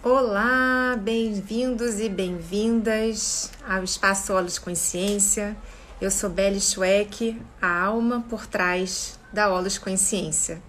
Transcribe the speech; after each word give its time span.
Olá, 0.00 0.96
bem-vindos 0.96 1.98
e 1.98 2.08
bem-vindas 2.08 3.50
ao 3.68 3.82
Espaço 3.82 4.32
Olhos 4.32 4.56
Consciência. 4.56 5.56
Eu 6.00 6.08
sou 6.08 6.30
Belle 6.30 6.60
Schweck, 6.60 7.36
a 7.60 7.80
alma 7.82 8.24
por 8.28 8.46
trás 8.46 9.18
da 9.32 9.52
Olhos 9.52 9.76
Consciência. 9.76 10.62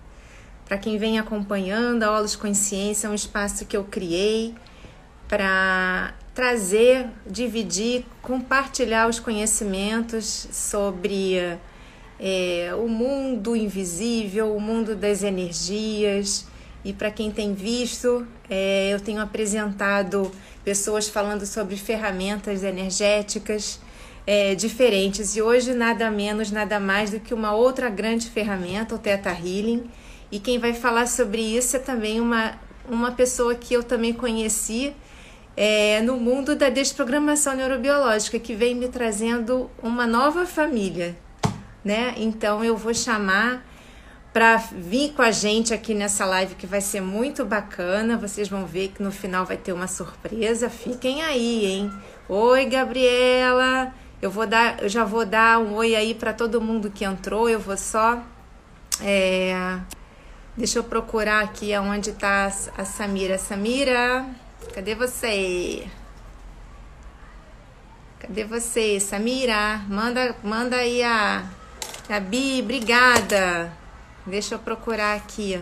Para 0.65 0.79
quem 0.79 0.97
vem 0.97 1.19
acompanhando, 1.19 2.01
a 2.01 2.11
Olhos 2.17 2.35
Consciência 2.35 3.05
é 3.05 3.09
um 3.11 3.13
espaço 3.13 3.67
que 3.67 3.77
eu 3.77 3.83
criei 3.83 4.55
para 5.27 6.15
trazer, 6.33 7.05
dividir, 7.27 8.05
compartilhar 8.23 9.07
os 9.07 9.19
conhecimentos 9.19 10.47
sobre 10.51 11.37
é, 12.19 12.71
o 12.73 12.87
mundo 12.87 13.55
invisível, 13.55 14.55
o 14.55 14.59
mundo 14.59 14.95
das 14.95 15.21
energias 15.21 16.48
e 16.83 16.93
para 16.93 17.11
quem 17.11 17.29
tem 17.29 17.53
visto, 17.53 18.25
é, 18.49 18.89
eu 18.93 18.99
tenho 18.99 19.21
apresentado 19.21 20.31
pessoas 20.63 21.09
falando 21.09 21.45
sobre 21.45 21.75
ferramentas 21.75 22.63
energéticas 22.63 23.79
é, 24.25 24.55
diferentes. 24.55 25.35
E 25.35 25.41
hoje, 25.41 25.73
nada 25.73 26.09
menos, 26.09 26.51
nada 26.51 26.79
mais 26.79 27.11
do 27.11 27.19
que 27.19 27.33
uma 27.33 27.53
outra 27.53 27.89
grande 27.89 28.29
ferramenta, 28.29 28.95
o 28.95 28.97
Theta 28.97 29.29
Healing. 29.29 29.89
E 30.31 30.39
quem 30.39 30.57
vai 30.57 30.73
falar 30.73 31.07
sobre 31.07 31.41
isso 31.41 31.75
é 31.75 31.79
também 31.79 32.21
uma, 32.21 32.57
uma 32.87 33.11
pessoa 33.11 33.55
que 33.55 33.73
eu 33.73 33.83
também 33.83 34.13
conheci 34.13 34.93
é, 35.57 36.01
no 36.01 36.15
mundo 36.15 36.55
da 36.55 36.69
desprogramação 36.69 37.55
neurobiológica, 37.55 38.39
que 38.39 38.55
vem 38.55 38.73
me 38.73 38.87
trazendo 38.87 39.69
uma 39.83 40.07
nova 40.07 40.45
família. 40.45 41.17
Né? 41.83 42.13
Então, 42.17 42.63
eu 42.63 42.77
vou 42.77 42.93
chamar 42.93 43.65
para 44.31 44.57
vir 44.57 45.13
com 45.13 45.21
a 45.21 45.31
gente 45.31 45.73
aqui 45.73 45.93
nessa 45.93 46.25
live 46.25 46.55
que 46.55 46.67
vai 46.67 46.81
ser 46.81 47.01
muito 47.01 47.43
bacana. 47.43 48.17
Vocês 48.17 48.47
vão 48.47 48.65
ver 48.65 48.89
que 48.89 49.01
no 49.01 49.11
final 49.11 49.45
vai 49.45 49.57
ter 49.57 49.73
uma 49.73 49.87
surpresa. 49.87 50.69
Fiquem 50.69 51.23
aí, 51.23 51.65
hein? 51.65 51.91
Oi, 52.27 52.65
Gabriela. 52.65 53.93
Eu 54.21 54.29
vou 54.29 54.45
dar, 54.45 54.83
eu 54.83 54.89
já 54.89 55.03
vou 55.03 55.25
dar 55.25 55.59
um 55.59 55.73
oi 55.75 55.95
aí 55.95 56.13
para 56.13 56.33
todo 56.33 56.61
mundo 56.61 56.91
que 56.91 57.05
entrou. 57.05 57.49
Eu 57.49 57.59
vou 57.59 57.77
só 57.77 58.21
é, 59.01 59.79
deixa 60.57 60.79
eu 60.79 60.83
procurar 60.83 61.41
aqui 61.41 61.73
aonde 61.73 62.11
está 62.11 62.51
a 62.77 62.85
Samira. 62.85 63.37
Samira, 63.37 64.25
cadê 64.73 64.93
você? 64.93 65.87
Cadê 68.19 68.43
você, 68.43 68.99
Samira? 68.99 69.81
Manda, 69.87 70.35
manda 70.43 70.75
aí 70.75 71.01
a 71.01 71.45
Gabi, 72.09 72.61
obrigada. 72.61 73.78
Deixa 74.29 74.55
eu 74.55 74.59
procurar 74.59 75.15
aqui. 75.15 75.59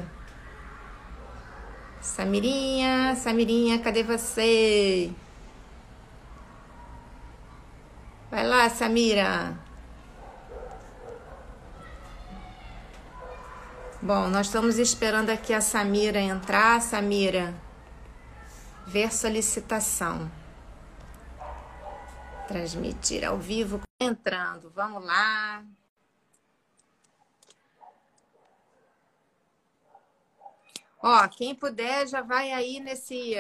Samirinha, 2.01 3.15
Samirinha, 3.15 3.79
cadê 3.79 4.03
você? 4.03 5.11
Vai 8.29 8.45
lá, 8.45 8.69
Samira. 8.69 9.57
Bom, 14.01 14.27
nós 14.27 14.47
estamos 14.47 14.77
esperando 14.77 15.29
aqui 15.29 15.53
a 15.53 15.61
Samira 15.61 16.19
entrar. 16.19 16.81
Samira, 16.81 17.53
ver 18.85 19.13
solicitação. 19.13 20.29
Transmitir 22.47 23.25
ao 23.25 23.37
vivo. 23.37 23.81
Entrando, 23.99 24.69
vamos 24.75 25.03
lá. 25.05 25.63
Ó, 31.01 31.27
quem 31.27 31.53
puder 31.53 32.07
já 32.07 32.21
vai 32.21 32.51
aí 32.51 32.79
nesse. 32.79 33.35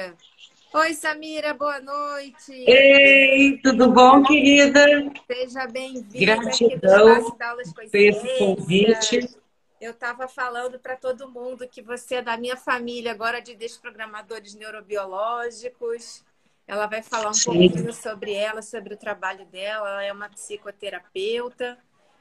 Oi, 0.73 0.93
Samira, 0.93 1.53
boa 1.53 1.79
noite. 1.79 2.51
Ei, 2.51 3.57
tudo 3.63 3.91
bom, 3.91 4.21
querida? 4.21 4.85
Seja 5.25 5.65
bem-vinda. 5.65 6.35
Gratidão 6.35 7.31
por 7.73 7.95
esse 7.95 8.37
convite. 8.37 9.39
Eu 9.81 9.91
estava 9.91 10.27
falando 10.27 10.79
para 10.79 10.95
todo 10.95 11.29
mundo 11.29 11.67
que 11.67 11.81
você 11.81 12.15
é 12.15 12.21
da 12.21 12.37
minha 12.37 12.57
família 12.57 13.11
agora 13.11 13.41
de 13.41 13.55
desprogramadores 13.55 14.53
neurobiológicos. 14.53 16.23
Ela 16.67 16.85
vai 16.85 17.01
falar 17.01 17.29
um 17.29 17.33
Sim. 17.33 17.69
pouquinho 17.69 17.93
sobre 17.93 18.33
ela, 18.33 18.61
sobre 18.61 18.93
o 18.93 18.97
trabalho 18.97 19.45
dela. 19.45 19.89
Ela 19.89 20.03
é 20.03 20.13
uma 20.13 20.29
psicoterapeuta, 20.29 21.77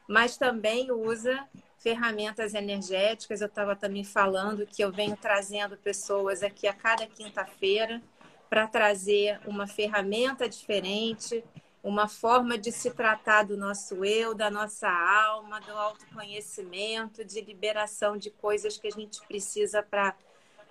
mas 0.09 0.39
também 0.39 0.91
usa 0.91 1.47
ferramentas 1.79 2.55
energéticas. 2.55 3.41
Eu 3.41 3.47
estava 3.47 3.77
também 3.77 4.05
falando 4.05 4.67
que 4.67 4.83
eu 4.83 4.93
venho 4.93 5.17
trazendo 5.17 5.77
pessoas 5.77 6.43
aqui 6.43 6.67
a 6.67 6.73
cada 6.73 7.07
quinta-feira 7.07 8.03
para 8.49 8.67
trazer 8.67 9.41
uma 9.47 9.67
ferramenta 9.67 10.49
diferente, 10.49 11.45
uma 11.83 12.09
forma 12.09 12.59
de 12.59 12.73
se 12.73 12.91
tratar 12.91 13.45
do 13.45 13.57
nosso 13.57 14.05
eu, 14.05 14.35
da 14.35 14.51
nossa 14.51 14.89
alma, 14.89 15.61
do 15.61 15.73
autoconhecimento, 15.73 17.25
de 17.25 17.41
liberação 17.41 18.17
de 18.17 18.31
coisas 18.31 18.77
que 18.77 18.89
a 18.89 18.91
gente 18.91 19.21
precisa 19.27 19.83
para 19.83 20.17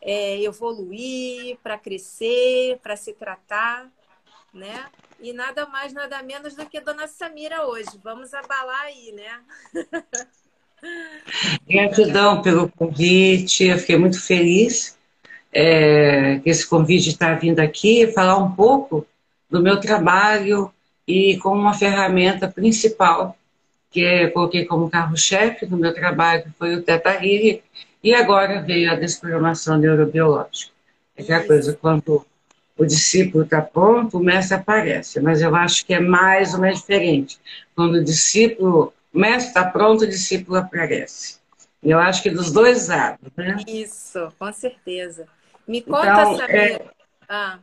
é, 0.02 0.42
evoluir, 0.42 1.58
para 1.64 1.78
crescer, 1.78 2.80
para 2.80 2.96
se 2.96 3.14
tratar, 3.14 3.92
né? 4.54 4.90
E 5.20 5.32
nada 5.32 5.66
mais, 5.66 5.94
nada 5.94 6.22
menos 6.22 6.56
do 6.56 6.66
que 6.66 6.80
Dona 6.82 7.08
Samira 7.08 7.66
hoje. 7.66 7.98
Vamos 8.04 8.34
abalar 8.34 8.82
aí, 8.82 9.12
né? 9.12 9.44
Gratidão 11.68 12.42
pelo 12.42 12.70
convite, 12.70 13.66
eu 13.66 13.78
fiquei 13.78 13.98
muito 13.98 14.22
feliz 14.22 14.96
é, 15.52 16.40
que 16.40 16.50
esse 16.50 16.68
convite 16.68 17.10
está 17.10 17.34
vindo 17.34 17.60
aqui 17.60 18.12
falar 18.12 18.38
um 18.38 18.52
pouco 18.52 19.08
do 19.50 19.62
meu 19.62 19.80
trabalho 19.80 20.70
e 21.08 21.38
com 21.38 21.50
uma 21.50 21.74
ferramenta 21.74 22.48
principal 22.48 23.38
que 23.90 24.02
eu 24.02 24.32
coloquei 24.32 24.66
como 24.66 24.90
carro-chefe 24.90 25.66
do 25.66 25.78
meu 25.78 25.94
trabalho, 25.94 26.44
foi 26.60 26.76
o 26.76 26.82
Teta 26.82 27.14
Healing, 27.14 27.62
e 28.04 28.14
agora 28.14 28.62
veio 28.62 28.92
a 28.92 28.96
desprogramação 28.96 29.78
neurobiológica. 29.78 30.74
É 31.16 31.24
que 31.24 31.32
a 31.32 31.48
coisa, 31.48 31.78
quando 31.80 32.26
o 32.78 32.86
discípulo 32.86 33.46
está 33.46 33.62
pronto, 33.62 34.18
o 34.18 34.24
mestre 34.24 34.58
aparece, 34.58 35.22
mas 35.22 35.42
eu 35.42 35.56
acho 35.56 35.86
que 35.86 35.94
é 35.94 36.00
mais 36.02 36.54
ou 36.54 36.60
menos 36.60 36.82
diferente. 36.82 37.40
Quando 37.74 37.96
o 37.96 38.04
discípulo 38.04 38.94
mestre 39.18 39.50
está 39.50 39.70
pronto, 39.70 40.04
o 40.04 40.10
discípulo 40.10 40.58
aparece. 40.58 41.40
Eu 41.82 42.00
acho 42.00 42.24
que 42.24 42.30
dos 42.30 42.52
dois 42.52 42.88
lados, 42.88 43.32
né? 43.36 43.58
Isso, 43.68 44.34
com 44.40 44.52
certeza. 44.52 45.28
Me 45.68 45.82
conta, 45.82 46.08
então, 46.08 46.38
saber. 46.38 46.82
É... 46.82 46.90
Ah, 47.28 47.60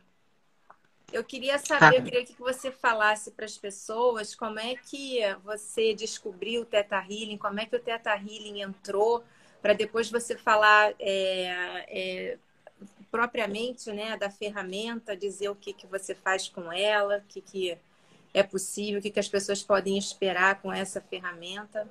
eu 1.11 1.23
queria 1.23 1.59
saber, 1.59 1.79
tá. 1.79 1.95
eu 1.95 2.03
queria 2.03 2.25
que 2.25 2.35
você 2.39 2.71
falasse 2.71 3.31
para 3.31 3.45
as 3.45 3.57
pessoas 3.57 4.33
como 4.33 4.59
é 4.59 4.75
que 4.75 5.19
você 5.43 5.93
descobriu 5.93 6.63
o 6.63 6.65
Teta 6.65 6.97
Healing, 6.97 7.37
como 7.37 7.59
é 7.59 7.65
que 7.65 7.75
o 7.75 7.79
Teta 7.79 8.15
Healing 8.15 8.61
entrou, 8.61 9.23
para 9.61 9.73
depois 9.73 10.09
você 10.09 10.35
falar 10.35 10.93
é, 10.99 11.85
é, 11.87 12.37
propriamente 13.11 13.91
né, 13.91 14.17
da 14.17 14.29
ferramenta, 14.29 15.15
dizer 15.15 15.49
o 15.49 15.55
que, 15.55 15.71
que 15.71 15.85
você 15.85 16.15
faz 16.15 16.49
com 16.49 16.73
ela, 16.73 17.17
o 17.19 17.27
que, 17.27 17.41
que 17.41 17.77
é 18.33 18.43
possível, 18.43 18.99
o 18.99 19.01
que, 19.01 19.11
que 19.11 19.19
as 19.19 19.27
pessoas 19.27 19.61
podem 19.61 19.97
esperar 19.97 20.61
com 20.61 20.71
essa 20.71 21.01
ferramenta? 21.01 21.87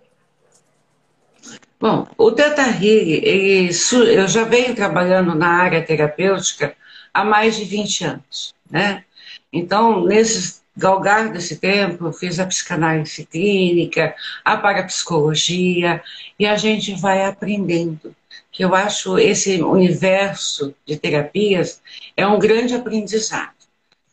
Bom, 1.81 2.07
o 2.17 2.31
Teta 2.31 2.63
Healing, 2.63 3.71
eu 4.15 4.29
já 4.29 4.45
venho 4.45 4.75
trabalhando 4.75 5.35
na 5.35 5.49
área 5.49 5.85
terapêutica 5.85 6.77
há 7.13 7.25
mais 7.25 7.57
de 7.57 7.65
20 7.65 8.05
anos, 8.05 8.55
né? 8.71 9.05
Então, 9.53 10.05
nesse 10.05 10.63
galgar 10.77 11.33
desse 11.33 11.57
tempo, 11.57 12.07
eu 12.07 12.13
fiz 12.13 12.39
a 12.39 12.47
psicanálise 12.47 13.27
clínica, 13.27 14.15
a 14.45 14.57
parapsicologia, 14.57 16.03
e 16.39 16.47
a 16.47 16.57
gente 16.57 16.95
vai 16.95 17.25
aprendendo. 17.25 18.15
Que 18.51 18.65
eu 18.65 18.75
acho 18.75 19.19
esse 19.19 19.63
universo 19.63 20.75
de 20.87 20.97
terapias 20.97 21.81
é 22.17 22.27
um 22.27 22.39
grande 22.39 22.75
aprendizado, 22.75 23.55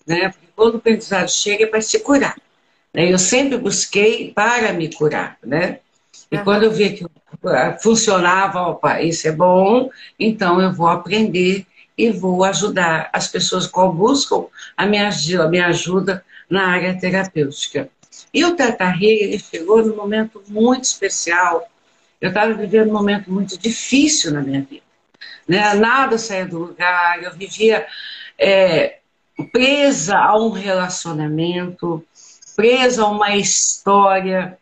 né? 0.10 0.34
quando 0.56 0.74
o 0.74 0.78
aprendizado 0.78 1.30
chega 1.30 1.64
é 1.64 1.68
para 1.68 1.82
se 1.82 2.00
curar. 2.00 2.36
Né? 2.94 3.12
Eu 3.12 3.20
sempre 3.20 3.58
busquei 3.58 4.34
para 4.34 4.74
me 4.74 4.92
curar, 4.92 5.38
né? 5.44 5.80
E 6.32 6.38
uhum. 6.38 6.44
quando 6.44 6.64
eu 6.64 6.72
vi 6.72 6.92
que 6.92 7.06
funcionava, 7.82 8.62
opa, 8.62 9.02
isso 9.02 9.28
é 9.28 9.32
bom, 9.32 9.90
então 10.20 10.62
eu 10.62 10.74
vou 10.74 10.88
aprender 10.88 11.66
e 11.98 12.12
vou 12.12 12.44
ajudar 12.44 13.10
as 13.14 13.28
pessoas 13.28 13.68
que 13.68 13.80
buscam 13.94 14.46
a 14.76 14.86
minha, 14.86 15.10
a 15.10 15.48
minha 15.48 15.68
ajuda 15.68 16.24
na 16.50 16.68
área 16.68 17.00
terapêutica. 17.00 17.90
E 18.34 18.44
o 18.44 18.56
Teta 18.56 18.94
ele 19.00 19.40
chegou 19.40 19.84
num 19.86 19.96
momento 19.96 20.44
muito 20.48 20.84
especial. 20.84 21.68
Eu 22.20 22.30
estava 22.30 22.54
vivendo 22.54 22.90
um 22.90 22.94
momento 22.94 23.32
muito 23.32 23.58
difícil 23.58 24.32
na 24.34 24.42
minha 24.42 24.62
vida. 24.62 24.84
Né? 25.48 25.74
Nada 25.76 26.18
saía 26.18 26.46
do 26.46 26.60
lugar, 26.60 27.24
eu 27.24 27.34
vivia 27.34 27.86
é, 28.38 28.99
presa 29.46 30.18
a 30.18 30.38
um 30.38 30.50
relacionamento, 30.50 32.06
presa 32.56 33.04
a 33.04 33.08
uma 33.08 33.36
história. 33.36 34.58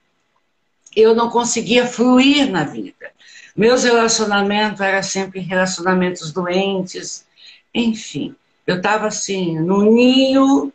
Eu 0.95 1.15
não 1.15 1.29
conseguia 1.29 1.85
fluir 1.85 2.49
na 2.49 2.63
vida. 2.63 3.11
Meus 3.55 3.83
relacionamentos 3.83 4.81
eram 4.81 5.01
sempre 5.01 5.39
relacionamentos 5.39 6.31
doentes, 6.31 7.25
enfim. 7.73 8.35
eu 8.67 8.77
estava 8.77 9.07
assim, 9.07 9.59
no 9.59 9.81
ninho, 9.81 10.71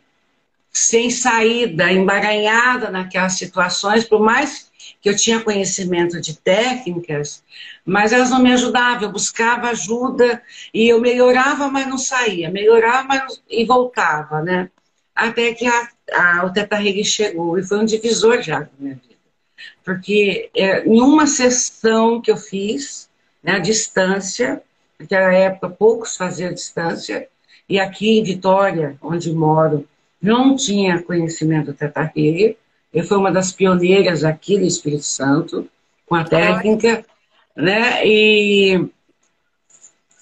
sem 0.71 1.09
saída, 1.09 1.91
embaranhada 1.91 2.89
naquelas 2.89 3.33
situações, 3.33 4.03
por 4.03 4.19
mais 4.19 4.69
que 5.03 5.09
eu 5.09 5.15
tinha 5.17 5.41
conhecimento 5.41 6.21
de 6.21 6.37
técnicas, 6.37 7.43
mas 7.85 8.13
elas 8.13 8.29
não 8.29 8.41
me 8.41 8.53
ajudavam. 8.53 9.03
Eu 9.03 9.11
buscava 9.11 9.67
ajuda 9.67 10.41
e 10.73 10.87
eu 10.87 11.01
melhorava, 11.01 11.67
mas 11.67 11.85
não 11.85 11.97
saía. 11.97 12.49
Melhorava 12.49 13.05
mas... 13.09 13.43
e 13.49 13.65
voltava, 13.65 14.41
né? 14.41 14.69
Até 15.13 15.53
que 15.53 15.67
a, 15.67 15.89
a, 16.13 16.45
o 16.45 16.53
Teta 16.53 16.81
Healing 16.81 17.03
chegou 17.03 17.59
e 17.59 17.63
foi 17.63 17.79
um 17.79 17.85
divisor 17.85 18.41
já 18.41 18.61
na 18.61 18.69
minha 18.79 18.95
vida. 18.95 19.15
Porque 19.83 20.49
é, 20.55 20.87
em 20.87 21.01
uma 21.01 21.27
sessão 21.27 22.21
que 22.21 22.31
eu 22.31 22.37
fiz, 22.37 23.09
né, 23.43 23.57
à 23.57 23.59
distância, 23.59 24.63
naquela 24.97 25.33
época 25.33 25.69
poucos 25.69 26.15
faziam 26.15 26.53
distância, 26.53 27.27
e 27.67 27.77
aqui 27.77 28.19
em 28.19 28.23
Vitória, 28.23 28.97
onde 29.01 29.33
moro, 29.33 29.85
não 30.21 30.55
tinha 30.55 31.03
conhecimento 31.03 31.67
do 31.67 31.73
Teta 31.73 32.09
Healing, 32.15 32.55
eu 32.93 33.03
fui 33.03 33.17
uma 33.17 33.31
das 33.31 33.51
pioneiras 33.51 34.23
aqui 34.23 34.57
no 34.57 34.65
Espírito 34.65 35.03
Santo, 35.03 35.67
com 36.05 36.15
a 36.15 36.23
técnica, 36.23 37.03
né? 37.55 38.05
E, 38.05 38.87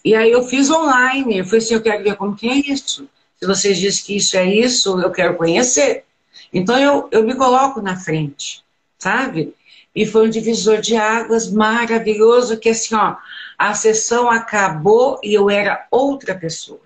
e 0.06 0.16
aí 0.16 0.32
eu 0.32 0.44
fiz 0.44 0.70
online. 0.70 1.40
Eu 1.40 1.46
falei 1.46 1.60
assim, 1.60 1.74
eu 1.74 1.82
quero 1.82 2.04
ver 2.04 2.16
como 2.16 2.36
que 2.36 2.48
é 2.48 2.56
isso. 2.56 3.10
Se 3.38 3.46
vocês 3.46 3.78
dizem 3.78 4.06
que 4.06 4.16
isso 4.16 4.38
é 4.38 4.46
isso, 4.46 5.00
eu 5.02 5.12
quero 5.12 5.36
conhecer. 5.36 6.06
Então 6.54 6.80
eu, 6.80 7.10
eu 7.12 7.24
me 7.24 7.36
coloco 7.36 7.82
na 7.82 7.98
frente, 7.98 8.64
sabe? 8.98 9.54
E 9.94 10.06
foi 10.06 10.28
um 10.28 10.30
divisor 10.30 10.80
de 10.80 10.96
águas 10.96 11.52
maravilhoso, 11.52 12.58
que 12.58 12.70
assim, 12.70 12.96
ó, 12.96 13.18
a 13.58 13.74
sessão 13.74 14.30
acabou 14.30 15.20
e 15.22 15.34
eu 15.34 15.50
era 15.50 15.86
outra 15.92 16.34
pessoa. 16.34 16.80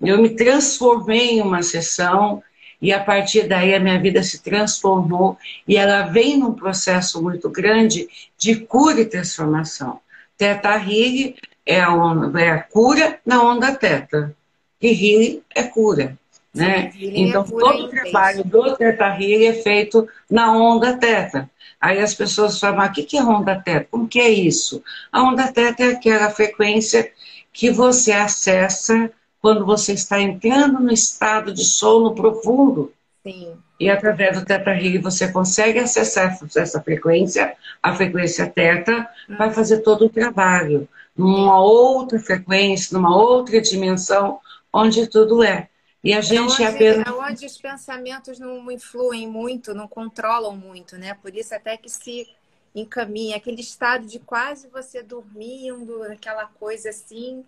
Eu 0.00 0.20
me 0.20 0.30
transformei 0.30 1.38
em 1.38 1.42
uma 1.42 1.62
sessão 1.62 2.42
e 2.82 2.92
a 2.92 2.98
partir 2.98 3.46
daí 3.46 3.72
a 3.72 3.80
minha 3.80 4.00
vida 4.00 4.20
se 4.24 4.42
transformou 4.42 5.38
e 5.68 5.76
ela 5.76 6.02
vem 6.02 6.36
num 6.36 6.52
processo 6.52 7.22
muito 7.22 7.48
grande 7.48 8.08
de 8.36 8.56
cura 8.56 9.00
e 9.00 9.04
transformação. 9.04 10.00
Teta 10.36 10.74
Healing 10.74 11.36
é 11.64 11.80
a, 11.80 11.94
onda, 11.94 12.40
é 12.42 12.50
a 12.50 12.60
cura 12.60 13.20
na 13.24 13.40
onda 13.40 13.72
teta. 13.72 14.34
E 14.80 14.88
Healing 14.88 15.42
é 15.54 15.62
cura. 15.62 16.18
Né? 16.52 16.90
Sim, 16.90 17.12
então, 17.14 17.42
é 17.42 17.46
todo 17.46 17.84
o 17.84 17.88
trabalho 17.88 18.44
do 18.44 18.76
Teta 18.76 19.06
Healing 19.06 19.46
é 19.46 19.54
feito 19.54 20.06
na 20.28 20.52
onda 20.52 20.98
teta. 20.98 21.48
Aí 21.80 21.98
as 21.98 22.14
pessoas 22.14 22.58
falam, 22.58 22.84
o 22.84 22.92
que 22.92 23.16
é 23.16 23.22
onda 23.22 23.60
teta? 23.60 23.86
Como 23.90 24.08
que 24.08 24.20
é 24.20 24.28
isso? 24.28 24.82
A 25.10 25.22
onda 25.22 25.50
teta 25.52 25.84
é 25.84 25.92
aquela 25.92 26.30
frequência 26.30 27.10
que 27.52 27.70
você 27.70 28.12
acessa 28.12 29.10
quando 29.42 29.66
você 29.66 29.92
está 29.92 30.20
entrando 30.20 30.78
no 30.78 30.92
estado 30.92 31.52
de 31.52 31.64
sono 31.64 32.14
profundo. 32.14 32.92
Sim. 33.24 33.56
E 33.78 33.90
através 33.90 34.38
do 34.38 34.46
Teta 34.46 34.70
Healing 34.70 35.00
você 35.00 35.30
consegue 35.30 35.80
acessar 35.80 36.38
essa 36.56 36.80
frequência, 36.80 37.56
a 37.82 37.94
frequência 37.94 38.48
Teta, 38.48 39.08
hum. 39.28 39.36
vai 39.36 39.50
fazer 39.50 39.80
todo 39.80 40.06
o 40.06 40.08
trabalho. 40.08 40.88
Numa 41.16 41.60
outra 41.60 42.20
frequência, 42.20 42.96
numa 42.96 43.14
outra 43.14 43.60
dimensão, 43.60 44.38
onde 44.72 45.08
tudo 45.08 45.42
é. 45.42 45.68
E 46.04 46.12
a 46.12 46.18
é 46.18 46.22
gente 46.22 46.62
é 46.62 46.68
onde, 46.68 46.76
apenas... 46.76 47.06
é 47.06 47.10
onde 47.10 47.46
os 47.46 47.58
pensamentos 47.58 48.38
não 48.38 48.70
influem 48.70 49.28
muito, 49.28 49.74
não 49.74 49.88
controlam 49.88 50.56
muito, 50.56 50.96
né? 50.96 51.14
Por 51.20 51.34
isso 51.34 51.54
até 51.54 51.76
que 51.76 51.90
se 51.90 52.28
encaminha 52.74 53.36
aquele 53.36 53.60
estado 53.60 54.06
de 54.06 54.18
quase 54.18 54.68
você 54.68 55.02
dormindo, 55.02 56.02
aquela 56.04 56.46
coisa 56.46 56.90
assim, 56.90 57.44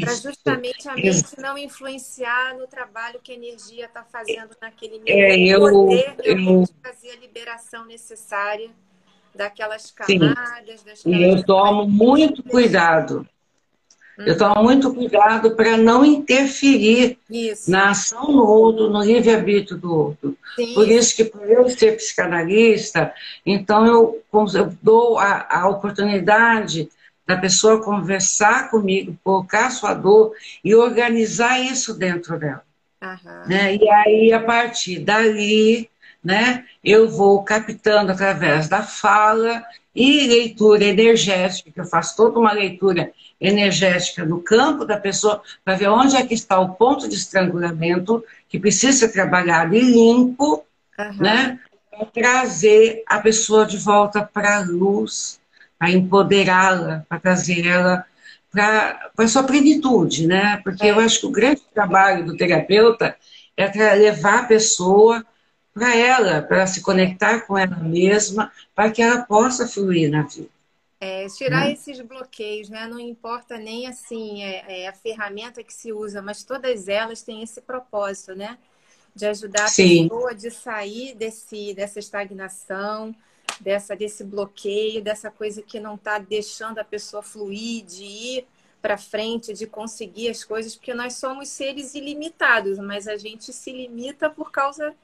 para 0.00 0.14
justamente 0.14 0.88
a 0.88 0.94
mente 0.94 1.08
Isso. 1.08 1.40
não 1.40 1.56
influenciar 1.56 2.56
no 2.58 2.66
trabalho 2.66 3.20
que 3.22 3.32
a 3.32 3.34
energia 3.34 3.86
está 3.86 4.04
fazendo 4.04 4.50
naquele 4.60 4.98
nível. 4.98 5.16
É, 5.16 5.38
eu, 5.38 5.60
poder 5.60 6.16
eu, 6.24 6.64
fazer 6.82 7.10
a 7.10 7.16
liberação 7.16 7.86
necessária 7.86 8.70
daquelas 9.34 9.90
camadas. 9.90 10.84
Sim. 10.96 11.14
e 11.14 11.22
eu 11.22 11.44
tomo 11.44 11.88
muito 11.88 12.42
cuidado. 12.42 13.26
Hum. 14.18 14.24
Eu 14.26 14.36
tomo 14.36 14.62
muito 14.62 14.92
cuidado 14.92 15.52
para 15.52 15.76
não 15.76 16.04
interferir 16.04 17.18
isso. 17.30 17.70
na 17.70 17.90
ação 17.90 18.26
do 18.26 18.44
outro, 18.44 18.90
no 18.90 19.02
livre-arbítrio 19.02 19.78
do 19.78 19.94
outro. 19.94 20.36
Sim. 20.56 20.74
Por 20.74 20.88
isso 20.88 21.16
que, 21.16 21.24
por 21.24 21.48
eu 21.48 21.68
ser 21.68 21.96
psicanalista, 21.96 23.14
então 23.46 23.86
eu, 23.86 24.22
eu 24.54 24.76
dou 24.82 25.18
a, 25.18 25.46
a 25.48 25.68
oportunidade 25.68 26.90
da 27.32 27.40
pessoa 27.40 27.82
conversar 27.82 28.70
comigo, 28.70 29.16
colocar 29.24 29.70
sua 29.70 29.94
dor 29.94 30.34
e 30.62 30.74
organizar 30.74 31.58
isso 31.58 31.94
dentro 31.94 32.38
dela. 32.38 32.62
Uhum. 33.02 33.48
Né? 33.48 33.76
E 33.76 33.88
aí, 33.88 34.32
a 34.32 34.40
partir 34.40 34.98
dali, 35.00 35.88
né, 36.22 36.64
eu 36.84 37.08
vou 37.08 37.42
captando 37.42 38.12
através 38.12 38.68
da 38.68 38.82
fala 38.82 39.64
e 39.94 40.26
leitura 40.26 40.84
energética, 40.84 41.70
que 41.70 41.80
eu 41.80 41.84
faço 41.84 42.16
toda 42.16 42.38
uma 42.38 42.52
leitura 42.52 43.10
energética 43.40 44.24
no 44.24 44.40
campo 44.40 44.84
da 44.84 44.96
pessoa, 44.96 45.42
para 45.64 45.74
ver 45.74 45.88
onde 45.88 46.16
é 46.16 46.24
que 46.24 46.34
está 46.34 46.60
o 46.60 46.74
ponto 46.74 47.08
de 47.08 47.14
estrangulamento, 47.14 48.24
que 48.48 48.58
precisa 48.58 48.92
ser 48.98 49.12
trabalhado 49.12 49.74
e 49.74 49.80
limpo, 49.80 50.64
uhum. 50.98 51.16
né, 51.18 51.58
para 51.90 52.06
trazer 52.06 53.02
a 53.06 53.18
pessoa 53.18 53.66
de 53.66 53.78
volta 53.78 54.22
para 54.22 54.58
a 54.58 54.64
luz, 54.64 55.40
a 55.82 55.90
empoderá-la, 55.90 57.04
para 57.08 57.18
trazer 57.18 57.66
ela 57.66 58.06
para 58.52 59.10
a 59.18 59.26
sua 59.26 59.42
plenitude, 59.42 60.28
né? 60.28 60.60
Porque 60.62 60.86
é. 60.86 60.92
eu 60.92 61.00
acho 61.00 61.18
que 61.18 61.26
o 61.26 61.32
grande 61.32 61.60
trabalho 61.74 62.24
do 62.24 62.36
terapeuta 62.36 63.16
é 63.56 63.94
levar 63.96 64.44
a 64.44 64.46
pessoa 64.46 65.26
para 65.74 65.96
ela, 65.96 66.40
para 66.40 66.68
se 66.68 66.82
conectar 66.82 67.40
com 67.40 67.58
ela 67.58 67.78
mesma, 67.78 68.52
para 68.76 68.92
que 68.92 69.02
ela 69.02 69.22
possa 69.22 69.66
fluir 69.66 70.08
na 70.08 70.22
vida. 70.22 70.48
É, 71.00 71.26
tirar 71.26 71.64
né? 71.64 71.72
esses 71.72 72.00
bloqueios, 72.00 72.68
né? 72.68 72.86
Não 72.86 73.00
importa 73.00 73.58
nem 73.58 73.88
assim 73.88 74.44
é, 74.44 74.82
é, 74.82 74.88
a 74.88 74.92
ferramenta 74.92 75.64
que 75.64 75.74
se 75.74 75.92
usa, 75.92 76.22
mas 76.22 76.44
todas 76.44 76.86
elas 76.86 77.22
têm 77.22 77.42
esse 77.42 77.60
propósito, 77.60 78.36
né? 78.36 78.56
De 79.16 79.26
ajudar 79.26 79.64
a 79.64 79.68
Sim. 79.68 80.08
pessoa 80.08 80.32
de 80.32 80.48
sair 80.48 81.16
desse, 81.16 81.74
dessa 81.74 81.98
estagnação, 81.98 83.12
dessa 83.60 83.94
desse 83.96 84.24
bloqueio, 84.24 85.02
dessa 85.02 85.30
coisa 85.30 85.62
que 85.62 85.80
não 85.80 85.94
está 85.94 86.18
deixando 86.18 86.78
a 86.78 86.84
pessoa 86.84 87.22
fluir, 87.22 87.84
de 87.84 88.04
ir 88.04 88.46
para 88.80 88.98
frente, 88.98 89.52
de 89.52 89.66
conseguir 89.66 90.28
as 90.28 90.42
coisas, 90.42 90.74
porque 90.74 90.92
nós 90.92 91.14
somos 91.14 91.48
seres 91.48 91.94
ilimitados, 91.94 92.78
mas 92.78 93.06
a 93.06 93.16
gente 93.16 93.52
se 93.52 93.70
limita 93.70 94.28
por 94.28 94.50
causa 94.50 94.94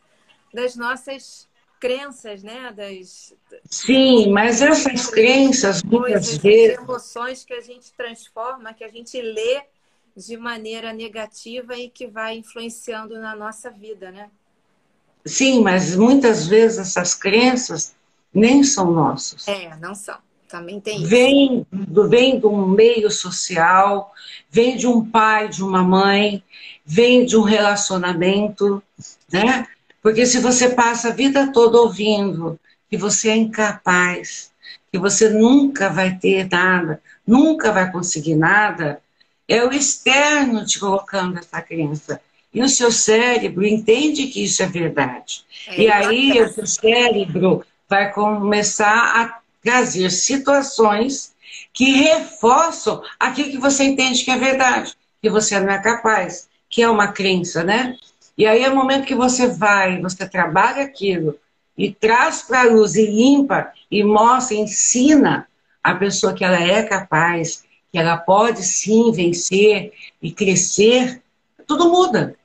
das 0.53 0.75
nossas 0.75 1.49
crenças, 1.79 2.43
né? 2.43 2.73
Das 2.73 3.35
Sim, 3.71 4.31
mas 4.33 4.61
essas 4.61 5.07
crenças 5.07 5.83
muitas 5.83 6.37
vezes 6.37 6.79
emoções 6.79 7.45
que 7.45 7.55
a 7.55 7.61
gente 7.61 7.93
transforma, 7.93 8.75
que 8.75 8.83
a 8.83 8.89
gente 8.89 9.21
lê 9.21 9.63
de 10.17 10.37
maneira 10.37 10.93
negativa 10.93 11.77
e 11.77 11.89
que 11.89 12.09
vai 12.09 12.37
influenciando 12.37 13.19
na 13.21 13.37
nossa 13.37 13.71
vida, 13.71 14.11
né? 14.11 14.29
Sim, 15.25 15.63
mas 15.63 15.95
muitas 15.95 16.47
vezes 16.47 16.79
essas 16.79 17.15
crenças 17.15 17.95
nem 18.33 18.63
são 18.63 18.93
nossos. 18.93 19.47
É, 19.49 19.77
não 19.77 19.95
são. 19.95 20.17
Também 20.49 20.81
tem 20.81 20.99
isso. 20.99 21.07
Vem, 21.09 21.67
vem 22.09 22.41
de 22.41 22.47
um 22.47 22.67
meio 22.67 23.11
social, 23.11 24.13
vem 24.51 24.77
de 24.77 24.87
um 24.87 25.05
pai, 25.05 25.49
de 25.49 25.63
uma 25.63 25.83
mãe, 25.83 26.43
vem 26.85 27.27
de 27.27 27.37
um 27.37 27.43
relacionamento, 27.43 28.83
né? 29.31 29.67
Porque 30.03 30.25
se 30.25 30.41
você 30.41 30.71
passa 30.71 31.09
a 31.09 31.13
vida 31.13 31.53
toda 31.53 31.79
ouvindo 31.79 32.59
que 32.89 32.97
você 32.97 33.29
é 33.29 33.37
incapaz, 33.37 34.51
que 34.91 34.99
você 34.99 35.29
nunca 35.29 35.91
vai 35.91 36.17
ter 36.17 36.49
nada, 36.51 37.03
nunca 37.27 37.71
vai 37.71 37.93
conseguir 37.93 38.35
nada, 38.35 39.03
é 39.47 39.63
o 39.63 39.73
externo 39.73 40.65
te 40.65 40.81
colocando 40.81 41.39
essa 41.39 41.61
crença. 41.61 42.21
E 42.53 42.63
o 42.63 42.69
seu 42.69 42.91
cérebro 42.91 43.67
entende 43.67 44.29
que 44.29 44.45
isso 44.45 44.63
é 44.63 44.67
verdade. 44.67 45.45
É, 45.67 45.83
e 45.83 45.91
aí 45.91 46.43
o 46.43 46.49
seu 46.49 46.67
cérebro 46.67 47.65
vai 47.89 48.13
começar 48.13 49.23
a 49.23 49.41
trazer 49.63 50.11
situações 50.11 51.35
que 51.73 51.93
reforçam 51.93 53.03
aquilo 53.19 53.51
que 53.51 53.59
você 53.59 53.85
entende 53.85 54.25
que 54.25 54.31
é 54.31 54.37
verdade, 54.37 54.95
que 55.23 55.31
você 55.31 55.59
não 55.59 55.73
é 55.73 55.81
capaz, 55.81 56.49
que 56.69 56.83
é 56.83 56.89
uma 56.89 57.09
crença, 57.09 57.65
né? 57.65 57.97
E 58.37 58.47
aí 58.47 58.63
é 58.63 58.71
o 58.71 58.77
momento 58.77 59.07
que 59.07 59.15
você 59.15 59.49
vai, 59.49 60.01
você 60.01 60.29
trabalha 60.29 60.85
aquilo 60.85 61.39
e 61.77 61.93
traz 61.93 62.43
para 62.43 62.61
a 62.61 62.65
luz 62.65 62.95
e 62.95 63.07
limpa 63.07 63.73
e 63.91 64.05
mostra, 64.05 64.57
ensina 64.57 65.49
a 65.83 65.95
pessoa 65.95 66.35
que 66.35 66.45
ela 66.45 66.61
é 66.61 66.83
capaz, 66.83 67.65
que 67.91 67.99
ela 67.99 68.17
pode 68.17 68.63
sim 68.63 69.11
vencer 69.11 69.93
e 70.23 70.31
crescer, 70.31 71.23
tudo 71.67 71.91
muda. 71.91 72.37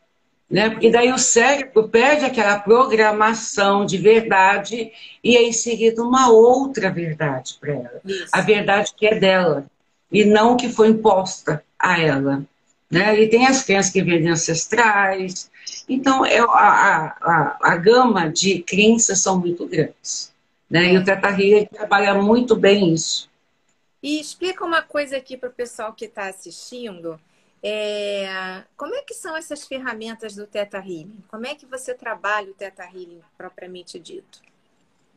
Né? 0.54 0.70
Porque 0.70 0.92
daí 0.92 1.12
o 1.12 1.18
cérebro 1.18 1.90
perde 1.90 2.26
aquela 2.26 2.60
programação 2.60 3.88
de 3.88 3.98
verdade 3.98 4.92
e 5.24 5.36
é 5.36 5.48
inserido 5.48 6.08
uma 6.08 6.30
outra 6.30 6.92
verdade 6.92 7.56
para 7.60 7.74
ela. 7.74 8.02
Isso. 8.06 8.28
A 8.32 8.40
verdade 8.40 8.94
que 8.96 9.08
é 9.08 9.16
dela 9.16 9.66
e 10.12 10.24
não 10.24 10.56
que 10.56 10.70
foi 10.70 10.90
imposta 10.90 11.66
a 11.80 12.00
ela. 12.00 12.46
né? 12.88 13.20
E 13.20 13.28
tem 13.28 13.48
as 13.48 13.64
crenças 13.64 13.92
que 13.92 14.04
vêm 14.04 14.22
de 14.22 14.28
ancestrais. 14.28 15.50
Então, 15.90 16.24
é, 16.24 16.38
a, 16.38 16.46
a, 16.46 17.58
a, 17.60 17.76
gama 17.76 18.30
de 18.30 18.62
crenças 18.62 19.22
são 19.22 19.40
muito 19.40 19.66
grandes. 19.66 20.32
Né? 20.70 20.94
E 20.94 20.98
o 21.00 21.04
Teta 21.04 21.36
trabalha 21.74 22.14
muito 22.14 22.56
bem 22.56 22.94
isso. 22.94 23.28
E 24.04 24.20
explica 24.20 24.64
uma 24.64 24.84
coisa 24.84 25.18
aqui 25.18 25.36
para 25.36 25.50
o 25.50 25.54
pessoal 25.54 25.94
que 25.94 26.06
está 26.06 26.28
assistindo. 26.28 27.20
É, 27.66 28.64
como 28.76 28.94
é 28.94 29.02
que 29.04 29.14
são 29.14 29.38
essas 29.38 29.66
ferramentas 29.66 30.36
do 30.36 30.46
Teta 30.46 30.80
Healing? 30.80 31.24
Como 31.30 31.48
é 31.48 31.56
que 31.56 31.66
você 31.66 31.94
trabalha 31.94 32.52
o 32.52 32.54
Teta 32.54 32.84
Healing 32.84 33.22
propriamente 33.38 33.98
dito? 33.98 34.42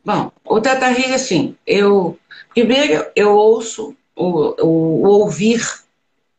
Bom, 0.05 0.31
o 0.45 0.61
Teta 0.61 0.89
Healing, 0.89 1.13
assim, 1.13 1.57
eu 1.67 2.17
primeiro 2.53 3.05
eu 3.13 3.35
ouço 3.35 3.93
o, 4.15 4.65
o, 4.65 4.67
o 5.03 5.07
ouvir, 5.09 5.61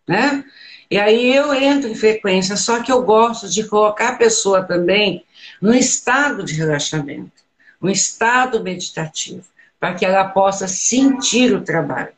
né? 0.07 0.43
E 0.91 0.97
aí 0.97 1.35
eu 1.35 1.53
entro 1.53 1.91
em 1.91 1.95
frequência, 1.95 2.57
só 2.57 2.83
que 2.83 2.91
eu 2.91 3.03
gosto 3.03 3.47
de 3.47 3.65
colocar 3.65 4.09
a 4.09 4.17
pessoa 4.17 4.65
também 4.65 5.23
no 5.61 5.75
estado 5.75 6.43
de 6.43 6.55
relaxamento, 6.55 7.43
um 7.83 7.91
estado 7.91 8.63
meditativo, 8.63 9.45
para 9.79 9.95
que 9.95 10.07
ela 10.07 10.25
possa 10.25 10.67
sentir 10.67 11.55
o 11.55 11.63
trabalho 11.63 12.15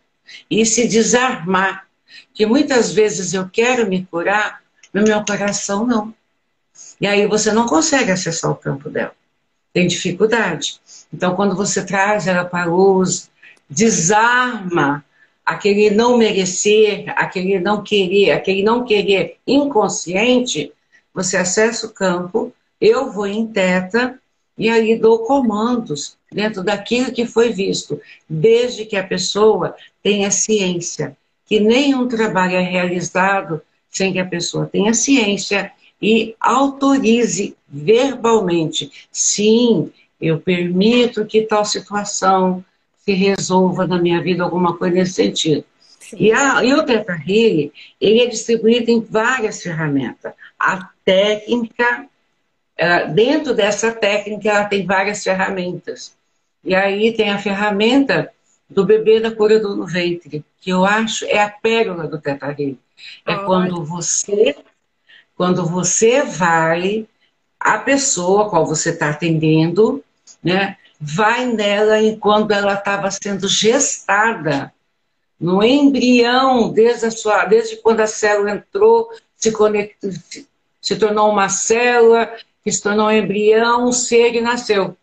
e 0.48 0.64
se 0.64 0.86
desarmar. 0.86 1.89
Que 2.34 2.46
muitas 2.46 2.92
vezes 2.92 3.34
eu 3.34 3.48
quero 3.48 3.88
me 3.88 4.04
curar, 4.06 4.60
no 4.92 5.02
meu 5.02 5.24
coração 5.24 5.86
não. 5.86 6.14
E 7.00 7.06
aí 7.06 7.26
você 7.26 7.52
não 7.52 7.66
consegue 7.66 8.10
acessar 8.10 8.50
o 8.50 8.56
campo 8.56 8.88
dela. 8.88 9.12
Tem 9.72 9.86
dificuldade. 9.86 10.80
Então, 11.12 11.36
quando 11.36 11.54
você 11.54 11.84
traz 11.84 12.26
ela 12.26 12.44
para 12.44 12.64
a 12.64 12.66
luz, 12.66 13.30
desarma 13.68 15.04
aquele 15.44 15.90
não 15.90 16.16
merecer, 16.16 17.04
aquele 17.16 17.58
não 17.58 17.82
querer, 17.82 18.32
aquele 18.32 18.62
não 18.62 18.84
querer 18.84 19.38
inconsciente, 19.46 20.72
você 21.12 21.36
acessa 21.36 21.86
o 21.86 21.92
campo, 21.92 22.52
eu 22.80 23.10
vou 23.10 23.26
em 23.26 23.46
teta 23.46 24.18
e 24.56 24.68
aí 24.68 24.96
dou 24.96 25.20
comandos 25.20 26.16
dentro 26.30 26.62
daquilo 26.62 27.12
que 27.12 27.26
foi 27.26 27.50
visto, 27.52 28.00
desde 28.28 28.84
que 28.84 28.96
a 28.96 29.06
pessoa 29.06 29.74
tenha 30.02 30.30
ciência, 30.30 31.16
que 31.50 31.58
nenhum 31.58 32.06
trabalho 32.06 32.54
é 32.54 32.60
realizado 32.60 33.60
sem 33.90 34.12
que 34.12 34.20
a 34.20 34.24
pessoa 34.24 34.66
tenha 34.66 34.94
ciência 34.94 35.72
e 36.00 36.36
autorize 36.38 37.56
verbalmente, 37.68 39.08
sim, 39.10 39.90
eu 40.20 40.40
permito 40.40 41.26
que 41.26 41.42
tal 41.42 41.64
situação 41.64 42.64
se 43.04 43.12
resolva 43.14 43.84
na 43.84 43.98
minha 44.00 44.22
vida 44.22 44.44
alguma 44.44 44.76
coisa 44.76 44.94
nesse 44.94 45.14
sentido. 45.14 45.64
E, 46.16 46.30
a, 46.30 46.62
e 46.64 46.72
o 46.72 46.84
Teta 46.84 47.14
Healing, 47.14 47.72
ele 48.00 48.20
é 48.20 48.26
distribuído 48.26 48.88
em 48.92 49.00
várias 49.00 49.60
ferramentas. 49.60 50.32
A 50.56 50.88
técnica, 51.04 52.06
ela, 52.76 53.06
dentro 53.06 53.54
dessa 53.54 53.90
técnica, 53.90 54.48
ela 54.48 54.64
tem 54.66 54.86
várias 54.86 55.24
ferramentas. 55.24 56.14
E 56.64 56.76
aí 56.76 57.12
tem 57.12 57.30
a 57.30 57.38
ferramenta 57.38 58.30
do 58.70 58.84
bebê 58.84 59.18
da 59.18 59.34
cura 59.34 59.58
do 59.58 59.84
ventre, 59.84 60.44
que 60.60 60.70
eu 60.70 60.84
acho 60.84 61.24
é 61.26 61.42
a 61.42 61.50
pérola 61.50 62.06
do 62.06 62.20
Teta. 62.20 62.56
É 63.26 63.34
quando 63.44 63.84
você, 63.84 64.56
quando 65.36 65.66
você 65.66 66.22
vai, 66.22 67.06
a 67.58 67.78
pessoa 67.78 68.46
a 68.46 68.50
qual 68.50 68.64
você 68.64 68.90
está 68.90 69.10
atendendo, 69.10 70.04
né, 70.42 70.76
vai 71.00 71.46
nela 71.46 72.00
enquanto 72.00 72.52
ela 72.52 72.74
estava 72.74 73.10
sendo 73.10 73.48
gestada, 73.48 74.72
no 75.40 75.64
embrião, 75.64 76.70
desde, 76.70 77.06
a 77.06 77.10
sua, 77.10 77.46
desde 77.46 77.76
quando 77.76 78.00
a 78.00 78.06
célula 78.06 78.50
entrou, 78.50 79.08
se, 79.34 79.50
conectou, 79.50 80.10
se 80.80 80.96
tornou 80.96 81.30
uma 81.30 81.48
célula, 81.48 82.30
que 82.62 82.70
se 82.70 82.82
tornou 82.82 83.06
um 83.06 83.10
embrião, 83.10 83.88
um 83.88 83.92
ser 83.92 84.34
e 84.34 84.40
nasceu. 84.42 84.94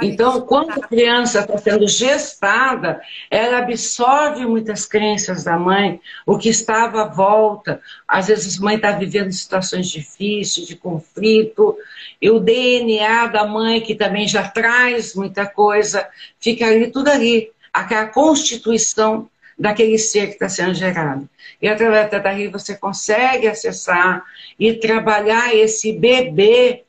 Então, 0.00 0.42
quando 0.42 0.70
a 0.70 0.80
criança 0.80 1.40
está 1.40 1.58
sendo 1.58 1.88
gestada, 1.88 3.00
ela 3.30 3.58
absorve 3.58 4.46
muitas 4.46 4.86
crenças 4.86 5.44
da 5.44 5.58
mãe, 5.58 6.00
o 6.26 6.38
que 6.38 6.48
estava 6.48 7.02
à 7.02 7.08
volta. 7.08 7.80
Às 8.06 8.28
vezes, 8.28 8.58
a 8.58 8.64
mãe 8.64 8.76
está 8.76 8.92
vivendo 8.92 9.32
situações 9.32 9.88
difíceis, 9.88 10.66
de 10.66 10.76
conflito, 10.76 11.76
e 12.20 12.30
o 12.30 12.38
DNA 12.38 13.26
da 13.26 13.46
mãe, 13.46 13.80
que 13.80 13.94
também 13.94 14.28
já 14.28 14.46
traz 14.48 15.14
muita 15.14 15.46
coisa, 15.46 16.08
fica 16.38 16.66
ali, 16.66 16.90
tudo 16.90 17.08
ali. 17.08 17.50
Aquela 17.72 18.06
constituição 18.06 19.28
daquele 19.58 19.98
ser 19.98 20.26
que 20.28 20.32
está 20.34 20.48
sendo 20.48 20.74
gerado. 20.74 21.28
E 21.60 21.68
através 21.68 22.10
da 22.10 22.20
Teta 22.20 22.50
você 22.50 22.76
consegue 22.76 23.46
acessar 23.46 24.22
e 24.58 24.74
trabalhar 24.74 25.54
esse 25.54 25.92
bebê 25.92 26.84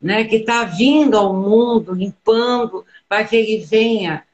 né, 0.00 0.24
que 0.24 0.36
está 0.36 0.64
vindo 0.64 1.16
ao 1.16 1.34
mundo, 1.34 1.92
limpando, 1.92 2.84
para 3.08 3.24
que 3.24 3.36
ele 3.36 3.64
venha 3.64 4.24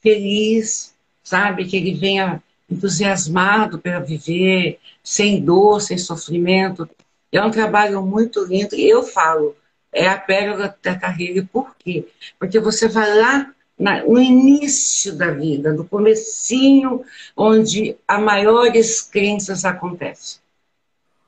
feliz, 0.00 0.94
sabe? 1.22 1.66
Que 1.66 1.76
ele 1.76 1.94
venha 1.94 2.42
entusiasmado 2.70 3.78
para 3.78 3.98
viver, 3.98 4.78
sem 5.02 5.40
dor, 5.44 5.80
sem 5.80 5.98
sofrimento. 5.98 6.88
É 7.32 7.42
um 7.42 7.50
trabalho 7.50 8.02
muito 8.02 8.44
lindo 8.44 8.74
e 8.74 8.88
eu 8.88 9.02
falo, 9.02 9.56
é 9.92 10.06
a 10.06 10.18
pérola 10.18 10.76
da 10.82 10.94
carreira. 10.94 11.46
Por 11.52 11.74
quê? 11.76 12.06
Porque 12.38 12.60
você 12.60 12.88
vai 12.88 13.12
lá 13.18 13.52
na, 13.78 14.04
no 14.04 14.20
início 14.20 15.14
da 15.14 15.30
vida, 15.30 15.72
no 15.72 15.86
comecinho, 15.86 17.04
onde 17.36 17.96
as 18.06 18.22
maiores 18.22 19.02
crenças 19.02 19.64
acontecem. 19.64 20.40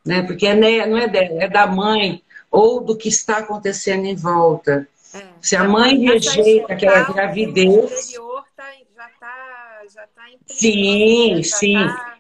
Né? 0.04 0.22
Porque 0.22 0.46
é, 0.46 0.86
não 0.86 0.96
é 0.96 1.08
dela, 1.08 1.42
é 1.42 1.48
da 1.48 1.66
mãe, 1.66 2.22
ou 2.50 2.80
do 2.80 2.96
que 2.96 3.08
está 3.08 3.38
acontecendo 3.38 4.04
em 4.04 4.14
volta. 4.14 4.88
É. 5.14 5.26
Se 5.40 5.56
a 5.56 5.64
mãe 5.64 5.98
rejeita 5.98 6.72
aquela 6.72 7.02
gravidez. 7.02 8.14
O 8.18 8.42
tá, 8.56 8.72
já 8.96 9.06
está 9.08 9.82
já 9.94 10.06
tá 10.14 10.22
Sim, 10.46 11.36
né? 11.36 11.42
já 11.42 11.56
sim. 11.56 11.74
Tá 11.74 12.18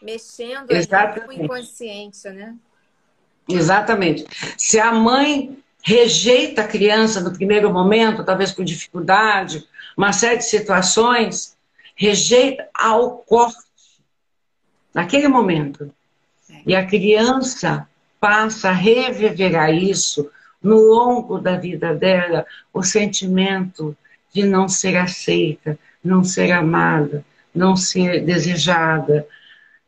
mexendo 0.00 0.70
Exatamente. 0.70 1.26
com 1.26 1.44
inconsciência, 1.44 2.32
né? 2.32 2.56
Exatamente. 3.48 4.26
Se 4.56 4.78
a 4.78 4.92
mãe 4.92 5.56
rejeita 5.82 6.62
a 6.62 6.68
criança 6.68 7.20
no 7.20 7.32
primeiro 7.32 7.72
momento, 7.72 8.24
talvez 8.24 8.52
por 8.52 8.64
dificuldade, 8.64 9.66
uma 9.96 10.12
série 10.12 10.38
de 10.38 10.44
situações, 10.44 11.56
rejeita 11.94 12.68
ao 12.72 13.18
corte, 13.18 13.58
naquele 14.94 15.28
momento. 15.28 15.92
É. 16.50 16.62
E 16.66 16.74
a 16.74 16.86
criança 16.86 17.88
passa 18.22 18.68
a 18.68 18.72
reverberar 18.72 19.74
isso 19.74 20.30
no 20.62 20.76
longo 20.76 21.40
da 21.40 21.56
vida 21.56 21.92
dela, 21.92 22.46
o 22.72 22.80
sentimento 22.80 23.96
de 24.32 24.44
não 24.44 24.68
ser 24.68 24.96
aceita, 24.96 25.76
não 26.04 26.22
ser 26.22 26.52
amada, 26.52 27.24
não 27.52 27.74
ser 27.74 28.24
desejada. 28.24 29.26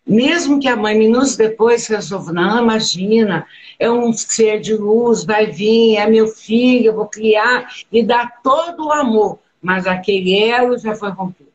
Mesmo 0.04 0.58
que 0.58 0.66
a 0.66 0.74
mãe 0.74 0.98
minutos 0.98 1.36
depois 1.36 1.86
resolva, 1.86 2.32
não, 2.32 2.60
imagina, 2.60 3.46
é 3.78 3.88
um 3.88 4.12
ser 4.12 4.58
de 4.58 4.74
luz, 4.74 5.22
vai 5.22 5.46
vir, 5.46 5.96
é 5.96 6.10
meu 6.10 6.26
filho, 6.26 6.86
eu 6.86 6.94
vou 6.96 7.06
criar 7.06 7.68
e 7.92 8.02
dar 8.02 8.42
todo 8.42 8.88
o 8.88 8.92
amor, 8.92 9.38
mas 9.62 9.86
aquele 9.86 10.36
elo 10.36 10.76
já 10.76 10.96
foi 10.96 11.10
rompido. 11.10 11.53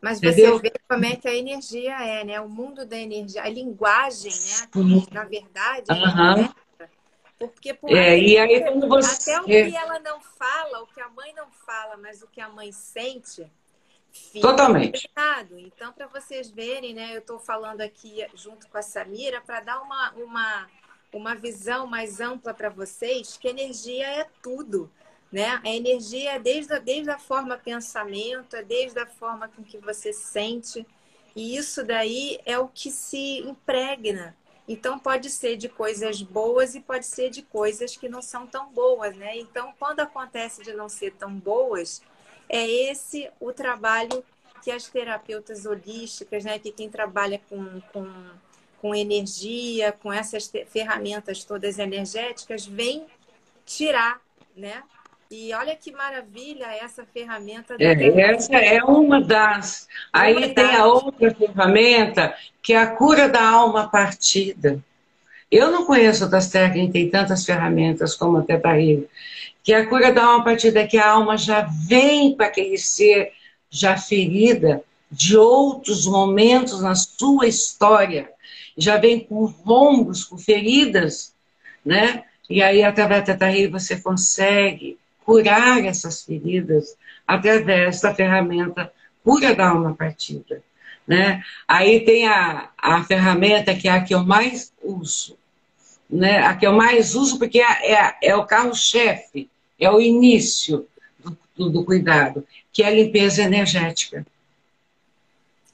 Mas 0.00 0.18
você 0.20 0.30
Entendeu? 0.30 0.58
vê 0.58 0.72
como 0.88 1.04
é 1.04 1.16
que 1.16 1.28
a 1.28 1.34
energia 1.34 2.00
é, 2.02 2.24
né? 2.24 2.40
O 2.40 2.48
mundo 2.48 2.86
da 2.86 2.96
energia, 2.96 3.42
a 3.42 3.48
linguagem, 3.48 4.32
né? 4.32 5.04
Na 5.10 5.24
verdade, 5.24 5.86
uhum. 5.90 6.42
né? 6.42 6.54
Porque 7.38 7.74
por 7.74 7.90
é, 7.90 8.16
e 8.16 8.38
aí, 8.38 8.60
quando 8.62 8.88
você... 8.88 9.32
até 9.32 9.40
o 9.40 9.44
que 9.44 9.76
ela 9.76 9.98
não 9.98 10.20
fala, 10.20 10.82
o 10.82 10.86
que 10.86 11.00
a 11.00 11.08
mãe 11.08 11.32
não 11.34 11.50
fala, 11.50 11.96
mas 11.96 12.22
o 12.22 12.28
que 12.28 12.40
a 12.40 12.48
mãe 12.48 12.70
sente, 12.70 13.50
fica 14.12 14.48
Totalmente. 14.48 15.08
Pesado. 15.08 15.58
Então, 15.58 15.92
para 15.92 16.06
vocês 16.06 16.48
verem, 16.50 16.94
né? 16.94 17.14
Eu 17.14 17.18
estou 17.18 17.40
falando 17.40 17.80
aqui 17.80 18.24
junto 18.34 18.68
com 18.68 18.78
a 18.78 18.82
Samira 18.82 19.40
para 19.40 19.60
dar 19.60 19.80
uma, 19.80 20.12
uma, 20.12 20.68
uma 21.12 21.34
visão 21.34 21.86
mais 21.86 22.20
ampla 22.20 22.54
para 22.54 22.68
vocês 22.68 23.36
que 23.36 23.48
energia 23.48 24.06
é 24.06 24.28
tudo 24.40 24.88
né? 25.32 25.60
A 25.64 25.70
energia 25.70 26.32
é 26.32 26.38
desde, 26.38 26.74
a, 26.74 26.78
desde 26.78 27.10
a 27.10 27.18
forma 27.18 27.56
pensamento, 27.56 28.54
é 28.54 28.62
desde 28.62 28.98
a 29.00 29.06
forma 29.06 29.48
com 29.48 29.64
que 29.64 29.78
você 29.78 30.12
sente. 30.12 30.86
E 31.34 31.56
isso 31.56 31.82
daí 31.82 32.38
é 32.44 32.58
o 32.58 32.68
que 32.68 32.90
se 32.90 33.38
impregna. 33.38 34.36
Então 34.68 34.98
pode 34.98 35.30
ser 35.30 35.56
de 35.56 35.68
coisas 35.68 36.22
boas 36.22 36.74
e 36.74 36.80
pode 36.80 37.06
ser 37.06 37.30
de 37.30 37.42
coisas 37.42 37.96
que 37.96 38.08
não 38.08 38.20
são 38.20 38.46
tão 38.46 38.70
boas, 38.70 39.16
né? 39.16 39.36
Então 39.38 39.72
quando 39.78 40.00
acontece 40.00 40.62
de 40.62 40.72
não 40.74 40.88
ser 40.88 41.12
tão 41.14 41.34
boas, 41.34 42.02
é 42.48 42.68
esse 42.68 43.30
o 43.40 43.52
trabalho 43.52 44.22
que 44.62 44.70
as 44.70 44.86
terapeutas 44.86 45.66
holísticas, 45.66 46.44
né, 46.44 46.56
que 46.58 46.70
quem 46.70 46.88
trabalha 46.88 47.40
com, 47.48 47.80
com, 47.92 48.08
com 48.80 48.94
energia, 48.94 49.90
com 49.90 50.12
essas 50.12 50.50
ferramentas 50.68 51.42
todas 51.42 51.80
energéticas, 51.80 52.64
vem 52.64 53.06
tirar, 53.66 54.20
né? 54.56 54.84
E 55.32 55.50
olha 55.54 55.74
que 55.74 55.90
maravilha 55.90 56.66
essa 56.66 57.06
ferramenta. 57.06 57.74
É, 57.80 58.20
essa 58.20 58.54
é 58.54 58.84
uma 58.84 59.18
das. 59.18 59.88
Aí 60.12 60.34
Verdade. 60.34 60.54
tem 60.54 60.76
a 60.76 60.84
outra 60.84 61.34
ferramenta, 61.34 62.34
que 62.60 62.74
é 62.74 62.76
a 62.76 62.88
cura 62.88 63.30
da 63.30 63.42
alma 63.42 63.88
partida. 63.88 64.78
Eu 65.50 65.70
não 65.70 65.86
conheço 65.86 66.24
outras 66.24 66.50
técnicas, 66.50 66.92
tem 66.92 67.08
tantas 67.08 67.46
ferramentas 67.46 68.14
como 68.14 68.36
a 68.36 68.42
Teta 68.42 68.78
Healing, 68.78 69.06
que 69.64 69.72
a 69.72 69.86
cura 69.86 70.12
da 70.12 70.22
alma 70.22 70.44
partida 70.44 70.80
é 70.80 70.86
que 70.86 70.98
a 70.98 71.10
alma 71.10 71.38
já 71.38 71.62
vem 71.62 72.36
para 72.36 72.48
aquele 72.48 72.76
ser 72.76 73.32
já 73.70 73.96
ferida 73.96 74.84
de 75.10 75.34
outros 75.34 76.04
momentos 76.04 76.82
na 76.82 76.94
sua 76.94 77.46
história, 77.46 78.30
já 78.76 78.98
vem 78.98 79.20
com 79.20 79.46
rombos, 79.46 80.24
com 80.24 80.36
feridas, 80.36 81.34
né? 81.82 82.24
E 82.50 82.62
aí, 82.62 82.82
através 82.82 83.24
da 83.24 83.34
Teta 83.34 83.70
você 83.70 83.98
consegue 83.98 84.98
curar 85.24 85.84
essas 85.84 86.22
feridas 86.22 86.96
através 87.26 88.00
da 88.00 88.14
ferramenta 88.14 88.92
cura 89.24 89.54
da 89.54 89.68
alma 89.68 89.94
partida. 89.94 90.62
Né? 91.06 91.42
Aí 91.66 92.04
tem 92.04 92.28
a, 92.28 92.70
a 92.76 93.02
ferramenta 93.04 93.74
que 93.74 93.88
é 93.88 93.92
a 93.92 94.02
que 94.02 94.14
eu 94.14 94.24
mais 94.24 94.72
uso. 94.82 95.36
Né? 96.08 96.38
A 96.38 96.56
que 96.56 96.66
eu 96.66 96.72
mais 96.72 97.14
uso 97.14 97.38
porque 97.38 97.60
é, 97.60 97.94
é, 97.94 98.16
é 98.22 98.36
o 98.36 98.46
carro-chefe, 98.46 99.48
é 99.78 99.90
o 99.90 100.00
início 100.00 100.86
do, 101.18 101.38
do, 101.56 101.70
do, 101.70 101.84
cuidado, 101.84 102.46
que 102.72 102.82
é 102.82 102.86
a 102.86 102.90
limpeza 102.90 103.42
energética. 103.42 104.26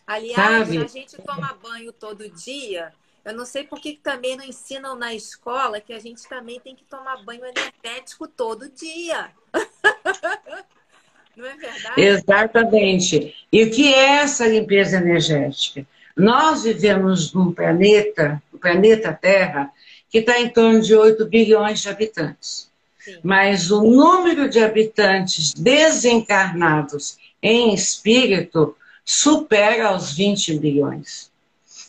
Aliás, 0.07 0.67
Sabe? 0.67 0.79
a 0.79 0.87
gente 0.87 1.17
toma 1.19 1.59
banho 1.63 1.93
todo 1.93 2.29
dia 2.31 2.93
eu 3.29 3.37
não 3.37 3.45
sei 3.45 3.65
por 3.65 3.79
que 3.79 3.99
também 4.03 4.37
não 4.37 4.45
ensinam 4.45 4.97
na 4.97 5.15
escola 5.15 5.81
que 5.81 5.93
a 5.93 5.99
gente 5.99 6.27
também 6.27 6.59
tem 6.61 6.75
que 6.75 6.85
tomar 6.85 7.23
banho 7.23 7.43
energético 7.45 8.27
todo 8.27 8.71
dia. 8.71 9.31
não 11.37 11.47
é 11.47 11.55
verdade? 11.57 12.01
Exatamente. 12.01 13.35
E 13.53 13.65
o 13.65 13.71
que 13.71 13.93
é 13.93 14.21
essa 14.21 14.47
limpeza 14.47 14.97
energética? 14.97 15.87
Nós 16.17 16.65
vivemos 16.65 17.33
num 17.35 17.53
planeta, 17.53 18.43
o 18.53 18.59
planeta 18.59 19.13
Terra, 19.13 19.71
que 20.11 20.19
está 20.19 20.41
em 20.41 20.49
torno 20.49 20.81
de 20.81 20.95
8 20.95 21.27
bilhões 21.27 21.81
de 21.81 21.89
habitantes. 21.91 22.71
Sim. 22.99 23.19
Mas 23.23 23.71
o 23.71 23.83
número 23.83 24.49
de 24.49 24.59
habitantes 24.59 25.53
desencarnados 25.53 27.19
em 27.43 27.75
espírito 27.75 28.75
supera 29.05 29.95
os 29.95 30.15
20 30.15 30.59
bilhões 30.59 31.28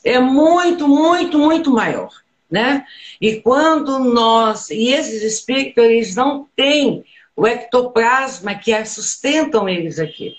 é 0.03 0.19
muito, 0.19 0.87
muito, 0.87 1.37
muito 1.37 1.71
maior. 1.71 2.11
Né? 2.49 2.85
E 3.21 3.35
quando 3.35 3.99
nós, 3.99 4.69
e 4.71 4.89
esses 4.89 5.21
espíritos, 5.21 5.83
eles 5.83 6.15
não 6.15 6.47
têm 6.55 7.03
o 7.35 7.45
ectoplasma 7.47 8.55
que 8.55 8.85
sustentam 8.85 9.69
eles 9.69 9.99
aqui. 9.99 10.35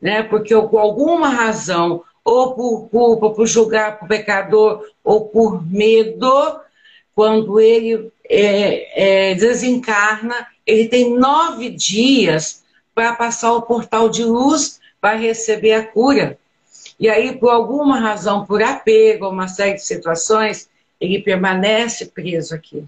Né? 0.00 0.22
Porque 0.22 0.54
por 0.54 0.78
alguma 0.78 1.28
razão, 1.28 2.04
ou 2.24 2.54
por 2.54 2.88
culpa, 2.88 3.30
por 3.30 3.46
julgar 3.46 3.98
por 3.98 4.08
pecador, 4.08 4.84
ou 5.02 5.26
por 5.28 5.66
medo, 5.66 6.60
quando 7.14 7.60
ele 7.60 8.10
é, 8.28 9.30
é, 9.30 9.34
desencarna, 9.34 10.46
ele 10.66 10.88
tem 10.88 11.16
nove 11.16 11.70
dias 11.70 12.64
para 12.94 13.14
passar 13.14 13.52
o 13.52 13.62
portal 13.62 14.08
de 14.08 14.24
luz 14.24 14.80
para 15.00 15.16
receber 15.16 15.74
a 15.74 15.86
cura. 15.86 16.38
E 16.98 17.08
aí, 17.08 17.36
por 17.36 17.50
alguma 17.50 17.98
razão, 17.98 18.46
por 18.46 18.62
apego, 18.62 19.28
uma 19.28 19.48
série 19.48 19.74
de 19.74 19.84
situações, 19.84 20.68
ele 21.00 21.20
permanece 21.20 22.06
preso 22.06 22.54
aqui. 22.54 22.84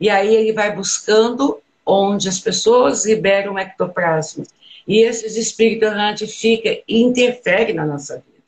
E 0.00 0.08
aí 0.10 0.34
ele 0.34 0.52
vai 0.52 0.74
buscando 0.74 1.60
onde 1.84 2.28
as 2.28 2.38
pessoas 2.38 3.06
liberam 3.06 3.58
ectoplasma. 3.58 4.44
E 4.86 4.98
esses 5.00 5.36
espíritos 5.36 5.88
errantes 5.88 6.34
ficam 6.34 6.72
e 6.86 7.00
interferem 7.00 7.74
na 7.74 7.86
nossa 7.86 8.14
vida. 8.14 8.38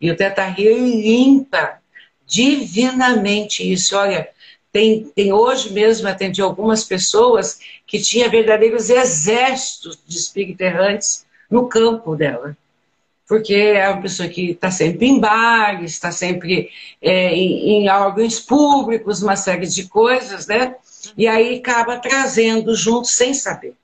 E 0.00 0.10
o 0.10 0.16
Teta 0.16 0.46
limpa 0.58 1.80
divinamente 2.26 3.70
isso. 3.70 3.96
Olha, 3.96 4.28
tem, 4.70 5.04
tem 5.14 5.32
hoje 5.32 5.72
mesmo 5.72 6.06
atendi 6.06 6.42
algumas 6.42 6.84
pessoas 6.84 7.58
que 7.86 7.98
tinham 8.00 8.30
verdadeiros 8.30 8.90
exércitos 8.90 9.98
de 10.06 10.16
espíritos 10.16 10.60
errantes 10.60 11.26
no 11.50 11.68
campo 11.68 12.14
dela 12.14 12.56
porque 13.26 13.54
é 13.54 13.88
uma 13.88 14.02
pessoa 14.02 14.28
que 14.28 14.52
está 14.52 14.70
sempre 14.70 15.06
em 15.06 15.18
bares, 15.18 15.92
está 15.92 16.12
sempre 16.12 16.70
é, 17.02 17.34
em, 17.34 17.84
em 17.84 17.88
órgãos 17.88 18.38
públicos, 18.38 19.22
uma 19.22 19.36
série 19.36 19.66
de 19.66 19.88
coisas, 19.88 20.46
né? 20.46 20.76
E 21.16 21.26
aí 21.26 21.58
acaba 21.58 21.98
trazendo 21.98 22.74
junto 22.74 23.08
sem 23.08 23.34
saber. 23.34 23.74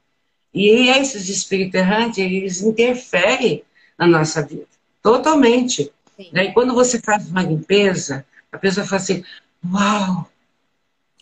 E 0.55 0.89
esses 0.91 1.29
espíritos 1.29 1.81
errantes, 1.81 2.19
eles 2.19 2.61
interferem 2.63 3.65
na 3.99 4.07
nossa 4.07 4.43
vida, 4.43 4.67
totalmente. 5.03 5.91
Né? 6.33 6.45
E 6.45 6.53
quando 6.53 6.75
você 6.75 7.01
faz 7.01 7.29
uma 7.29 7.43
limpeza, 7.43 8.25
a 8.51 8.59
pessoa 8.59 8.87
fala 8.87 9.01
assim, 9.01 9.25
uau, 9.73 10.31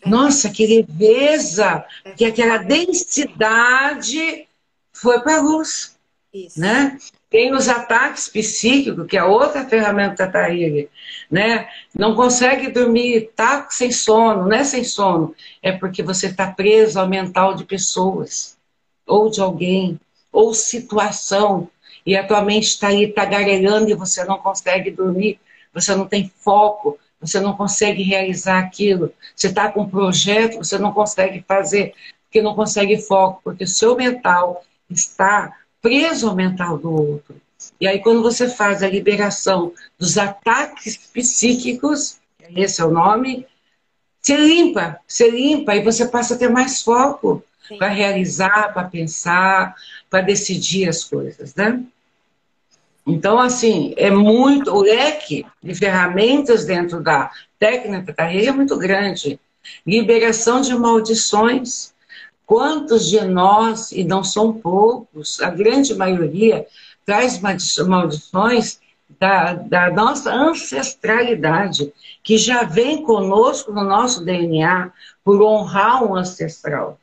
é. 0.01 0.09
nossa, 0.09 0.49
que 0.49 0.67
leveza, 0.67 1.85
é. 2.03 2.11
que 2.11 2.25
aquela 2.25 2.57
densidade 2.57 4.47
foi 4.91 5.19
para 5.21 5.37
a 5.37 5.41
luz. 5.41 5.95
Isso. 6.33 6.59
Né? 6.59 6.97
Tem 7.31 7.53
os 7.53 7.69
ataques 7.69 8.27
psíquicos, 8.27 9.07
que 9.07 9.17
é 9.17 9.23
outra 9.23 9.63
ferramenta 9.65 10.25
da 10.25 10.31
Taíri, 10.31 10.89
né? 11.31 11.69
Não 11.97 12.13
consegue 12.13 12.67
dormir, 12.67 13.31
tá 13.33 13.67
sem 13.69 13.89
sono, 13.89 14.49
não 14.49 14.57
é 14.57 14.65
sem 14.65 14.83
sono, 14.83 15.33
é 15.63 15.71
porque 15.71 16.03
você 16.03 16.27
está 16.27 16.51
preso 16.51 16.99
ao 16.99 17.07
mental 17.07 17.53
de 17.53 17.63
pessoas, 17.63 18.57
ou 19.07 19.31
de 19.31 19.39
alguém, 19.39 19.97
ou 20.29 20.53
situação, 20.53 21.69
e 22.05 22.17
a 22.17 22.27
tua 22.27 22.41
mente 22.41 22.65
está 22.65 22.89
aí 22.89 23.07
tagarelando 23.07 23.89
e 23.89 23.95
você 23.95 24.25
não 24.25 24.37
consegue 24.37 24.91
dormir, 24.91 25.39
você 25.73 25.95
não 25.95 26.05
tem 26.05 26.29
foco, 26.43 26.99
você 27.17 27.39
não 27.39 27.55
consegue 27.55 28.03
realizar 28.03 28.59
aquilo, 28.59 29.13
você 29.33 29.47
está 29.47 29.71
com 29.71 29.83
um 29.83 29.89
projeto, 29.89 30.57
você 30.57 30.77
não 30.77 30.91
consegue 30.91 31.45
fazer, 31.47 31.93
porque 32.25 32.41
não 32.41 32.55
consegue 32.55 32.97
foco, 32.97 33.39
porque 33.41 33.63
o 33.63 33.67
seu 33.67 33.95
mental 33.95 34.65
está 34.89 35.60
preso 35.81 36.29
ao 36.29 36.35
mental 36.35 36.77
do 36.77 36.91
outro. 36.91 37.35
E 37.79 37.87
aí, 37.87 37.99
quando 37.99 38.21
você 38.21 38.49
faz 38.49 38.81
a 38.81 38.87
liberação 38.87 39.73
dos 39.97 40.17
ataques 40.17 40.97
psíquicos, 40.97 42.19
esse 42.55 42.81
é 42.81 42.85
o 42.85 42.91
nome, 42.91 43.45
você 44.21 44.35
limpa, 44.35 44.99
você 45.07 45.29
limpa 45.29 45.75
e 45.75 45.83
você 45.83 46.07
passa 46.07 46.35
a 46.35 46.37
ter 46.37 46.49
mais 46.49 46.81
foco 46.81 47.43
para 47.77 47.87
realizar, 47.87 48.73
para 48.73 48.87
pensar, 48.87 49.75
para 50.09 50.21
decidir 50.21 50.87
as 50.87 51.03
coisas, 51.03 51.55
né? 51.55 51.83
Então, 53.05 53.39
assim, 53.39 53.93
é 53.97 54.11
muito. 54.11 54.71
O 54.71 54.81
leque 54.81 55.45
de 55.61 55.73
ferramentas 55.73 56.65
dentro 56.65 57.01
da 57.01 57.31
técnica 57.57 58.03
da 58.03 58.13
carreira 58.13 58.49
é 58.49 58.53
muito 58.53 58.77
grande. 58.77 59.39
Liberação 59.85 60.61
de 60.61 60.73
maldições, 60.75 61.93
Quantos 62.51 63.07
de 63.07 63.21
nós, 63.21 63.93
e 63.93 64.03
não 64.03 64.25
são 64.25 64.51
poucos, 64.51 65.39
a 65.39 65.49
grande 65.49 65.95
maioria, 65.95 66.67
traz 67.05 67.39
maldições 67.39 68.77
da, 69.17 69.53
da 69.53 69.89
nossa 69.89 70.33
ancestralidade, 70.33 71.93
que 72.21 72.37
já 72.37 72.63
vem 72.63 73.03
conosco 73.03 73.71
no 73.71 73.85
nosso 73.85 74.25
DNA 74.25 74.91
por 75.23 75.41
honrar 75.41 76.03
um 76.03 76.13
ancestral. 76.13 76.99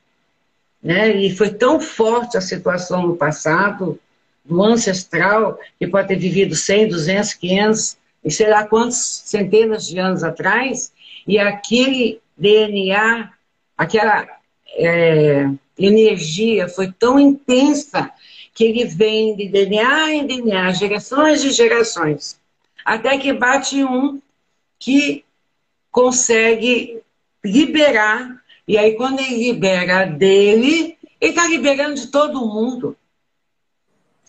Né? 0.82 1.16
E 1.16 1.34
foi 1.34 1.48
tão 1.48 1.80
forte 1.80 2.36
a 2.36 2.42
situação 2.42 3.06
no 3.06 3.16
passado, 3.16 3.98
do 4.44 4.62
ancestral, 4.62 5.58
que 5.78 5.86
pode 5.86 6.08
ter 6.08 6.16
vivido 6.16 6.54
100, 6.54 6.88
200, 6.90 7.32
500, 7.32 7.96
e 8.22 8.30
sei 8.30 8.50
lá 8.50 8.66
quantos 8.66 9.22
centenas 9.24 9.86
de 9.86 9.98
anos 9.98 10.22
atrás, 10.22 10.92
e 11.26 11.38
aquele 11.38 12.20
DNA, 12.36 13.32
aquela 13.78 14.37
é, 14.70 15.48
energia 15.78 16.68
foi 16.68 16.92
tão 16.92 17.18
intensa 17.18 18.10
que 18.54 18.64
ele 18.64 18.84
vem 18.84 19.36
de 19.36 19.48
DNA 19.48 20.14
em 20.14 20.26
DNA, 20.26 20.72
gerações 20.72 21.44
e 21.44 21.50
gerações, 21.50 22.40
até 22.84 23.16
que 23.16 23.32
bate 23.32 23.84
um 23.84 24.20
que 24.78 25.24
consegue 25.90 27.00
liberar, 27.44 28.42
e 28.66 28.76
aí 28.76 28.94
quando 28.96 29.20
ele 29.20 29.52
libera 29.52 30.04
dele, 30.04 30.96
ele 31.20 31.30
está 31.30 31.46
liberando 31.46 31.94
de 31.94 32.08
todo 32.08 32.46
mundo. 32.46 32.96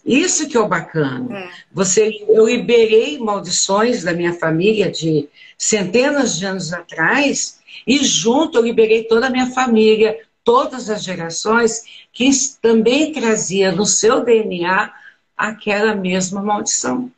Isso 0.06 0.47
que 0.47 0.58
é 0.58 0.60
o 0.60 0.67
bacana. 0.67 1.38
É. 1.38 1.49
Você, 1.71 2.25
eu 2.28 2.47
liberei 2.47 3.19
maldições 3.19 4.04
da 4.04 4.13
minha 4.13 4.34
família 4.34 4.91
de 4.91 5.28
centenas 5.58 6.38
de 6.38 6.45
anos 6.45 6.73
atrás, 6.73 7.60
e 7.86 7.97
junto 8.04 8.58
eu 8.58 8.63
liberei 8.63 9.04
toda 9.04 9.28
a 9.28 9.30
minha 9.30 9.52
família, 9.52 10.17
todas 10.50 10.90
as 10.90 11.04
gerações 11.04 11.84
que 12.12 12.28
também 12.60 13.12
trazia 13.12 13.72
no 13.72 13.86
seu 13.86 14.26
DNA 14.26 14.92
aquela 15.38 15.94
mesma 15.94 16.42
maldição. 16.42 17.12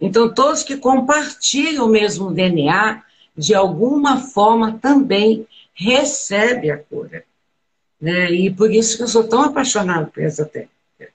Então, 0.00 0.32
todos 0.32 0.62
que 0.62 0.78
compartilham 0.78 1.84
o 1.84 1.90
mesmo 1.90 2.32
DNA, 2.32 3.02
de 3.36 3.54
alguma 3.54 4.22
forma 4.22 4.78
também 4.78 5.46
recebem 5.74 6.70
a 6.70 6.78
cura. 6.78 7.24
Né? 8.00 8.30
E 8.32 8.50
por 8.50 8.72
isso 8.72 8.96
que 8.96 9.02
eu 9.02 9.08
sou 9.08 9.28
tão 9.28 9.42
apaixonado 9.42 10.10
por 10.10 10.22
essa 10.22 10.46
técnica. 10.46 11.12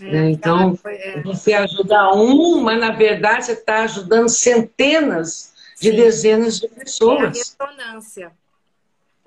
É, 0.00 0.04
né? 0.04 0.30
Então, 0.30 0.78
é. 0.84 1.22
você 1.22 1.54
ajuda 1.54 2.14
um, 2.14 2.60
mas 2.60 2.78
na 2.78 2.92
verdade 2.92 3.46
você 3.46 3.52
está 3.54 3.82
ajudando 3.82 4.28
centenas 4.28 5.52
Sim. 5.74 5.90
de 5.90 5.96
dezenas 5.96 6.60
de 6.60 6.68
pessoas. 6.68 7.20
É 7.20 7.24
a 7.24 7.28
ressonância. 7.30 8.32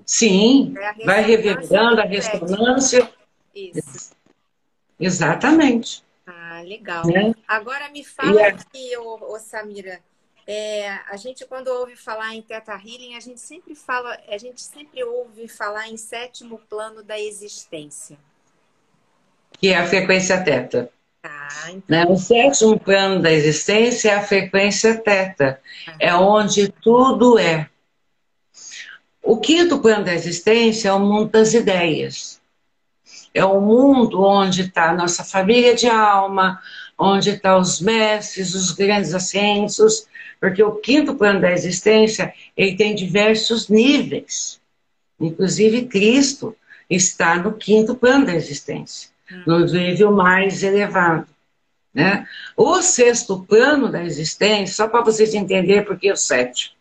Sim, 0.05 0.73
é 0.77 1.05
vai 1.05 1.21
reverberando 1.21 2.01
a 2.01 2.05
ressonância. 2.05 3.09
Isso. 3.55 4.11
Exatamente. 4.99 6.03
Ah, 6.25 6.61
legal. 6.65 7.05
Né? 7.05 7.33
Agora 7.47 7.89
me 7.89 8.03
fala 8.03 8.47
aqui, 8.47 8.97
ô, 8.97 9.33
ô 9.33 9.39
Samira, 9.39 9.99
é, 10.45 10.89
a 11.09 11.15
gente 11.15 11.45
quando 11.45 11.67
ouve 11.69 11.95
falar 11.95 12.33
em 12.35 12.41
Teta 12.41 12.73
Healing, 12.73 13.15
a 13.15 13.19
gente 13.19 13.39
sempre 13.39 13.75
fala, 13.75 14.17
a 14.27 14.37
gente 14.37 14.61
sempre 14.61 15.03
ouve 15.03 15.47
falar 15.47 15.87
em 15.89 15.97
sétimo 15.97 16.59
plano 16.69 17.03
da 17.03 17.19
existência. 17.19 18.17
Que 19.59 19.69
é 19.69 19.77
a 19.77 19.87
frequência 19.87 20.43
teta. 20.43 20.89
Ah, 21.23 21.71
então... 21.71 21.83
né? 21.87 22.05
O 22.05 22.17
sétimo 22.17 22.77
plano 22.77 23.21
da 23.21 23.31
existência 23.31 24.11
é 24.11 24.15
a 24.15 24.23
frequência 24.23 24.97
teta. 24.97 25.61
Ah. 25.87 25.95
É 25.99 26.13
onde 26.13 26.69
tudo 26.69 27.39
é. 27.39 27.69
O 29.23 29.37
quinto 29.37 29.79
plano 29.79 30.03
da 30.03 30.13
existência 30.13 30.89
é 30.89 30.93
o 30.93 30.99
mundo 30.99 31.29
das 31.29 31.53
ideias. 31.53 32.41
É 33.33 33.43
o 33.43 33.61
mundo 33.61 34.21
onde 34.21 34.63
está 34.63 34.89
a 34.89 34.93
nossa 34.93 35.23
família 35.23 35.73
de 35.73 35.87
alma, 35.87 36.61
onde 36.99 37.29
estão 37.29 37.55
tá 37.55 37.57
os 37.57 37.79
mestres, 37.79 38.53
os 38.53 38.71
grandes 38.71 39.13
ascensos, 39.13 40.05
porque 40.39 40.61
o 40.61 40.75
quinto 40.75 41.15
plano 41.15 41.39
da 41.39 41.51
existência 41.51 42.33
ele 42.55 42.75
tem 42.75 42.93
diversos 42.93 43.69
níveis. 43.69 44.59
Inclusive 45.19 45.85
Cristo 45.85 46.53
está 46.89 47.37
no 47.37 47.53
quinto 47.53 47.95
plano 47.95 48.25
da 48.25 48.35
existência, 48.35 49.09
hum. 49.31 49.43
no 49.47 49.65
nível 49.65 50.11
mais 50.11 50.61
elevado. 50.61 51.27
Né? 51.93 52.27
O 52.57 52.81
sexto 52.81 53.41
plano 53.43 53.89
da 53.89 54.03
existência, 54.03 54.75
só 54.75 54.87
para 54.87 55.01
vocês 55.01 55.33
entenderem 55.33 55.85
porque 55.85 56.11
o 56.11 56.17
sétimo. 56.17 56.75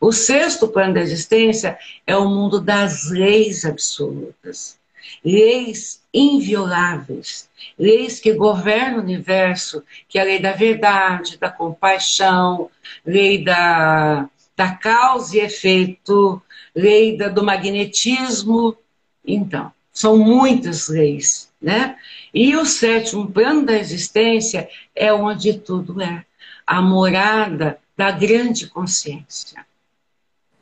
O 0.00 0.12
sexto 0.12 0.68
plano 0.68 0.94
da 0.94 1.00
existência 1.00 1.78
é 2.06 2.16
o 2.16 2.28
mundo 2.28 2.60
das 2.60 3.10
leis 3.10 3.64
absolutas, 3.64 4.78
leis 5.24 6.02
invioláveis, 6.12 7.48
leis 7.78 8.20
que 8.20 8.32
governam 8.32 8.98
o 8.98 9.02
universo, 9.02 9.82
que 10.08 10.18
é 10.18 10.22
a 10.22 10.24
lei 10.24 10.38
da 10.38 10.52
verdade, 10.52 11.38
da 11.38 11.50
compaixão, 11.50 12.70
lei 13.04 13.42
da, 13.42 14.28
da 14.56 14.74
causa 14.74 15.36
e 15.36 15.40
efeito, 15.40 16.40
lei 16.74 17.16
da, 17.16 17.28
do 17.28 17.44
magnetismo. 17.44 18.76
Então, 19.24 19.72
são 19.92 20.16
muitas 20.16 20.88
leis, 20.88 21.50
né? 21.60 21.96
E 22.32 22.56
o 22.56 22.64
sétimo 22.64 23.30
plano 23.30 23.64
da 23.64 23.76
existência 23.76 24.68
é 24.94 25.12
onde 25.12 25.58
tudo 25.58 26.00
é 26.00 26.24
a 26.66 26.80
morada 26.80 27.80
da 27.96 28.10
grande 28.10 28.68
consciência. 28.68 29.66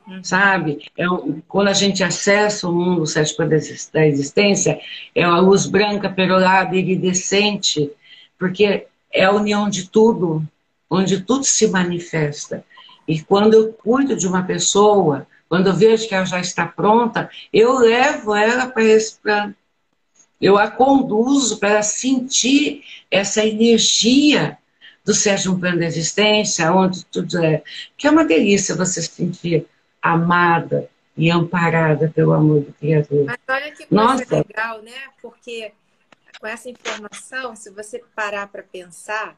Uhum. 0.06 0.22
Sabe? 0.22 0.90
É, 0.96 1.04
quando 1.48 1.68
a 1.68 1.72
gente 1.72 2.04
acessa 2.04 2.68
o 2.68 2.72
mundo 2.72 3.06
sétimo 3.06 3.48
da 3.48 4.06
existência, 4.06 4.80
é 5.14 5.24
a 5.24 5.38
luz 5.38 5.66
branca, 5.66 6.08
perolada, 6.08 6.76
iridescente, 6.76 7.90
porque 8.38 8.86
é 9.12 9.24
a 9.24 9.32
união 9.32 9.68
de 9.68 9.88
tudo, 9.88 10.46
onde 10.88 11.22
tudo 11.22 11.44
se 11.44 11.66
manifesta. 11.68 12.64
E 13.08 13.20
quando 13.20 13.54
eu 13.54 13.72
cuido 13.72 14.16
de 14.16 14.26
uma 14.28 14.44
pessoa, 14.44 15.26
quando 15.48 15.68
eu 15.68 15.74
vejo 15.74 16.08
que 16.08 16.14
ela 16.14 16.24
já 16.24 16.40
está 16.40 16.66
pronta, 16.66 17.28
eu 17.52 17.78
levo 17.78 18.34
ela 18.34 18.66
para 18.66 18.84
esse 18.84 19.18
plano. 19.20 19.54
Eu 20.40 20.58
a 20.58 20.70
conduzo 20.70 21.58
para 21.58 21.82
sentir 21.82 22.82
essa 23.10 23.44
energia 23.44 24.58
do 25.04 25.14
sétimo 25.14 25.58
plano 25.58 25.78
da 25.78 25.86
existência, 25.86 26.72
onde 26.72 27.04
tudo 27.06 27.38
é. 27.42 27.62
Que 27.96 28.06
é 28.06 28.10
uma 28.10 28.24
delícia 28.24 28.74
você 28.74 29.00
se 29.00 29.08
sentir 29.08 29.66
amada 30.12 30.88
e 31.16 31.30
amparada 31.30 32.10
pelo 32.14 32.32
amor 32.32 32.60
do 32.60 32.72
Criador. 32.74 33.24
Mas 33.24 33.38
olha 33.48 33.72
que 33.72 33.86
coisa 33.86 34.04
Nossa. 34.04 34.36
legal, 34.36 34.82
né? 34.82 35.08
Porque 35.22 35.72
com 36.38 36.46
essa 36.46 36.68
informação, 36.68 37.56
se 37.56 37.70
você 37.70 38.04
parar 38.14 38.48
para 38.48 38.62
pensar, 38.62 39.36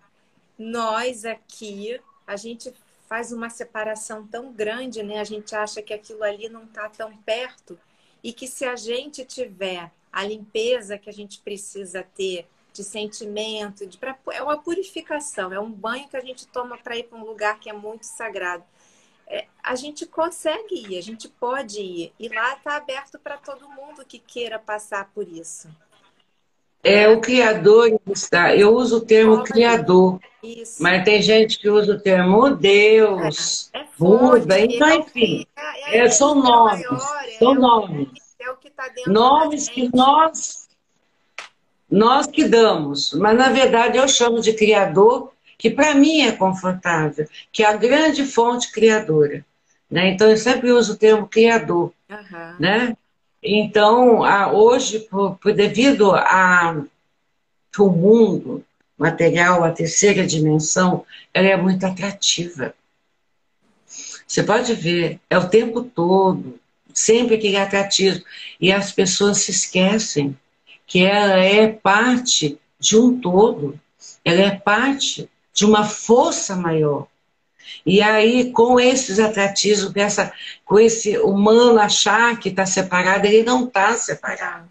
nós 0.58 1.24
aqui, 1.24 2.00
a 2.26 2.36
gente 2.36 2.72
faz 3.08 3.32
uma 3.32 3.48
separação 3.48 4.26
tão 4.26 4.52
grande, 4.52 5.02
né? 5.02 5.20
A 5.20 5.24
gente 5.24 5.54
acha 5.54 5.80
que 5.80 5.94
aquilo 5.94 6.24
ali 6.24 6.48
não 6.48 6.64
está 6.64 6.88
tão 6.88 7.16
perto 7.18 7.78
e 8.22 8.32
que 8.32 8.46
se 8.48 8.64
a 8.64 8.74
gente 8.74 9.24
tiver 9.24 9.90
a 10.12 10.24
limpeza 10.24 10.98
que 10.98 11.08
a 11.08 11.12
gente 11.12 11.38
precisa 11.38 12.04
ter 12.16 12.46
de 12.72 12.82
sentimento, 12.82 13.86
de 13.86 13.96
pra, 13.96 14.16
é 14.32 14.42
uma 14.42 14.58
purificação, 14.58 15.52
é 15.52 15.60
um 15.60 15.70
banho 15.70 16.08
que 16.08 16.16
a 16.16 16.20
gente 16.20 16.46
toma 16.46 16.76
para 16.76 16.96
ir 16.96 17.04
para 17.04 17.18
um 17.18 17.24
lugar 17.24 17.58
que 17.58 17.70
é 17.70 17.72
muito 17.72 18.04
sagrado 18.04 18.64
é, 19.28 19.44
a 19.62 19.74
gente 19.74 20.06
consegue 20.06 20.74
ir, 20.74 20.98
a 20.98 21.02
gente 21.02 21.28
pode 21.28 21.80
ir. 21.80 22.12
E 22.18 22.28
lá 22.28 22.54
está 22.54 22.76
aberto 22.76 23.18
para 23.18 23.36
todo 23.36 23.68
mundo 23.68 24.04
que 24.06 24.18
queira 24.18 24.58
passar 24.58 25.10
por 25.14 25.28
isso. 25.28 25.68
É, 26.82 27.08
o 27.08 27.20
criador 27.20 28.00
está. 28.06 28.54
Eu 28.54 28.74
uso 28.74 28.98
o 28.98 29.00
termo 29.00 29.42
criador, 29.42 30.20
isso. 30.42 30.82
mas 30.82 31.04
tem 31.04 31.20
gente 31.20 31.58
que 31.58 31.68
usa 31.68 31.92
o 31.92 32.00
termo 32.00 32.50
Deus, 32.50 33.70
é, 33.74 33.80
é 33.80 33.86
Buda, 33.98 34.60
então, 34.60 34.88
é 34.88 34.96
enfim, 34.96 35.46
é, 35.56 35.98
é 35.98 36.08
são 36.08 36.36
nomes. 36.36 36.86
Maior, 36.88 37.24
são 37.38 37.54
nomes. 37.54 38.08
É 38.38 38.50
o 38.50 38.56
que 38.56 38.68
está 38.68 38.88
dentro 38.88 39.12
Nomes 39.12 39.68
que 39.68 39.90
nós, 39.94 40.68
nós 41.90 42.26
que 42.28 42.44
damos, 42.44 43.12
mas 43.12 43.36
na 43.36 43.50
verdade 43.50 43.98
eu 43.98 44.06
chamo 44.06 44.40
de 44.40 44.52
criador 44.54 45.32
que 45.58 45.68
para 45.68 45.94
mim 45.94 46.22
é 46.22 46.32
confortável, 46.32 47.28
que 47.52 47.64
é 47.64 47.66
a 47.66 47.76
grande 47.76 48.24
fonte 48.24 48.70
criadora. 48.70 49.44
Né? 49.90 50.10
Então, 50.10 50.30
eu 50.30 50.36
sempre 50.36 50.70
uso 50.70 50.92
o 50.92 50.96
termo 50.96 51.26
criador. 51.26 51.92
Uhum. 52.08 52.54
Né? 52.60 52.96
Então, 53.42 54.22
a, 54.22 54.52
hoje, 54.52 55.00
por, 55.00 55.36
por 55.36 55.52
devido 55.52 56.12
a 56.14 56.80
o 57.78 57.90
mundo 57.90 58.64
material, 58.98 59.62
a 59.62 59.70
terceira 59.70 60.26
dimensão, 60.26 61.06
ela 61.32 61.46
é 61.46 61.56
muito 61.56 61.86
atrativa. 61.86 62.74
Você 64.26 64.42
pode 64.42 64.74
ver, 64.74 65.20
é 65.30 65.38
o 65.38 65.48
tempo 65.48 65.82
todo, 65.82 66.58
sempre 66.92 67.38
que 67.38 67.54
é 67.54 67.62
atrativo. 67.62 68.20
E 68.60 68.72
as 68.72 68.90
pessoas 68.90 69.38
se 69.38 69.52
esquecem 69.52 70.36
que 70.86 71.04
ela 71.04 71.38
é 71.38 71.68
parte 71.68 72.58
de 72.80 72.96
um 72.96 73.20
todo. 73.20 73.78
Ela 74.24 74.40
é 74.40 74.50
parte 74.50 75.28
de 75.58 75.64
uma 75.64 75.82
força 75.82 76.54
maior. 76.54 77.08
E 77.84 78.00
aí, 78.00 78.52
com 78.52 78.78
esses 78.78 79.18
atrativos, 79.18 79.92
com, 79.92 80.00
essa, 80.00 80.32
com 80.64 80.78
esse 80.78 81.18
humano 81.18 81.80
achar 81.80 82.38
que 82.38 82.48
está 82.48 82.64
separado, 82.64 83.26
ele 83.26 83.42
não 83.42 83.66
está 83.66 83.92
separado. 83.94 84.68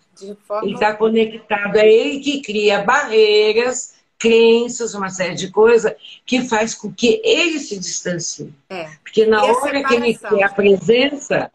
Forma... 0.47 0.65
Ele 0.65 0.75
está 0.75 0.95
conectado. 0.95 1.75
É 1.75 1.85
ele 1.85 2.19
que 2.19 2.41
cria 2.41 2.83
barreiras, 2.83 3.95
crenças, 4.17 4.93
uma 4.93 5.09
série 5.09 5.35
de 5.35 5.49
coisas 5.49 5.93
que 6.25 6.41
faz 6.41 6.73
com 6.73 6.91
que 6.91 7.21
ele 7.21 7.59
se 7.59 7.77
distancie. 7.77 8.53
É. 8.69 8.89
Porque 9.03 9.25
na 9.25 9.43
hora 9.43 9.83
que 9.83 9.93
ele 9.93 10.17
quer 10.17 10.43
a 10.43 10.49
presença, 10.49 11.51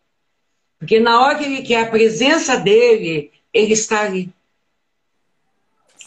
porque 0.79 1.01
na 1.01 1.23
hora 1.23 1.39
que 1.39 1.45
ele 1.45 1.63
quer 1.63 1.87
a 1.87 1.91
presença 1.91 2.59
dele, 2.59 3.33
ele 3.51 3.73
está 3.73 4.03
ali. 4.03 4.31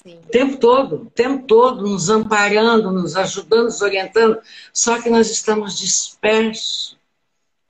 Sim. 0.06 0.20
O 0.24 0.28
tempo 0.28 0.58
todo, 0.58 0.96
o 0.98 1.06
tempo 1.10 1.48
todo, 1.48 1.82
nos 1.82 2.12
amparando, 2.12 2.92
nos 2.92 3.16
ajudando, 3.16 3.64
nos 3.64 3.82
orientando. 3.82 4.40
Só 4.72 5.02
que 5.02 5.10
nós 5.10 5.32
estamos 5.32 5.80
dispersos 5.80 6.96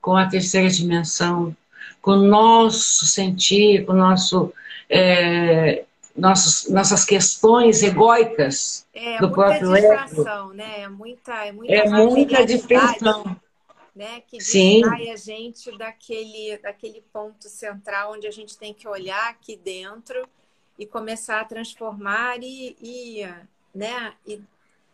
com 0.02 0.14
a 0.14 0.28
terceira 0.28 0.68
dimensão, 0.68 1.56
com 2.02 2.10
o 2.10 2.22
nosso 2.22 3.06
sentir, 3.06 3.86
com 3.86 3.94
o 3.94 3.96
nosso, 3.96 4.52
é, 4.90 5.86
nossos, 6.14 6.68
nossas 6.68 7.06
questões 7.06 7.82
egóicas 7.82 8.86
é, 8.92 9.18
do 9.18 9.30
próprio 9.30 9.74
ego. 9.74 10.52
Né? 10.52 10.82
É 10.82 10.88
muita, 10.90 11.32
é 11.46 11.52
muita, 11.52 11.74
é 11.74 11.88
muita 11.88 12.44
dispersão. 12.44 13.34
Né, 13.94 14.20
que 14.26 14.36
distrai 14.36 15.08
a 15.08 15.16
gente 15.16 15.74
daquele, 15.78 16.58
daquele 16.58 17.02
ponto 17.10 17.48
central 17.48 18.12
onde 18.12 18.26
a 18.26 18.30
gente 18.30 18.58
tem 18.58 18.74
que 18.74 18.86
olhar 18.86 19.30
aqui 19.30 19.56
dentro 19.56 20.28
e 20.78 20.86
começar 20.86 21.40
a 21.40 21.44
transformar 21.44 22.38
e, 22.42 22.76
e, 22.80 23.22
né, 23.74 24.14
e 24.26 24.40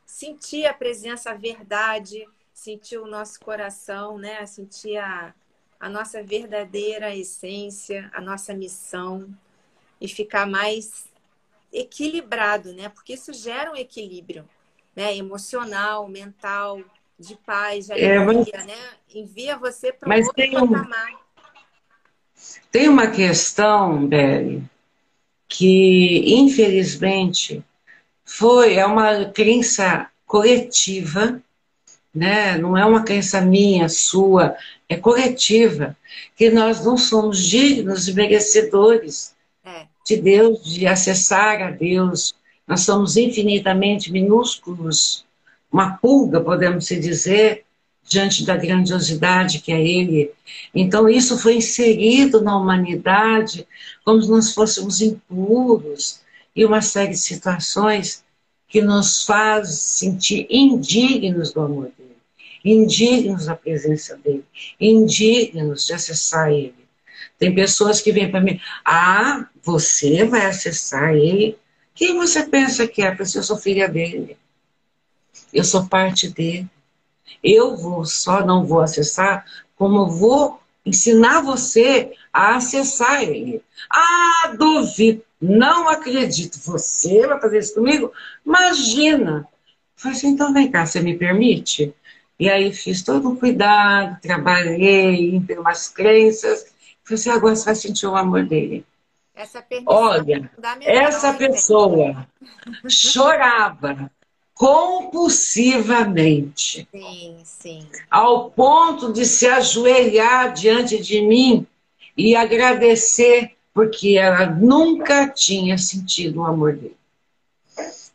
sentir 0.07 0.67
a 0.67 0.75
presença, 0.75 1.31
a 1.31 1.35
verdade, 1.35 2.27
sentir 2.53 2.99
o 2.99 3.07
nosso 3.07 3.41
coração, 3.41 4.19
né, 4.19 4.45
sentir 4.47 4.97
a, 4.97 5.35
a 5.81 5.89
nossa 5.89 6.23
verdadeira 6.23 7.15
essência, 7.15 8.11
a 8.15 8.21
nossa 8.21 8.55
missão 8.55 9.29
e 10.01 10.07
ficar 10.07 10.47
mais 10.47 11.07
equilibrado, 11.73 12.73
né? 12.73 12.89
Porque 12.89 13.15
isso 13.15 13.33
gera 13.33 13.73
um 13.73 13.77
equilíbrio, 13.77 14.49
né? 14.95 15.17
Emocional, 15.17 16.07
mental, 16.09 16.81
de 17.19 17.35
paz, 17.37 17.87
de 17.87 17.93
alegria, 17.93 18.15
é, 18.15 18.25
mas... 18.25 18.67
né? 18.67 18.91
Envia 19.15 19.57
você 19.57 19.93
para 19.93 20.15
outro 20.17 20.35
patamar. 20.35 21.23
Tem 22.71 22.89
uma 22.89 23.11
questão, 23.11 24.07
Beli, 24.07 24.63
que 25.53 26.35
infelizmente 26.35 27.63
foi 28.25 28.77
é 28.77 28.87
uma 28.87 29.27
crença 29.27 30.09
coletiva, 30.25 31.43
né? 32.15 32.57
Não 32.57 32.77
é 32.77 32.87
uma 32.87 33.03
crença 33.03 33.39
minha, 33.43 33.87
sua, 33.91 34.57
é 34.89 34.97
coletiva, 34.97 35.95
que 36.35 36.49
nós 36.49 36.83
não 36.83 36.97
somos 36.97 37.39
dignos 37.45 38.09
e 38.09 38.15
merecedores 38.15 39.35
é. 39.63 39.85
de 40.07 40.17
Deus, 40.17 40.65
de 40.65 40.87
acessar 40.87 41.61
a 41.61 41.71
Deus. 41.71 42.35
Nós 42.67 42.81
somos 42.81 43.19
infinitamente 43.19 44.11
minúsculos, 44.11 45.27
uma 45.71 45.99
pulga, 45.99 46.41
podemos 46.41 46.87
dizer, 46.87 47.67
diante 48.05 48.45
da 48.45 48.57
grandiosidade 48.57 49.61
que 49.61 49.73
é 49.73 49.81
Ele. 49.81 50.31
Então, 50.75 51.09
isso 51.09 51.39
foi 51.39 51.57
inserido 51.57 52.41
na 52.41 52.57
humanidade 52.57 53.67
como 54.05 54.23
se 54.23 54.31
nós 54.31 54.53
fôssemos 54.53 55.01
impuros 55.01 56.21
e 56.55 56.65
uma 56.65 56.83
série 56.83 57.13
de 57.13 57.19
situações 57.19 58.25
que 58.69 58.81
nos 58.81 59.25
faz 59.25 59.69
sentir 59.69 60.47
indignos 60.49 61.53
do 61.53 61.61
amor 61.61 61.91
dele, 61.97 62.17
indignos 62.65 63.47
da 63.47 63.55
presença 63.55 64.17
dele, 64.17 64.45
indignos 64.81 65.87
de 65.87 65.93
acessar 65.93 66.51
ele. 66.51 66.83
Tem 67.39 67.55
pessoas 67.55 68.01
que 68.01 68.13
vêm 68.13 68.31
para 68.31 68.41
mim, 68.41 68.61
ah, 68.85 69.47
você 69.63 70.25
vai 70.25 70.47
acessar 70.47 71.15
ele. 71.15 71.59
Quem 71.95 72.17
você 72.17 72.45
pensa 72.45 72.87
que 72.87 73.03
é? 73.03 73.15
Porque 73.15 73.37
eu 73.37 73.43
sou 73.43 73.59
filha 73.59 73.89
dele. 73.89 74.37
Eu 75.53 75.65
sou 75.65 75.87
parte 75.87 76.29
dele. 76.29 76.69
Eu 77.43 77.77
vou, 77.77 78.05
só 78.05 78.45
não 78.45 78.65
vou 78.65 78.81
acessar, 78.81 79.45
como 79.77 80.11
vou 80.11 80.61
ensinar 80.85 81.41
você 81.43 82.13
a 82.33 82.57
acessar 82.57 83.23
ele. 83.23 83.63
Ah, 83.91 84.55
duvido, 84.59 85.23
não 85.41 85.89
acredito. 85.89 86.59
Você 86.59 87.27
vai 87.27 87.41
fazer 87.41 87.59
isso 87.59 87.75
comigo? 87.75 88.13
Imagina. 88.45 89.47
falei 89.97 90.17
assim, 90.17 90.29
então 90.29 90.53
vem 90.53 90.71
cá, 90.71 90.87
você 90.87 91.01
me 91.01 91.17
permite? 91.17 91.95
E 92.39 92.51
aí 92.51 92.73
fiz 92.73 93.03
todo 93.03 93.29
um 93.29 93.37
cuidado, 93.37 94.21
trabalhei, 94.21 95.37
em 95.37 95.59
umas 95.59 95.89
crenças. 95.89 96.73
Falei 97.05 97.21
assim, 97.21 97.31
agora 97.31 97.57
você 97.57 97.65
vai 97.65 97.75
sentir 97.75 98.07
o 98.07 98.17
amor 98.17 98.45
dele. 98.45 98.85
Essa 99.35 99.65
Olha, 99.87 100.51
essa 100.83 101.33
pessoa 101.33 102.27
chorava 102.89 104.11
compulsivamente. 104.63 106.87
Sim, 106.93 107.37
sim. 107.43 107.85
Ao 108.09 108.49
ponto 108.49 109.13
de 109.13 109.27
se 109.27 109.49
ajoelhar 109.49 110.53
diante 110.53 111.03
de 111.03 111.21
mim 111.21 111.67
e 112.17 112.37
agradecer, 112.37 113.57
porque 113.75 114.17
ela 114.17 114.47
nunca 114.47 115.29
tinha 115.29 115.77
sentido 115.77 116.43
o 116.43 116.45
amor 116.45 116.77
dele. 116.77 116.97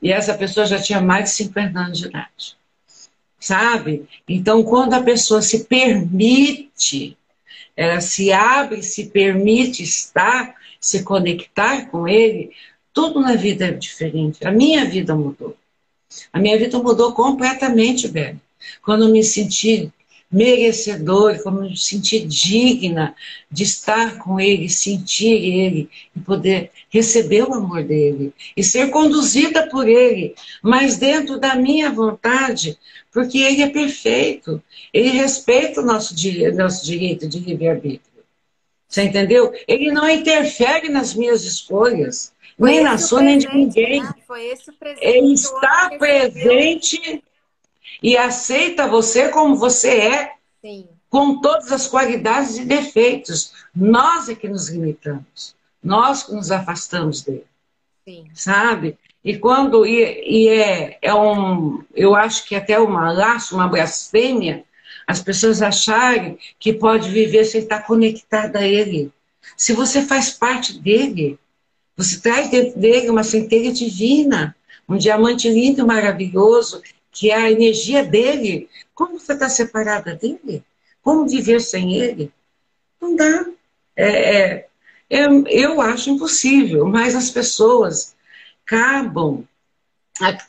E 0.01 0.09
essa 0.09 0.33
pessoa 0.35 0.65
já 0.65 0.81
tinha 0.81 1.01
mais 1.01 1.25
de 1.25 1.31
50 1.31 1.77
anos 1.77 1.97
de 1.97 2.07
idade. 2.07 2.55
Sabe? 3.37 4.07
Então, 4.25 4.63
quando 4.63 4.93
a 4.93 5.03
pessoa 5.03 5.41
se 5.41 5.65
permite, 5.65 7.17
ela 7.75 7.99
se 7.99 8.31
abre, 8.31 8.81
se 8.83 9.07
permite 9.07 9.83
estar, 9.83 10.55
se 10.79 11.03
conectar 11.03 11.87
com 11.87 12.07
ele, 12.07 12.53
tudo 12.93 13.19
na 13.19 13.35
vida 13.35 13.67
é 13.67 13.71
diferente. 13.71 14.47
A 14.47 14.51
minha 14.51 14.85
vida 14.85 15.13
mudou. 15.13 15.57
A 16.31 16.39
minha 16.39 16.57
vida 16.57 16.77
mudou 16.79 17.13
completamente, 17.13 18.07
velho. 18.07 18.39
Quando 18.81 19.05
eu 19.05 19.11
me 19.11 19.23
senti 19.23 19.91
merecedor, 20.31 21.41
quando 21.41 21.63
eu 21.63 21.69
me 21.69 21.77
senti 21.77 22.19
digna 22.19 23.15
de 23.49 23.63
estar 23.63 24.17
com 24.17 24.39
ele, 24.39 24.69
sentir 24.69 25.33
ele 25.33 25.89
e 26.15 26.19
poder 26.19 26.71
receber 26.89 27.43
o 27.43 27.53
amor 27.53 27.83
dele 27.83 28.33
e 28.55 28.63
ser 28.63 28.89
conduzida 28.89 29.67
por 29.67 29.87
ele, 29.87 30.35
mas 30.61 30.97
dentro 30.97 31.39
da 31.39 31.55
minha 31.55 31.89
vontade, 31.89 32.77
porque 33.11 33.39
ele 33.39 33.61
é 33.61 33.69
perfeito. 33.69 34.61
Ele 34.93 35.09
respeita 35.09 35.81
o 35.81 35.85
nosso, 35.85 36.13
nosso 36.55 36.85
direito 36.85 37.27
de 37.27 37.39
livre-arbítrio. 37.39 38.01
Você 38.87 39.03
entendeu? 39.03 39.51
Ele 39.67 39.91
não 39.91 40.09
interfere 40.09 40.89
nas 40.89 41.13
minhas 41.13 41.43
escolhas. 41.43 42.33
Nem 42.57 42.81
na 42.81 42.97
sua, 42.97 43.21
nem 43.21 43.37
de 43.37 43.47
ninguém. 43.47 44.01
Né? 44.01 44.13
Ele 44.99 45.33
está 45.33 45.91
presente 45.97 47.23
e 48.01 48.17
aceita 48.17 48.87
você 48.87 49.29
como 49.29 49.55
você 49.55 49.89
é, 49.89 50.33
Sim. 50.61 50.87
com 51.09 51.39
todas 51.39 51.71
as 51.71 51.87
qualidades 51.87 52.57
e 52.57 52.65
defeitos. 52.65 53.53
Nós 53.75 54.27
é 54.27 54.35
que 54.35 54.49
nos 54.49 54.69
limitamos, 54.69 55.55
nós 55.83 56.23
que 56.23 56.33
nos 56.33 56.51
afastamos 56.51 57.21
dele. 57.21 57.45
Sim. 58.07 58.25
Sabe? 58.33 58.97
E 59.23 59.37
quando 59.37 59.85
e, 59.85 60.23
e 60.25 60.47
é, 60.47 60.97
é 61.01 61.13
um, 61.13 61.83
eu 61.93 62.15
acho 62.15 62.45
que 62.45 62.55
até 62.55 62.79
uma 62.79 63.11
laço, 63.11 63.55
uma 63.55 63.67
blasfêmia, 63.67 64.63
as 65.05 65.21
pessoas 65.21 65.61
acharem 65.61 66.39
que 66.59 66.73
pode 66.73 67.09
viver 67.09 67.45
sem 67.45 67.61
estar 67.61 67.81
conectada 67.81 68.59
a 68.59 68.67
ele. 68.67 69.11
Se 69.55 69.73
você 69.73 70.01
faz 70.01 70.29
parte 70.29 70.77
dele, 70.79 71.39
você 71.97 72.19
traz 72.19 72.51
dentro 72.51 72.79
dele 72.79 73.09
uma 73.09 73.23
centelha 73.23 73.73
divina, 73.73 74.55
um 74.87 74.95
diamante 74.95 75.49
lindo 75.49 75.85
maravilhoso, 75.85 76.81
que 77.11 77.31
é 77.31 77.35
a 77.35 77.51
energia 77.51 78.05
dele. 78.05 78.69
Como 78.93 79.19
você 79.19 79.33
está 79.33 79.49
separada 79.49 80.15
dele? 80.15 80.63
Como 81.01 81.27
viver 81.27 81.59
sem 81.59 81.95
ele? 81.95 82.31
Não 83.01 83.15
dá. 83.15 83.45
É, 83.95 84.05
é, 84.07 84.67
é, 85.09 85.25
eu 85.47 85.81
acho 85.81 86.11
impossível, 86.11 86.85
mas 86.85 87.15
as 87.15 87.31
pessoas 87.31 88.15
acabam 88.63 89.43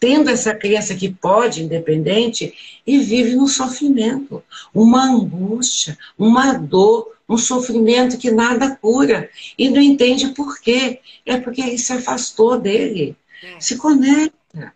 tendo 0.01 0.31
essa 0.31 0.55
crença 0.55 0.95
que 0.95 1.13
pode, 1.13 1.63
independente, 1.63 2.81
e 2.87 2.99
vive 2.99 3.35
no 3.35 3.47
sofrimento, 3.49 4.43
uma 4.73 5.05
angústia, 5.05 5.99
uma 6.19 6.55
dor, 6.55 7.18
um 7.29 7.37
sofrimento 7.37 8.17
que 8.17 8.31
nada 8.31 8.77
cura 8.77 9.29
e 9.57 9.69
não 9.69 9.81
entende 9.81 10.29
por 10.29 10.61
quê. 10.61 11.01
É 11.27 11.38
porque 11.38 11.61
ele 11.61 11.79
se 11.79 11.93
afastou 11.93 12.59
dele. 12.59 13.17
É. 13.43 13.61
Se 13.61 13.77
conecta. 13.77 14.73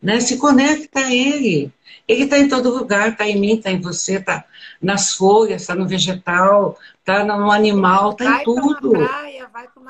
Né? 0.00 0.20
Se 0.20 0.36
conecta 0.36 1.00
a 1.00 1.12
ele. 1.12 1.72
Ele 2.06 2.24
está 2.24 2.38
em 2.38 2.48
todo 2.48 2.76
lugar, 2.76 3.10
está 3.10 3.28
em 3.28 3.38
mim, 3.38 3.54
está 3.54 3.70
em 3.70 3.80
você, 3.80 4.16
está 4.16 4.44
nas 4.80 5.12
folhas, 5.12 5.62
está 5.62 5.74
no 5.74 5.86
vegetal, 5.86 6.78
está 6.98 7.24
no 7.24 7.50
animal, 7.50 8.12
está 8.12 8.40
em 8.40 8.44
tudo. 8.44 8.92
Para 8.92 9.31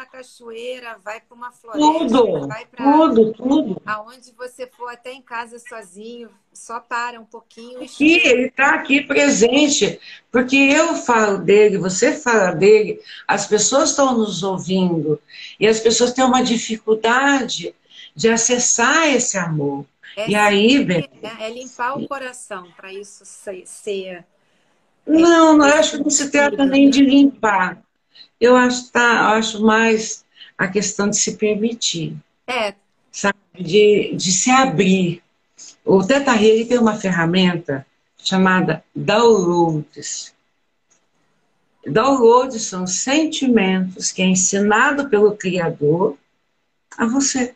uma 0.02 0.06
cachoeira, 0.06 0.96
vai 1.04 1.20
para 1.20 1.34
uma 1.34 1.52
floresta, 1.52 2.08
tudo, 2.08 2.48
vai 2.48 2.66
para 2.66 2.84
tudo, 2.84 3.32
tudo. 3.32 3.82
Aonde 3.86 4.32
você 4.36 4.66
for 4.66 4.88
até 4.88 5.12
em 5.12 5.22
casa 5.22 5.58
sozinho, 5.58 6.28
só 6.52 6.80
para 6.80 7.20
um 7.20 7.24
pouquinho. 7.24 7.80
E 8.00 8.28
ele 8.28 8.46
está 8.48 8.74
aqui 8.74 9.00
presente, 9.02 10.00
porque 10.30 10.56
eu 10.56 10.96
falo 10.96 11.38
dele, 11.38 11.78
você 11.78 12.12
fala 12.12 12.52
dele, 12.52 13.00
as 13.26 13.46
pessoas 13.46 13.90
estão 13.90 14.18
nos 14.18 14.42
ouvindo 14.42 15.20
e 15.58 15.66
as 15.66 15.78
pessoas 15.78 16.12
têm 16.12 16.24
uma 16.24 16.42
dificuldade 16.42 17.74
de 18.14 18.28
acessar 18.28 19.08
esse 19.08 19.38
amor. 19.38 19.86
É 20.16 20.28
e 20.28 20.34
aí, 20.34 20.84
bem, 20.84 21.08
é, 21.22 21.46
é 21.46 21.50
limpar 21.50 21.96
o 21.96 22.06
coração 22.06 22.70
para 22.76 22.92
isso 22.92 23.24
ser, 23.24 23.62
ser 23.66 24.26
não, 25.06 25.56
não 25.56 25.64
acho 25.64 25.96
que 25.96 26.04
não 26.04 26.10
se 26.10 26.30
trata 26.30 26.64
nem 26.64 26.88
de 26.88 27.02
limpar. 27.02 27.82
Eu 28.40 28.56
acho, 28.56 28.90
tá, 28.90 29.30
acho 29.34 29.62
mais 29.62 30.24
a 30.56 30.68
questão 30.68 31.08
de 31.08 31.16
se 31.16 31.36
permitir. 31.36 32.16
É. 32.46 32.74
Sabe? 33.10 33.36
De, 33.54 34.14
de 34.16 34.32
se 34.32 34.50
abrir. 34.50 35.22
O 35.84 36.04
Teta 36.04 36.34
Healing 36.34 36.66
tem 36.66 36.78
uma 36.78 36.96
ferramenta 36.96 37.86
chamada 38.16 38.84
downloads. 38.94 40.32
Downloads 41.86 42.62
são 42.62 42.86
sentimentos 42.86 44.12
que 44.12 44.22
é 44.22 44.26
ensinado 44.26 45.08
pelo 45.08 45.36
Criador 45.36 46.16
a 46.96 47.06
você. 47.06 47.54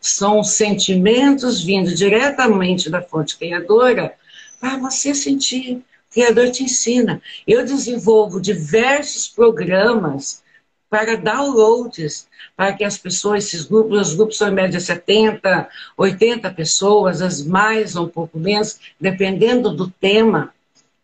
São 0.00 0.42
sentimentos 0.42 1.62
vindo 1.62 1.94
diretamente 1.94 2.88
da 2.88 3.02
fonte 3.02 3.36
criadora 3.36 4.16
para 4.58 4.78
você 4.78 5.14
sentir. 5.14 5.82
Criador 6.12 6.50
te 6.50 6.64
ensina. 6.64 7.20
Eu 7.46 7.64
desenvolvo 7.64 8.40
diversos 8.40 9.28
programas 9.28 10.42
para 10.90 11.16
downloads, 11.16 12.28
para 12.54 12.74
que 12.74 12.84
as 12.84 12.98
pessoas, 12.98 13.46
esses 13.46 13.64
grupos, 13.64 14.08
os 14.08 14.14
grupos 14.14 14.36
são 14.36 14.48
em 14.48 14.52
média 14.52 14.78
70, 14.78 15.66
80 15.96 16.50
pessoas, 16.50 17.22
as 17.22 17.42
mais 17.42 17.96
ou 17.96 18.04
um 18.04 18.08
pouco 18.08 18.38
menos, 18.38 18.78
dependendo 19.00 19.74
do 19.74 19.90
tema, 19.90 20.52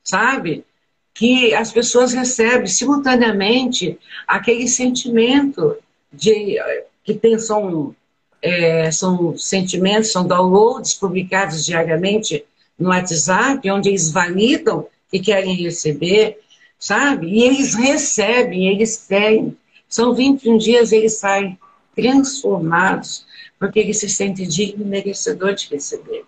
sabe? 0.05 0.63
Que 1.15 1.55
as 1.55 1.73
pessoas 1.73 2.13
recebem 2.13 2.67
simultaneamente 2.67 3.99
aquele 4.27 4.69
sentimento 4.69 5.77
de 6.13 6.59
que 7.03 7.15
tem, 7.15 7.39
são, 7.39 7.97
é, 8.43 8.91
são 8.91 9.39
sentimentos, 9.39 10.13
são 10.13 10.27
downloads 10.27 10.93
publicados 10.93 11.65
diariamente 11.65 12.45
no 12.79 12.91
WhatsApp, 12.91 13.71
onde 13.71 13.89
eles 13.89 14.11
validam 14.11 14.87
que 15.11 15.19
querem 15.19 15.55
receber, 15.55 16.41
sabe? 16.79 17.27
E 17.27 17.43
eles 17.43 17.75
recebem, 17.75 18.69
eles 18.69 19.07
querem. 19.09 19.57
São 19.89 20.15
21 20.15 20.59
dias, 20.59 20.93
eles 20.93 21.15
saem 21.15 21.59
transformados, 21.95 23.27
porque 23.59 23.81
eles 23.81 23.99
se 23.99 24.09
sentem 24.09 24.47
dignos 24.47 24.87
e 24.87 24.89
merecedores 24.89 25.63
de 25.63 25.71
receber. 25.71 26.25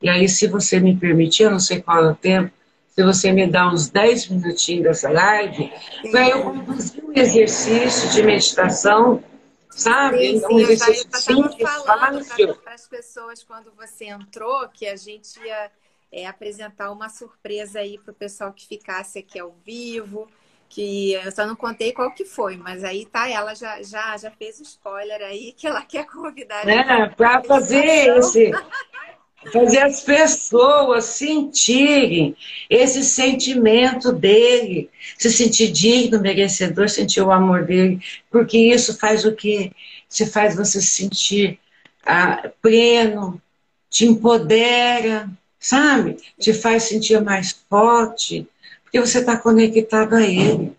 E 0.00 0.08
aí, 0.08 0.28
se 0.28 0.46
você 0.46 0.80
me 0.80 0.96
permitir, 0.96 1.42
eu 1.42 1.50
não 1.50 1.60
sei 1.60 1.82
qual 1.82 2.04
é 2.04 2.10
o 2.10 2.14
tempo, 2.14 2.50
se 2.88 3.04
você 3.04 3.32
me 3.32 3.46
dá 3.46 3.68
uns 3.68 3.88
10 3.88 4.28
minutinhos 4.28 4.84
dessa 4.84 5.10
live, 5.10 5.70
para 6.10 6.28
eu 6.28 6.42
conduzir 6.42 7.04
um 7.04 7.12
exercício 7.14 8.10
de 8.10 8.22
meditação, 8.22 9.22
sabe? 9.70 10.18
Sim, 10.18 10.40
sim, 10.40 10.54
um 10.54 10.58
exercício 10.58 11.06
eu 11.06 11.10
já 11.12 11.18
simples, 11.18 11.68
fácil. 11.68 12.54
Para 12.56 12.74
as 12.74 12.88
pessoas, 12.88 13.42
quando 13.44 13.72
você 13.76 14.06
entrou, 14.06 14.68
que 14.68 14.86
a 14.86 14.96
gente 14.96 15.38
ia 15.40 15.70
é, 16.12 16.26
apresentar 16.26 16.90
uma 16.90 17.08
surpresa 17.08 17.80
aí 17.80 17.98
para 17.98 18.12
o 18.12 18.14
pessoal 18.14 18.52
que 18.52 18.66
ficasse 18.66 19.18
aqui 19.18 19.38
ao 19.38 19.54
vivo, 19.64 20.28
que 20.68 21.14
eu 21.14 21.32
só 21.32 21.46
não 21.46 21.56
contei 21.56 21.92
qual 21.92 22.12
que 22.12 22.24
foi, 22.24 22.56
mas 22.56 22.84
aí 22.84 23.04
tá, 23.04 23.28
ela 23.28 23.54
já, 23.54 23.82
já, 23.82 24.16
já 24.16 24.30
fez 24.30 24.60
o 24.60 24.62
spoiler 24.62 25.20
aí 25.22 25.52
que 25.52 25.66
ela 25.66 25.82
quer 25.82 26.06
convidar. 26.06 26.66
É, 26.68 27.08
para 27.08 27.42
fazer 27.42 28.16
esse, 28.16 28.52
fazer 29.52 29.78
as 29.78 30.02
pessoas 30.02 31.04
sentirem 31.06 32.36
esse 32.68 33.02
sentimento 33.02 34.12
dele, 34.12 34.90
se 35.18 35.30
sentir 35.30 35.72
digno, 35.72 36.20
merecedor, 36.20 36.88
sentir 36.88 37.20
o 37.20 37.32
amor 37.32 37.64
dele, 37.64 38.00
porque 38.30 38.56
isso 38.56 38.98
faz 38.98 39.24
o 39.24 39.34
que? 39.34 39.72
Se 40.08 40.26
faz 40.26 40.54
você 40.54 40.80
se 40.80 40.88
sentir 40.88 41.58
ah, 42.04 42.50
pleno, 42.60 43.40
te 43.88 44.06
empodera, 44.06 45.28
sabe? 45.60 46.16
Te 46.38 46.54
faz 46.54 46.84
sentir 46.84 47.20
mais 47.22 47.52
forte, 47.68 48.48
porque 48.82 48.98
você 48.98 49.18
está 49.18 49.36
conectado 49.36 50.14
a 50.14 50.22
ele. 50.22 50.72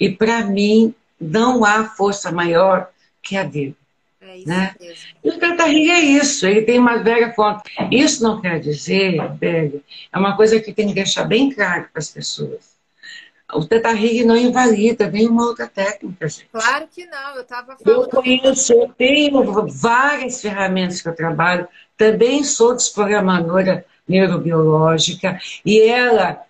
E 0.00 0.10
para 0.10 0.44
mim, 0.44 0.94
não 1.20 1.64
há 1.64 1.84
força 1.84 2.32
maior 2.32 2.90
que 3.22 3.36
a 3.36 3.44
dele. 3.44 3.76
É 4.20 4.38
isso 4.38 4.48
né? 4.48 4.74
mesmo. 4.80 5.04
E 5.24 5.28
o 5.30 5.38
Teta 5.38 5.68
é 5.68 6.00
isso, 6.00 6.46
ele 6.46 6.62
tem 6.62 6.78
uma 6.78 6.98
velha 6.98 7.32
fonte. 7.34 7.62
Isso 7.90 8.22
não 8.22 8.40
quer 8.40 8.60
dizer, 8.60 9.18
velho, 9.34 9.82
é 10.12 10.18
uma 10.18 10.36
coisa 10.36 10.58
que 10.60 10.72
tem 10.72 10.88
que 10.88 10.94
deixar 10.94 11.24
bem 11.24 11.50
claro 11.52 11.88
para 11.92 12.00
as 12.00 12.10
pessoas. 12.10 12.70
O 13.52 13.64
Teta 13.64 13.92
não 14.24 14.36
invalida 14.36 15.10
nenhuma 15.10 15.44
outra 15.44 15.66
técnica, 15.66 16.28
gente. 16.28 16.48
Claro 16.52 16.86
que 16.94 17.04
não, 17.06 17.34
eu 17.34 17.42
estava 17.42 17.76
falando. 17.76 18.04
Eu 18.04 18.08
conheço, 18.08 18.72
eu 18.72 18.88
tenho 18.96 19.66
várias 19.66 20.40
ferramentas 20.40 21.02
que 21.02 21.08
eu 21.08 21.16
trabalho, 21.16 21.66
também 21.96 22.44
sou 22.44 22.74
desprogramadora 22.74 23.84
neurobiológica, 24.10 25.40
e 25.64 25.80
ela 25.80 26.44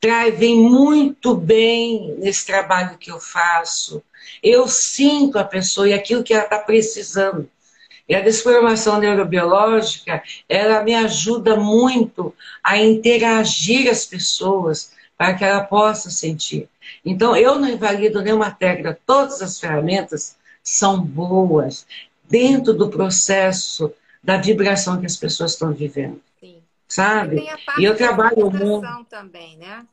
traz, 0.00 0.36
vem 0.36 0.56
muito 0.56 1.34
bem 1.34 2.16
nesse 2.18 2.44
trabalho 2.44 2.98
que 2.98 3.10
eu 3.10 3.20
faço. 3.20 4.02
Eu 4.42 4.66
sinto 4.66 5.38
a 5.38 5.44
pessoa 5.44 5.88
e 5.88 5.92
aquilo 5.92 6.24
que 6.24 6.34
ela 6.34 6.44
está 6.44 6.58
precisando. 6.58 7.48
E 8.08 8.14
a 8.14 8.20
desprogramação 8.20 8.98
neurobiológica, 8.98 10.22
ela 10.48 10.82
me 10.82 10.94
ajuda 10.94 11.54
muito 11.54 12.34
a 12.62 12.76
interagir 12.76 13.88
as 13.88 14.04
pessoas 14.04 14.92
para 15.16 15.34
que 15.34 15.44
ela 15.44 15.62
possa 15.62 16.10
sentir. 16.10 16.68
Então, 17.04 17.36
eu 17.36 17.58
não 17.58 17.68
invalido 17.68 18.20
nenhuma 18.20 18.50
técnica, 18.50 18.98
todas 19.06 19.40
as 19.40 19.60
ferramentas 19.60 20.36
são 20.64 21.00
boas 21.00 21.86
dentro 22.28 22.72
do 22.72 22.88
processo 22.88 23.92
da 24.22 24.36
vibração 24.36 24.98
que 24.98 25.06
as 25.06 25.16
pessoas 25.16 25.52
estão 25.52 25.72
vivendo. 25.72 26.20
Sabe? 26.92 27.38
E, 27.38 27.80
e 27.80 27.84
eu 27.84 27.96
trabalho 27.96 28.50
muito. 28.50 29.06
também, 29.06 29.56
né? 29.56 29.86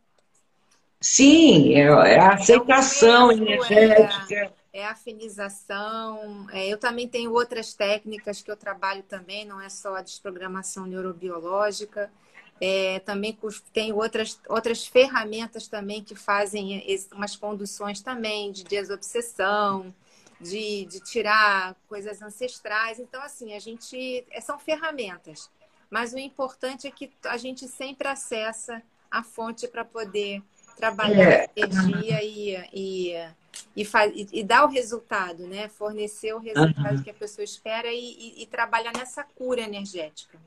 Sim, 1.00 1.74
é, 1.76 1.84
é 1.84 2.20
a 2.20 2.34
aceitação 2.34 3.32
é 3.32 3.36
energética. 3.36 4.54
É, 4.74 4.82
é 4.82 4.86
a 4.86 4.92
afinização. 4.92 6.46
É, 6.52 6.68
eu 6.68 6.78
também 6.78 7.08
tenho 7.08 7.32
outras 7.32 7.74
técnicas 7.74 8.42
que 8.42 8.52
eu 8.52 8.58
trabalho 8.58 9.02
também, 9.04 9.46
não 9.46 9.62
é 9.62 9.70
só 9.70 9.96
a 9.96 10.02
desprogramação 10.02 10.86
neurobiológica. 10.86 12.12
É, 12.60 13.00
também 13.00 13.38
tem 13.72 13.94
outras, 13.94 14.38
outras 14.50 14.86
ferramentas 14.86 15.70
também 15.70 16.04
que 16.04 16.16
fazem 16.16 16.84
umas 17.14 17.34
conduções 17.38 18.02
também 18.02 18.52
de 18.52 18.66
desobsessão, 18.66 19.96
de, 20.42 20.84
de 20.84 21.00
tirar 21.00 21.78
coisas 21.88 22.22
ancestrais. 22.22 23.00
Então, 23.00 23.22
assim, 23.22 23.54
a 23.54 23.60
gente. 23.60 24.26
É, 24.30 24.42
são 24.42 24.60
ferramentas. 24.60 25.50
Mas 25.90 26.14
o 26.14 26.20
importante 26.20 26.88
é 26.88 26.92
que 26.92 27.12
a 27.26 27.38
gente 27.38 27.68
sempre 27.68 28.08
acessa 28.08 28.82
a 29.10 29.24
fonte 29.24 29.68
para 29.68 29.84
poder 29.84 30.42
trabalhar 30.78 31.30
é. 31.30 31.50
energia 31.56 32.24
e, 32.24 32.56
e, 32.74 33.28
e, 33.76 33.84
faz, 33.84 34.12
e, 34.16 34.28
e, 34.32 34.44
dar 34.44 34.64
o 34.66 34.70
resultado, 34.70 35.46
né? 35.48 35.68
Fornecer 35.68 36.34
o 36.34 36.40
resultado 36.40 36.98
uhum. 36.98 37.04
que 37.04 37.10
a 37.10 37.14
pessoa 37.14 37.44
espera 37.44 37.88
e, 37.92 38.42
e, 38.42 38.46
trabalhar 38.46 38.94
nessa 38.96 39.24
cura 39.24 39.62
energética. 39.62 40.38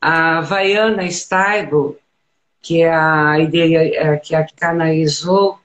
A 0.00 0.40
Vaiana 0.42 1.04
Staibo, 1.06 1.98
que 2.62 2.82
é 2.82 2.94
a 2.94 3.38
ideia 3.40 3.78
é, 3.94 4.16
que, 4.18 4.34
a, 4.34 4.44
que 4.44 4.54
canalizou 4.54 5.58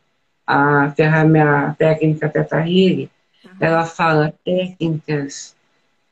a 0.47 0.91
ferramenta 0.91 1.75
técnica 1.77 2.29
Teta 2.29 2.58
uhum. 2.58 3.10
ela 3.60 3.86
fala 3.86 4.34
técnicas 4.43 5.55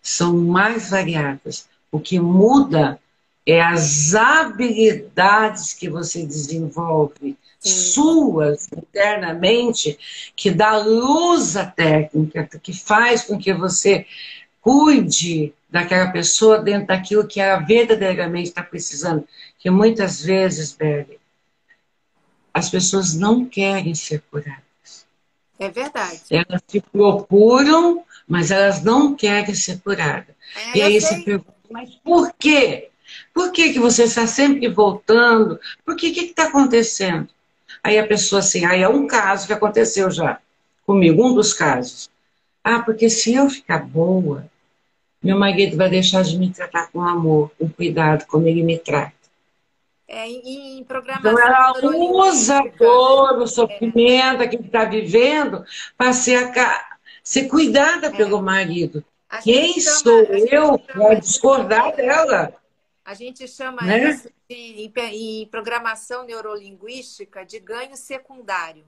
são 0.02 0.36
mais 0.38 0.90
variadas. 0.90 1.70
O 1.94 2.00
que 2.00 2.20
muda 2.20 3.00
é 3.46 3.62
as 3.62 4.16
habilidades 4.16 5.74
que 5.74 5.88
você 5.88 6.26
desenvolve 6.26 7.38
suas 7.60 8.68
internamente 8.76 9.98
que 10.36 10.50
dá 10.50 10.76
luz 10.78 11.56
à 11.56 11.68
técnica, 11.68 12.50
que 12.62 12.74
faz 12.74 13.24
com 13.24 13.38
que 13.38 13.54
você 13.54 14.08
cuide 14.60 15.54
daquela 15.70 16.12
pessoa 16.12 16.58
dentro 16.58 16.88
daquilo 16.88 17.28
que 17.28 17.40
ela 17.40 17.60
verdadeiramente 17.60 18.50
está 18.50 18.64
precisando. 18.64 19.28
Que 19.60 19.70
muitas 19.70 20.20
vezes, 20.20 20.74
Belle, 20.74 21.20
as 22.52 22.72
pessoas 22.72 23.14
não 23.14 23.46
querem 23.46 23.94
ser 23.94 24.24
curadas. 24.32 25.06
É 25.60 25.70
verdade. 25.70 26.22
Elas 26.32 26.62
se 26.68 26.82
procuram, 26.82 28.04
mas 28.28 28.50
elas 28.50 28.84
não 28.84 29.16
querem 29.16 29.54
ser 29.54 29.80
curadas. 29.80 30.34
É, 30.56 30.78
e 30.78 30.82
aí 30.82 31.00
você 31.00 31.22
pergunta, 31.22 31.53
mas 31.74 31.96
por 31.96 32.32
quê? 32.38 32.90
Por 33.34 33.52
que, 33.52 33.74
que 33.74 33.80
você 33.80 34.04
está 34.04 34.28
sempre 34.28 34.70
voltando? 34.70 35.60
Por 35.84 35.96
que 35.96 36.12
que 36.12 36.22
está 36.22 36.44
acontecendo? 36.44 37.28
Aí 37.84 37.98
a 37.98 38.08
pessoa 38.08 38.40
assim, 38.40 38.64
aí 38.64 38.84
é 38.84 38.88
um 38.88 39.08
caso 39.08 39.48
que 39.48 39.54
aconteceu 39.54 40.12
já 40.12 40.40
comigo, 40.86 41.26
um 41.26 41.34
dos 41.34 41.52
casos. 41.52 42.12
Ah, 42.64 42.80
porque 42.80 43.10
se 43.10 43.34
eu 43.34 43.50
ficar 43.50 43.80
boa, 43.80 44.46
meu 45.22 45.38
marido 45.38 45.76
vai 45.76 45.90
deixar 45.90 46.24
de 46.24 46.38
me 46.38 46.54
tratar 46.54 46.92
com 46.92 47.02
amor, 47.02 47.52
com 47.58 47.68
cuidado, 47.68 48.26
como 48.28 48.48
ele 48.48 48.62
me 48.62 48.78
trata. 48.78 49.12
É, 50.08 50.30
em, 50.30 50.84
programação. 50.84 51.32
Então 51.32 51.44
ela 51.44 51.74
usa 52.30 52.64
todo 52.78 53.46
o 53.46 53.48
sofrimento 53.48 54.44
é. 54.44 54.48
que 54.48 54.58
ele 54.58 54.68
está 54.68 54.86
vivendo 54.86 55.66
para 55.98 56.14
ser, 56.14 56.52
ser 57.24 57.48
cuidada 57.48 58.08
é. 58.08 58.10
pelo 58.12 58.44
marido. 58.44 59.04
Quem 59.42 59.80
chama, 59.80 59.98
sou 59.98 60.24
eu 60.52 60.80
para 60.80 61.14
discordar 61.16 61.96
dela? 61.96 62.54
A 63.06 63.14
gente 63.14 63.48
chama 63.48 63.82
né? 63.82 64.12
isso 64.12 64.30
de, 64.50 64.92
em, 64.98 65.46
programação 65.48 66.26
neurolinguística 66.26 67.46
de 67.46 67.60
ganho 67.60 67.98
secundário. 67.98 68.86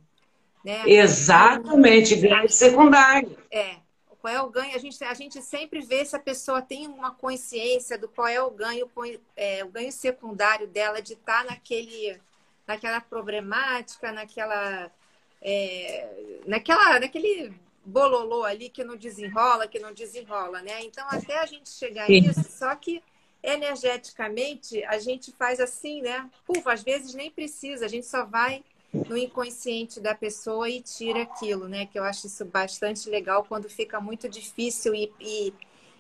Né? 0.64 0.84
Exatamente, 0.86 2.16
ganho 2.16 2.50
secundário. 2.50 3.38
É. 3.52 3.78
Qual 4.26 4.34
é 4.34 4.42
o 4.42 4.50
ganho? 4.50 4.76
A 4.76 4.80
gente, 4.80 5.04
a 5.04 5.14
gente 5.14 5.40
sempre 5.42 5.82
vê 5.82 6.04
se 6.04 6.16
a 6.16 6.20
pessoa 6.20 6.60
tem 6.60 6.88
uma 6.88 7.14
consciência 7.14 7.96
do 7.96 8.08
qual 8.08 8.28
é 8.28 8.42
o 8.42 8.50
ganho, 8.50 8.90
é, 9.36 9.64
o 9.64 9.68
ganho 9.68 9.92
secundário 9.92 10.68
dela 10.68 11.00
de 11.00 11.14
estar 11.14 11.44
tá 11.44 11.52
naquele, 11.52 12.20
naquela 12.66 13.00
problemática, 13.00 14.12
naquela, 14.12 14.92
é, 15.40 16.42
naquela, 16.48 17.00
naquele 17.00 17.54
bololô 17.86 18.44
ali 18.44 18.70
que 18.70 18.84
não 18.84 18.98
desenrola, 18.98 19.68
que 19.68 19.80
não 19.80 19.94
desenrola, 19.94 20.62
né? 20.62 20.84
Então, 20.84 21.06
até 21.10 21.40
a 21.40 21.46
gente 21.46 21.70
chegar 21.70 22.08
Sim. 22.08 22.22
nisso, 22.22 22.50
só 22.50 22.76
que 22.76 23.02
energeticamente 23.44 24.84
a 24.86 24.98
gente 24.98 25.32
faz 25.32 25.60
assim, 25.60 26.02
né? 26.02 26.30
Puf, 26.46 26.68
às 26.68 26.82
vezes 26.82 27.14
nem 27.14 27.30
precisa, 27.30 27.86
a 27.86 27.88
gente 27.88 28.08
só 28.08 28.26
vai 28.26 28.64
no 29.08 29.16
inconsciente 29.16 30.00
da 30.00 30.16
pessoa 30.16 30.68
e 30.70 30.82
tira 30.82 31.22
aquilo, 31.22 31.68
né? 31.68 31.86
Que 31.86 32.00
eu 32.00 32.04
acho 32.04 32.26
isso 32.26 32.44
bastante 32.44 33.08
legal 33.10 33.44
quando 33.44 33.70
fica 33.70 34.02
muito 34.02 34.28
difícil 34.28 34.96
e, 34.96 35.14
e, 35.20 35.54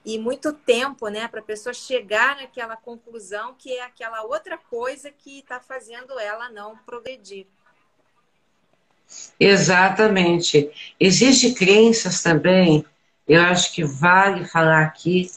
e 0.04 0.18
muito 0.18 0.54
tempo, 0.54 1.08
né? 1.10 1.28
Para 1.28 1.40
a 1.40 1.44
pessoa 1.44 1.74
chegar 1.74 2.38
naquela 2.38 2.76
conclusão 2.76 3.54
que 3.54 3.74
é 3.74 3.84
aquela 3.84 4.24
outra 4.24 4.58
coisa 4.58 5.12
que 5.12 5.40
está 5.40 5.60
fazendo 5.60 6.18
ela 6.18 6.50
não 6.50 6.76
progredir. 6.80 7.46
Exatamente. 9.40 10.70
Existem 11.00 11.54
crenças 11.54 12.22
também, 12.22 12.86
eu 13.28 13.42
acho 13.42 13.74
que 13.74 13.84
vale 13.84 14.46
falar 14.46 14.84
aqui, 14.84 15.30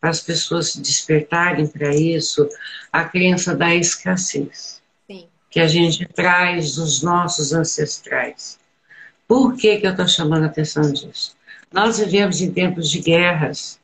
para 0.00 0.10
as 0.10 0.20
pessoas 0.20 0.72
se 0.72 0.80
despertarem 0.80 1.66
para 1.66 1.94
isso, 1.94 2.48
a 2.92 3.04
crença 3.04 3.54
da 3.56 3.74
escassez. 3.74 4.82
Sim. 5.06 5.26
que 5.50 5.60
a 5.60 5.66
gente 5.68 6.06
traz 6.06 6.74
dos 6.74 7.02
nossos 7.02 7.52
ancestrais. 7.52 8.58
Por 9.26 9.56
que, 9.56 9.78
que 9.78 9.86
eu 9.86 9.92
estou 9.92 10.06
chamando 10.06 10.44
a 10.44 10.46
atenção 10.46 10.92
disso? 10.92 11.36
Nós 11.72 11.98
vivemos 11.98 12.40
em 12.40 12.52
tempos 12.52 12.90
de 12.90 13.00
guerras. 13.00 13.80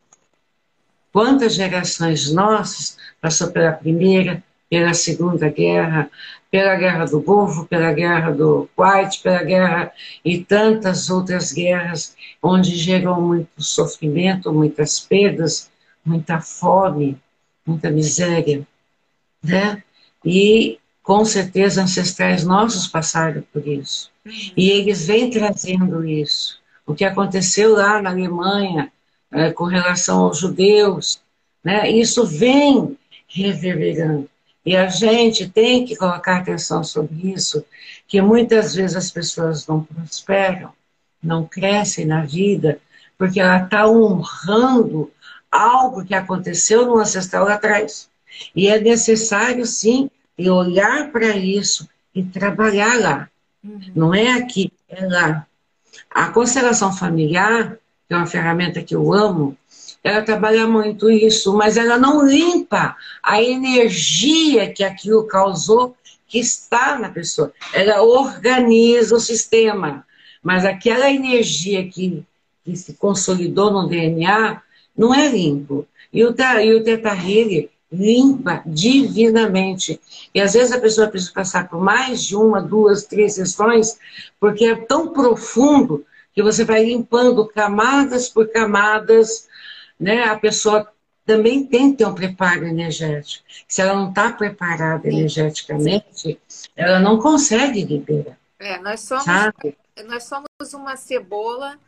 Quantas 1.13 1.55
gerações 1.55 2.31
nossas 2.31 2.97
passou 3.21 3.51
pela 3.51 3.73
primeira, 3.73 4.43
pela 4.71 4.95
segunda 4.95 5.49
guerra, 5.49 6.09
pela 6.51 6.77
guerra 6.77 7.05
do 7.05 7.21
Golfo, 7.21 7.67
pela 7.67 7.93
guerra 7.93 8.31
do 8.31 8.69
Kuwait, 8.77 9.21
pela 9.21 9.43
guerra 9.43 9.93
e 10.25 10.45
tantas 10.45 11.11
outras 11.11 11.53
guerras 11.53 12.17
onde 12.41 12.77
gerou 12.77 13.21
muito 13.21 13.63
sofrimento, 13.63 14.53
muitas 14.53 15.01
perdas, 15.01 15.71
muita 16.05 16.41
fome, 16.41 17.19
muita 17.67 17.91
miséria, 17.91 18.67
né? 19.43 19.83
E 20.25 20.79
com 21.03 21.25
certeza 21.25 21.83
ancestrais 21.83 22.45
nossos 22.45 22.87
passaram 22.87 23.43
por 23.53 23.67
isso. 23.67 24.11
Uhum. 24.25 24.33
E 24.57 24.71
eles 24.71 25.07
vêm 25.07 25.31
trazendo 25.31 26.05
isso. 26.05 26.61
O 26.87 26.95
que 26.95 27.05
aconteceu 27.05 27.75
lá 27.75 28.01
na 28.01 28.11
Alemanha 28.11 28.93
é, 29.33 29.51
com 29.53 29.65
relação 29.65 30.25
aos 30.25 30.39
judeus, 30.39 31.23
né? 31.65 31.91
Isso 31.91 32.27
vem 32.27 32.97
reverberando. 33.29 34.29
E 34.65 34.77
a 34.77 34.89
gente 34.89 35.49
tem 35.49 35.85
que 35.85 35.97
colocar 35.97 36.37
atenção 36.37 36.85
sobre 36.85 37.33
isso, 37.33 37.65
que 38.07 38.21
muitas 38.21 38.75
vezes 38.75 38.97
as 38.97 39.11
pessoas 39.11 39.67
não 39.67 39.83
prosperam, 39.83 40.73
não 41.23 41.47
crescem 41.47 42.05
na 42.05 42.25
vida, 42.25 42.81
porque 43.17 43.41
ela 43.41 43.65
está 43.65 43.89
honrando 43.89 45.11
algo 45.51 46.05
que 46.05 46.15
aconteceu 46.15 46.87
no 46.87 46.99
ancestral 46.99 47.49
atrás. 47.49 48.09
E 48.55 48.69
é 48.69 48.79
necessário, 48.81 49.67
sim, 49.67 50.11
olhar 50.39 51.11
para 51.11 51.37
isso 51.37 51.89
e 52.15 52.23
trabalhar 52.23 52.99
lá. 52.99 53.29
Uhum. 53.63 53.81
Não 53.95 54.15
é 54.15 54.33
aqui, 54.33 54.73
é 54.89 55.05
lá. 55.05 55.47
A 56.11 56.29
constelação 56.29 56.93
familiar, 56.93 57.77
que 58.09 58.15
é 58.15 58.17
uma 58.17 58.27
ferramenta 58.27 58.83
que 58.83 58.95
eu 58.95 59.13
amo, 59.13 59.57
ela 60.03 60.23
trabalha 60.23 60.67
muito 60.67 61.11
isso, 61.11 61.55
mas 61.55 61.77
ela 61.77 61.99
não 61.99 62.27
limpa 62.27 62.97
a 63.23 63.43
energia 63.43 64.73
que 64.73 64.83
aquilo 64.83 65.27
causou, 65.27 65.95
que 66.27 66.39
está 66.39 66.99
na 66.99 67.11
pessoa. 67.11 67.53
Ela 67.75 68.03
organiza 68.03 69.15
o 69.15 69.21
sistema, 69.21 70.07
mas 70.43 70.65
aquela 70.65 71.11
energia 71.11 71.87
que, 71.89 72.25
que 72.65 72.77
se 72.77 72.95
consolidou 72.95 73.71
no 73.71 73.89
DNA 73.89 74.63
não 74.97 75.15
é 75.15 75.29
limpo. 75.29 75.87
E 76.13 76.25
o, 76.25 76.35
e 76.63 76.75
o 76.75 76.85
Teta 76.85 77.15
limpa 77.93 78.63
divinamente. 78.65 80.01
E 80.35 80.41
às 80.41 80.55
vezes 80.55 80.73
a 80.73 80.81
pessoa 80.81 81.09
precisa 81.09 81.33
passar 81.33 81.69
por 81.69 81.81
mais 81.81 82.23
de 82.23 82.37
uma, 82.37 82.63
duas, 82.63 83.05
três 83.05 83.35
sessões, 83.35 83.99
porque 84.39 84.65
é 84.65 84.77
tão 84.77 85.09
profundo 85.13 86.05
que 86.33 86.43
você 86.43 86.65
vai 86.65 86.85
limpando 86.85 87.47
camadas 87.49 88.29
por 88.29 88.49
camadas 88.49 89.49
né, 90.01 90.25
a 90.25 90.39
pessoa 90.39 90.91
também 91.27 91.65
tem 91.65 91.91
que 91.91 91.99
ter 91.99 92.07
um 92.07 92.15
preparo 92.15 92.67
energético. 92.67 93.45
Se 93.69 93.83
ela 93.83 93.95
não 93.95 94.09
está 94.09 94.33
preparada 94.33 95.03
Sim. 95.03 95.19
energeticamente, 95.19 96.41
ela 96.75 96.99
não 96.99 97.19
consegue 97.19 97.85
liberar. 97.85 98.39
É, 98.59 98.79
nós 98.79 99.01
somos, 99.01 99.25
nós 100.07 100.25
somos 100.25 100.75
uma 100.75 100.97
cebola 100.97 101.79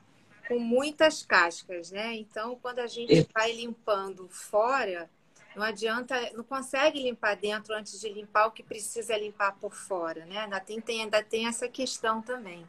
com 0.47 0.59
muitas 0.59 1.23
cascas, 1.23 1.91
né? 1.91 2.15
Então, 2.15 2.59
quando 2.61 2.81
a 2.81 2.87
gente 2.87 3.21
é. 3.21 3.27
vai 3.35 3.53
limpando 3.53 4.29
fora, 4.29 5.09
não 5.57 5.63
adianta, 5.63 6.15
não 6.35 6.45
consegue 6.45 7.03
limpar 7.03 7.37
dentro 7.37 7.75
antes 7.75 8.01
de 8.01 8.09
limpar 8.09 8.47
o 8.47 8.51
que 8.51 8.63
precisa 8.63 9.17
limpar 9.17 9.57
por 9.61 9.75
fora, 9.75 10.25
né? 10.27 10.39
Ainda 10.39 10.61
tem, 10.61 10.81
tem 10.81 11.03
ainda 11.03 11.23
tem 11.23 11.47
essa 11.47 11.69
questão 11.69 12.23
também. 12.23 12.67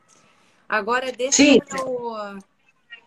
Agora, 0.68 1.12
deixa 1.12 1.38
Sim. 1.38 1.60
eu 1.78 2.40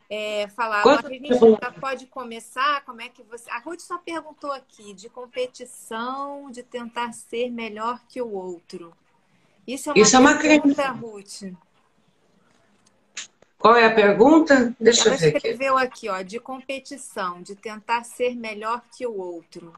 é, 0.09 0.49
falar. 0.49 0.83
Quanto... 0.83 1.07
A 1.07 1.11
gente 1.11 1.29
já 1.29 1.71
pode 1.81 2.07
começar? 2.07 2.85
Como 2.85 3.01
é 3.01 3.09
que 3.09 3.23
você. 3.23 3.51
A 3.51 3.59
Ruth 3.59 3.81
só 3.81 3.99
perguntou 3.99 4.53
aqui 4.53 4.95
de 4.95 5.09
competição, 5.09 6.51
de 6.51 6.63
tentar 6.63 7.13
ser 7.13 7.51
melhor 7.51 8.01
que 8.09 8.21
o 8.21 8.33
outro. 8.33 8.93
Isso 9.67 9.91
é 9.91 9.93
uma, 9.93 10.01
Isso 10.01 10.17
é 10.17 10.19
uma 10.19 10.39
pergunta, 10.39 10.89
Ruth. 10.91 11.43
Qual 13.59 13.75
é 13.75 13.87
a 13.87 13.95
pergunta? 13.95 14.75
Deixa 14.79 15.09
Ela 15.09 15.15
eu 15.15 15.19
ver. 15.19 15.29
Ela 15.29 15.37
escreveu 15.37 15.79
aqui. 15.79 15.87
aqui, 15.87 16.09
ó, 16.09 16.23
de 16.23 16.39
competição, 16.39 17.43
de 17.43 17.57
tentar 17.57 18.05
ser 18.05 18.37
melhor 18.37 18.83
que 18.97 19.07
o 19.07 19.19
outro. 19.19 19.73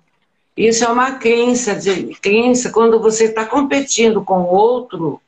Isso 0.57 0.85
é 0.85 0.89
uma 0.89 1.13
crença, 1.13 1.77
de 1.77 2.15
crença. 2.17 2.71
Quando 2.71 3.01
você 3.01 3.27
está 3.27 3.47
competindo 3.47 4.25
com 4.25 4.43
o 4.43 4.47
outro, 4.47 5.23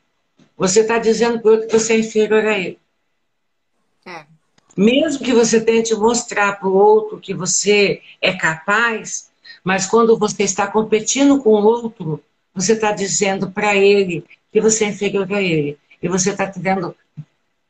você 0.57 0.80
está 0.80 0.98
dizendo 0.98 1.40
para 1.40 1.48
o 1.48 1.53
outro 1.53 1.68
que 1.68 1.78
você 1.78 1.94
é 1.94 1.98
inferior 2.01 2.44
a 2.44 2.59
ele. 2.59 2.78
É. 4.05 4.26
Mesmo 4.76 5.24
que 5.24 5.32
você 5.32 5.60
tente 5.60 5.94
mostrar 5.94 6.58
para 6.58 6.68
o 6.68 6.74
outro 6.74 7.18
que 7.18 7.34
você 7.34 8.00
é 8.20 8.32
capaz, 8.32 9.30
mas 9.64 9.86
quando 9.86 10.16
você 10.16 10.44
está 10.44 10.66
competindo 10.66 11.42
com 11.42 11.50
o 11.50 11.64
outro, 11.64 12.22
você 12.54 12.72
está 12.72 12.92
dizendo 12.92 13.50
para 13.50 13.76
ele 13.76 14.24
que 14.52 14.60
você 14.60 14.84
é 14.84 14.88
inferior 14.88 15.32
a 15.32 15.42
ele. 15.42 15.78
E 16.02 16.08
você 16.08 16.30
está 16.30 16.46
querendo 16.46 16.94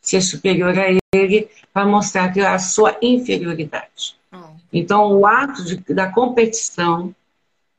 ser 0.00 0.20
superior 0.20 0.78
a 0.78 0.86
ele 1.12 1.48
para 1.72 1.86
mostrar 1.86 2.32
que 2.32 2.40
é 2.40 2.46
a 2.46 2.58
sua 2.58 2.96
inferioridade. 3.02 4.16
Hum. 4.32 4.56
Então, 4.72 5.12
o 5.18 5.26
ato 5.26 5.64
de, 5.64 5.76
da 5.92 6.10
competição 6.10 7.14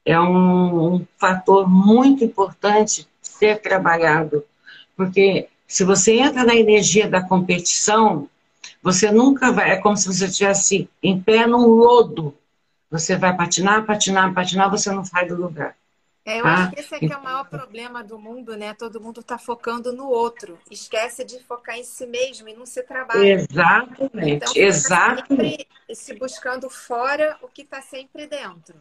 é 0.05 0.19
um, 0.19 0.95
um 0.95 1.07
fator 1.17 1.69
muito 1.69 2.23
importante 2.23 3.07
ser 3.21 3.61
trabalhado. 3.61 4.43
Porque 4.95 5.47
se 5.67 5.83
você 5.83 6.19
entra 6.19 6.43
na 6.43 6.55
energia 6.55 7.09
da 7.09 7.21
competição, 7.21 8.29
você 8.81 9.11
nunca 9.11 9.51
vai, 9.51 9.71
é 9.71 9.77
como 9.77 9.95
se 9.95 10.07
você 10.07 10.25
estivesse 10.25 10.89
em 11.03 11.21
pé 11.21 11.45
num 11.45 11.67
lodo. 11.67 12.35
Você 12.89 13.15
vai 13.15 13.35
patinar, 13.35 13.85
patinar, 13.85 14.33
patinar, 14.33 14.69
você 14.69 14.91
não 14.91 15.05
sai 15.05 15.25
do 15.27 15.35
lugar. 15.35 15.75
É, 16.25 16.39
eu 16.39 16.43
tá? 16.43 16.53
acho 16.53 16.71
que 16.71 16.79
esse 16.79 16.95
aqui 16.95 17.11
é 17.11 17.17
o 17.17 17.23
maior 17.23 17.49
problema 17.49 18.03
do 18.03 18.19
mundo, 18.19 18.55
né? 18.55 18.73
Todo 18.73 19.01
mundo 19.01 19.21
está 19.21 19.37
focando 19.37 19.91
no 19.91 20.07
outro. 20.07 20.57
Esquece 20.69 21.23
de 21.23 21.39
focar 21.43 21.77
em 21.77 21.83
si 21.83 22.05
mesmo 22.05 22.47
e 22.47 22.53
não 22.53 22.65
se 22.65 22.83
trabalha. 22.83 23.25
Exatamente, 23.25 24.29
então, 24.29 24.53
exatamente. 24.55 25.67
Se 25.93 26.13
buscando 26.13 26.69
fora 26.69 27.37
o 27.41 27.47
que 27.47 27.63
está 27.63 27.81
sempre 27.81 28.27
dentro. 28.27 28.75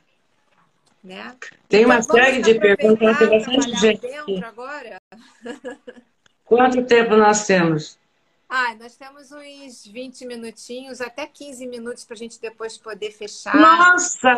Né? 1.03 1.35
Tem 1.67 1.83
então, 1.83 1.95
uma 1.95 2.03
série 2.03 2.43
de 2.43 2.55
perguntas, 2.61 3.19
tem 3.19 3.29
bastante 3.31 3.77
gente. 3.77 4.01
Dentro 4.03 4.47
agora? 4.47 4.99
Quanto 6.45 6.85
tempo 6.85 7.17
nós 7.17 7.47
temos? 7.47 7.99
Ah, 8.53 8.75
nós 8.81 8.97
temos 8.97 9.31
uns 9.31 9.87
20 9.87 10.27
minutinhos, 10.27 11.01
até 11.01 11.25
15 11.25 11.69
minutos 11.69 12.05
para 12.05 12.15
a 12.15 12.19
gente 12.19 12.41
depois 12.41 12.77
poder 12.77 13.13
fechar. 13.13 13.55
Nossa! 13.55 14.35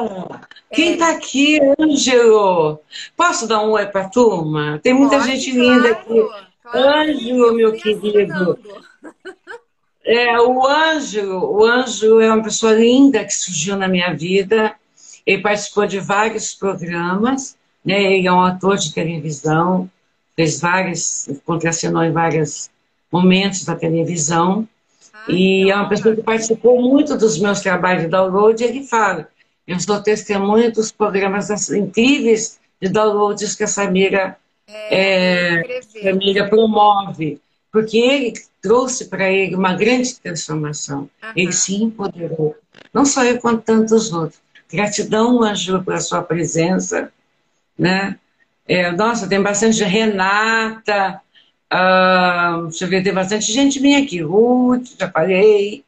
Quem 0.71 0.93
está 0.93 1.13
é. 1.13 1.17
aqui, 1.17 1.59
Ângelo? 1.81 2.79
Posso 3.17 3.49
dar 3.49 3.65
um 3.65 3.71
oi 3.71 3.87
para 3.87 4.03
a 4.03 4.09
turma? 4.11 4.79
Tem 4.83 4.93
muita 4.93 5.17
Pode, 5.17 5.31
gente 5.31 5.53
linda 5.53 5.93
aqui. 5.93 6.29
Claro, 6.63 6.79
Ângelo, 6.79 7.55
meu 7.55 7.73
querido. 7.73 8.59
É, 10.05 10.39
o 10.39 10.67
Ângelo, 10.67 11.51
o 11.51 11.65
Ângelo 11.65 12.21
é 12.21 12.31
uma 12.31 12.43
pessoa 12.43 12.75
linda 12.75 13.25
que 13.25 13.33
surgiu 13.33 13.79
na 13.79 13.89
minha 13.89 14.13
vida. 14.13 14.75
Ele 15.25 15.41
participou 15.41 15.87
de 15.87 15.99
vários 15.99 16.55
programas, 16.55 17.57
né? 17.83 18.13
Ele 18.13 18.27
é 18.27 18.33
um 18.33 18.43
ator 18.43 18.77
de 18.77 18.93
televisão, 18.93 19.91
fez 20.37 20.61
várias, 20.61 21.31
contracenou 21.47 22.03
em 22.03 22.13
várias 22.13 22.71
momentos 23.13 23.65
da 23.65 23.77
televisão. 23.77 24.67
Ah, 25.13 25.25
e 25.29 25.71
é 25.71 25.75
uma 25.77 25.89
pessoa 25.89 26.17
que 26.17 26.23
participou 26.23 26.81
muito 26.81 27.17
dos 27.17 27.39
meus 27.39 27.61
trabalhos 27.61 28.05
de 28.05 28.09
download. 28.09 28.63
E 28.63 28.67
ele 28.67 28.85
fala: 28.85 29.29
eu 29.67 29.79
sou 29.79 30.03
testemunha 30.03 30.71
dos 30.71 30.91
programas 30.91 31.51
incríveis 31.71 32.59
de 32.81 32.89
downloads 32.89 33.55
que 33.55 33.63
essa 33.63 33.83
amiga, 33.83 34.37
é, 34.67 35.81
é, 35.97 36.11
amiga 36.11 36.49
promove. 36.49 37.41
Porque 37.71 37.97
ele 37.97 38.35
trouxe 38.61 39.07
para 39.07 39.31
ele 39.31 39.55
uma 39.55 39.75
grande 39.75 40.15
transformação. 40.17 41.09
Ele 41.35 41.53
se 41.53 41.77
empoderou. 41.77 42.57
Não 42.93 43.05
só 43.05 43.25
eu, 43.25 43.39
quanto 43.39 43.63
tantos 43.63 44.13
outros. 44.13 44.41
Gratidão, 44.71 45.43
Anjo, 45.43 45.83
pela 45.83 46.01
sua 46.01 46.23
presença. 46.23 47.11
Né? 47.79 48.19
É, 48.67 48.91
nossa, 48.93 49.29
tem 49.29 49.41
bastante 49.41 49.83
Renata, 49.85 51.21
Uh, 51.73 52.65
deixa 52.65 52.85
eu 52.85 52.89
ver, 52.89 53.03
tem 53.03 53.15
bastante 53.15 53.51
gente 53.51 53.81
minha 53.81 54.03
aqui. 54.03 54.21
Ruth, 54.21 54.89
já 54.99 55.11
falei. 55.11 55.83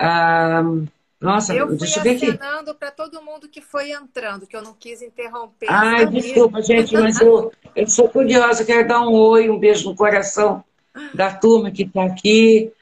Uh, 0.00 0.88
nossa, 1.20 1.54
eu 1.54 1.76
deixa 1.76 1.98
eu 1.98 2.02
ver 2.04 2.16
aqui. 2.16 2.26
Eu 2.66 2.74
para 2.74 2.90
todo 2.90 3.20
mundo 3.20 3.48
que 3.48 3.60
foi 3.60 3.90
entrando, 3.92 4.46
que 4.46 4.56
eu 4.56 4.62
não 4.62 4.72
quis 4.72 5.02
interromper. 5.02 5.66
Ai, 5.68 6.06
desculpa, 6.06 6.62
gente, 6.62 6.94
mas 6.94 7.20
eu, 7.20 7.52
eu 7.76 7.86
sou 7.86 8.08
curiosa, 8.08 8.64
quero 8.64 8.88
dar 8.88 9.00
um 9.00 9.12
oi, 9.12 9.50
um 9.50 9.58
beijo 9.58 9.90
no 9.90 9.96
coração 9.96 10.64
da 11.12 11.34
turma 11.34 11.70
que 11.70 11.82
está 11.82 12.04
aqui. 12.04 12.72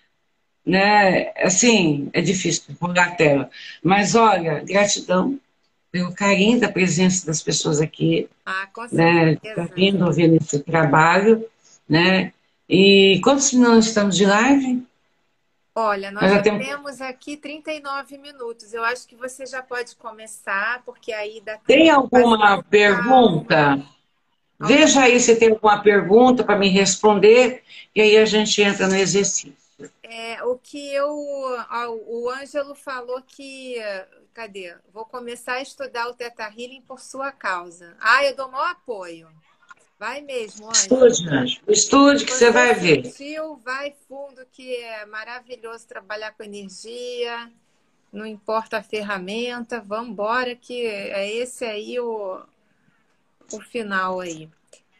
Né? 0.65 1.33
Assim, 1.39 2.11
é 2.13 2.21
difícil 2.21 2.75
pôr 2.79 2.97
a 2.99 3.11
tela. 3.11 3.51
Mas 3.83 4.15
olha, 4.15 4.63
gratidão 4.65 5.41
pelo 5.91 6.13
carinho 6.13 6.61
da 6.61 6.71
presença 6.71 7.27
das 7.27 7.43
pessoas 7.43 7.81
aqui. 7.81 8.29
Ah, 8.45 8.69
com 8.73 8.87
certeza. 8.87 9.63
Né, 9.63 9.69
vindo 9.75 10.05
ouvindo 10.05 10.37
esse 10.37 10.59
trabalho, 10.61 11.49
né? 11.89 12.32
E 12.68 13.20
quantos 13.22 13.53
minutos 13.53 13.87
estamos 13.87 14.16
de 14.16 14.26
live? 14.26 14.87
Olha, 15.74 16.11
nós, 16.11 16.30
já, 16.30 16.43
temos... 16.43 16.66
temos 16.66 17.01
aqui 17.03 17.37
39 17.37 18.16
minutos. 18.16 18.72
Eu 18.72 18.82
acho 18.82 19.07
que 19.07 19.14
você 19.14 19.45
já 19.45 19.62
pode 19.62 19.95
começar, 19.97 20.82
porque 20.84 21.12
aí 21.12 21.41
dá 21.45 21.59
Tem 21.59 21.91
alguma 21.91 22.62
pergunta? 22.62 23.82
Veja 24.59 25.03
aí 25.03 25.20
se 25.20 25.37
tem 25.37 25.51
alguma 25.51 25.82
pergunta 25.82 26.43
para 26.43 26.59
me 26.59 26.68
responder 26.70 27.62
e 27.95 28.01
aí 28.01 28.16
a 28.16 28.24
gente 28.24 28.62
entra 28.62 28.89
no 28.89 28.95
exercício. 28.95 29.55
É, 30.03 30.43
o 30.45 30.57
que 30.57 30.95
eu. 30.95 31.11
O 31.11 32.30
Ângelo 32.30 32.74
falou 32.74 33.20
que. 33.26 33.76
Cadê? 34.32 34.74
Vou 34.93 35.05
começar 35.05 35.55
a 35.55 35.62
estudar 35.62 36.09
o 36.09 36.14
Teta 36.14 36.45
Healing 36.45 36.82
por 36.82 37.01
sua 37.01 37.30
causa. 37.30 37.95
Ah, 38.01 38.24
eu 38.24 38.34
dou 38.34 38.51
maior 38.51 38.70
apoio. 38.70 39.28
Vai 39.99 40.20
mesmo, 40.20 40.68
Ângelo. 40.68 41.07
Estude, 41.07 41.28
Ângelo. 41.28 41.72
Estude 41.72 42.24
que 42.26 42.32
você, 42.32 42.47
você 42.47 42.51
vai 42.51 42.74
ver. 42.74 43.05
Sentiu, 43.07 43.57
vai 43.57 43.94
fundo, 44.07 44.47
que 44.53 44.76
é 44.76 45.07
maravilhoso 45.07 45.86
trabalhar 45.86 46.32
com 46.32 46.42
energia. 46.42 47.51
Não 48.12 48.26
importa 48.26 48.78
a 48.78 48.82
ferramenta. 48.82 49.80
Vamos 49.80 50.11
embora, 50.11 50.55
que 50.55 50.86
é 50.86 51.32
esse 51.32 51.64
aí 51.64 51.99
o, 51.99 52.40
o 53.53 53.61
final 53.61 54.20
aí. 54.20 54.51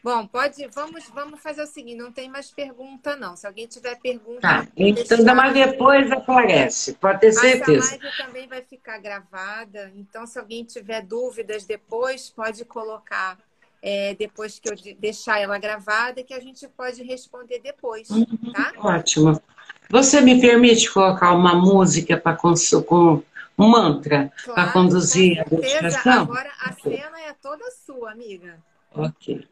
Bom, 0.03 0.25
pode, 0.25 0.65
vamos, 0.67 1.05
vamos 1.09 1.41
fazer 1.41 1.63
o 1.63 1.67
seguinte, 1.67 1.97
não 1.97 2.11
tem 2.11 2.29
mais 2.29 2.49
pergunta 2.49 3.15
não. 3.15 3.35
Se 3.35 3.45
alguém 3.45 3.67
tiver 3.67 3.99
pergunta, 3.99 4.39
tá. 4.39 4.67
então 4.77 5.17
deixar... 5.17 5.35
mas 5.35 5.53
depois 5.53 6.09
aparece, 6.11 6.93
pode 6.93 7.19
ter 7.19 7.33
certeza. 7.33 7.95
A 7.95 7.97
live 7.97 8.17
também 8.17 8.47
vai 8.47 8.61
ficar 8.61 8.99
gravada, 8.99 9.91
então 9.95 10.25
se 10.25 10.39
alguém 10.39 10.63
tiver 10.63 11.01
dúvidas 11.01 11.65
depois, 11.65 12.29
pode 12.29 12.63
colocar 12.63 13.37
é, 13.81 14.15
depois 14.15 14.59
que 14.59 14.69
eu 14.69 14.75
deixar 14.97 15.39
ela 15.39 15.57
gravada, 15.57 16.23
que 16.23 16.33
a 16.33 16.39
gente 16.39 16.67
pode 16.67 17.03
responder 17.03 17.59
depois, 17.59 18.09
uhum, 18.09 18.25
tá? 18.53 18.73
Ótimo. 18.77 19.41
Você 19.89 20.19
me 20.21 20.41
permite 20.41 20.91
colocar 20.91 21.33
uma 21.33 21.55
música 21.55 22.17
para 22.17 22.35
com 22.35 23.23
um 23.57 23.67
mantra 23.69 24.31
claro, 24.43 24.53
para 24.53 24.71
conduzir 24.71 25.39
a 25.39 25.45
meditação? 25.49 26.23
Agora 26.23 26.51
a 26.59 26.73
cena 26.73 27.19
é 27.21 27.33
toda 27.41 27.63
sua, 27.71 28.11
amiga. 28.11 28.59
Ok. 28.93 29.47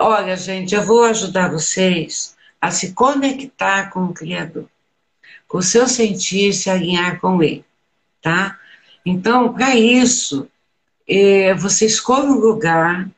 Olha, 0.00 0.36
gente, 0.36 0.74
eu 0.74 0.82
vou 0.82 1.04
ajudar 1.04 1.50
vocês 1.50 2.36
a 2.60 2.70
se 2.70 2.92
conectar 2.92 3.90
com 3.90 4.04
o 4.04 4.14
Criador, 4.14 4.66
com 5.46 5.58
o 5.58 5.62
seu 5.62 5.86
sentir, 5.86 6.52
se 6.52 6.70
alinhar 6.70 7.20
com 7.20 7.42
Ele, 7.42 7.64
tá? 8.22 8.58
Então, 9.04 9.52
para 9.52 9.74
isso, 9.76 10.48
é, 11.06 11.54
você 11.54 11.86
escolhe 11.86 12.26
um 12.26 12.38
lugar 12.38 13.08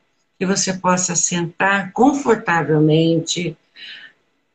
que 0.41 0.45
você 0.47 0.73
possa 0.73 1.15
sentar 1.15 1.91
confortavelmente, 1.91 3.55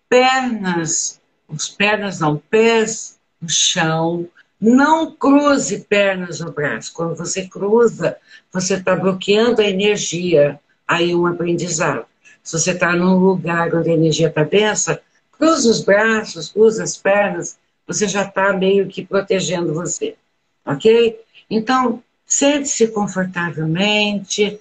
pernas, 0.08 1.20
os 1.46 1.68
pernas 1.68 2.18
não, 2.18 2.38
pés 2.38 3.20
no 3.40 3.48
chão, 3.48 4.28
não 4.60 5.14
cruze 5.14 5.86
pernas 5.88 6.40
no 6.40 6.50
braço. 6.50 6.92
Quando 6.92 7.14
você 7.14 7.46
cruza, 7.46 8.16
você 8.52 8.74
está 8.74 8.96
bloqueando 8.96 9.60
a 9.60 9.64
energia. 9.64 10.58
Aí 10.88 11.14
um 11.14 11.24
aprendizado. 11.24 12.04
Se 12.42 12.58
você 12.58 12.72
está 12.72 12.92
num 12.96 13.16
lugar 13.18 13.72
onde 13.72 13.88
a 13.88 13.94
energia 13.94 14.26
está 14.26 14.42
densa, 14.42 15.00
cruza 15.30 15.70
os 15.70 15.84
braços, 15.84 16.48
cruza 16.48 16.82
as 16.82 16.96
pernas, 16.96 17.60
você 17.86 18.08
já 18.08 18.24
está 18.24 18.52
meio 18.52 18.88
que 18.88 19.06
protegendo 19.06 19.72
você. 19.72 20.16
Ok? 20.64 21.20
Então, 21.48 22.02
sente-se 22.26 22.88
confortavelmente. 22.88 24.60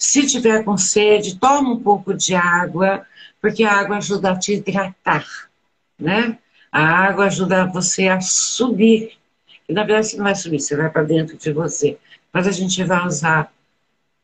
Se 0.00 0.26
tiver 0.26 0.64
com 0.64 0.78
sede, 0.78 1.38
toma 1.38 1.74
um 1.74 1.78
pouco 1.78 2.14
de 2.14 2.34
água, 2.34 3.06
porque 3.40 3.62
a 3.62 3.74
água 3.74 3.98
ajuda 3.98 4.32
a 4.32 4.38
te 4.38 4.54
hidratar, 4.54 5.26
né? 5.98 6.38
A 6.72 6.82
água 6.82 7.26
ajuda 7.26 7.66
você 7.66 8.08
a 8.08 8.20
subir 8.20 9.20
e 9.70 9.72
na 9.72 9.84
verdade 9.84 10.08
você 10.08 10.16
não 10.16 10.24
vai 10.24 10.34
subir, 10.34 10.58
você 10.58 10.74
vai 10.74 10.90
para 10.90 11.04
dentro 11.04 11.36
de 11.36 11.52
você. 11.52 11.96
Mas 12.32 12.48
a 12.48 12.50
gente 12.50 12.82
vai 12.82 13.06
usar 13.06 13.52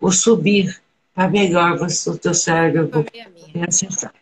o 0.01 0.11
subir 0.11 0.83
para 1.15 1.29
melhor 1.29 1.79
você, 1.79 2.11
o 2.11 2.19
teu 2.19 2.35
cérebro 2.35 3.07
acessar. 3.69 4.13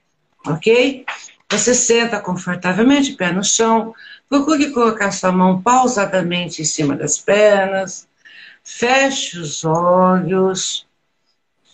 Ok? 0.46 1.06
Você 1.50 1.74
senta 1.74 2.20
confortavelmente, 2.20 3.14
pé 3.14 3.32
no 3.32 3.42
chão. 3.42 3.94
Procure 4.28 4.70
colocar 4.70 5.10
sua 5.12 5.32
mão 5.32 5.62
pausadamente 5.62 6.60
em 6.60 6.66
cima 6.66 6.94
das 6.94 7.18
pernas. 7.18 8.06
Feche 8.62 9.38
os 9.38 9.64
olhos. 9.64 10.86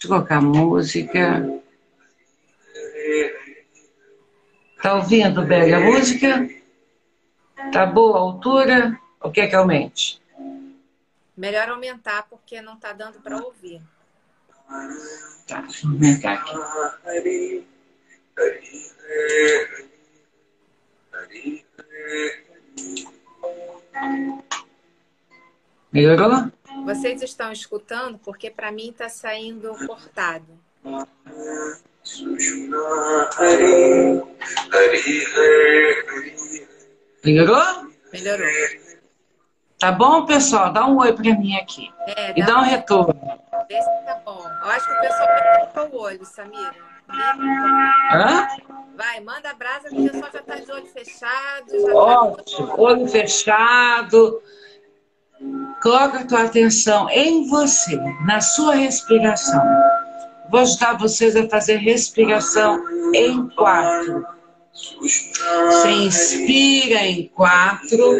Deixa 0.00 0.14
eu 0.14 0.16
colocar 0.16 0.40
música. 0.40 1.60
Tá 4.82 4.94
ouvindo, 4.94 5.44
bem 5.44 5.74
a 5.74 5.80
música? 5.80 6.48
Tá 7.70 7.84
boa 7.84 8.16
a 8.16 8.20
altura? 8.20 8.98
O 9.20 9.30
que 9.30 9.42
é 9.42 9.46
que 9.46 9.54
aumente? 9.54 10.18
Melhor 11.36 11.68
aumentar 11.68 12.22
porque 12.30 12.62
não 12.62 12.76
está 12.76 12.94
dando 12.94 13.20
para 13.20 13.36
ouvir. 13.44 13.82
Tá, 15.46 15.60
deixa 15.60 15.86
eu 15.86 15.90
aumentar 15.90 16.32
aqui. 16.32 17.66
Melhorou? 25.92 26.50
Vocês 26.84 27.22
estão 27.22 27.52
escutando 27.52 28.18
porque 28.18 28.50
para 28.50 28.72
mim 28.72 28.90
está 28.90 29.08
saindo 29.08 29.74
cortado. 29.86 30.46
Melhorou? 37.24 37.90
Melhorou. 38.12 38.48
Tá 39.78 39.92
bom, 39.92 40.26
pessoal? 40.26 40.72
Dá 40.72 40.86
um 40.86 40.98
oi 40.98 41.12
para 41.12 41.34
mim 41.38 41.56
aqui. 41.56 41.90
É, 42.06 42.38
e 42.38 42.44
dá 42.44 42.58
um 42.58 42.62
retorno. 42.62 43.14
Vê 43.68 43.80
se 43.80 44.04
tá 44.04 44.20
bom. 44.24 44.42
Eu 44.62 44.70
acho 44.70 44.86
que 44.86 44.92
o 44.92 45.00
pessoal 45.00 45.28
vai 45.74 45.88
o 45.88 45.96
olho, 45.96 46.24
Samira. 46.24 46.74
Hã? 48.12 48.46
Vai, 48.96 49.20
manda 49.20 49.54
brasa 49.54 49.88
que 49.88 50.00
o 50.00 50.10
pessoal 50.10 50.30
já 50.32 50.42
tá 50.42 50.56
de 50.56 50.70
olho 50.70 50.86
fechado. 50.86 51.70
Já 51.70 51.86
tá 51.86 51.94
Ótimo, 51.94 52.66
tá 52.66 52.74
olho 52.76 53.08
fechado. 53.08 54.42
Coloca 55.82 56.20
a 56.20 56.24
tua 56.26 56.42
atenção 56.42 57.08
em 57.10 57.48
você, 57.48 57.96
na 58.26 58.40
sua 58.40 58.74
respiração. 58.74 59.62
Vou 60.50 60.60
ajudar 60.60 60.98
vocês 60.98 61.34
a 61.36 61.48
fazer 61.48 61.76
respiração 61.76 62.84
em 63.14 63.48
quatro. 63.48 64.26
Você 65.00 65.90
inspira 65.90 67.06
em 67.06 67.28
quatro, 67.28 68.16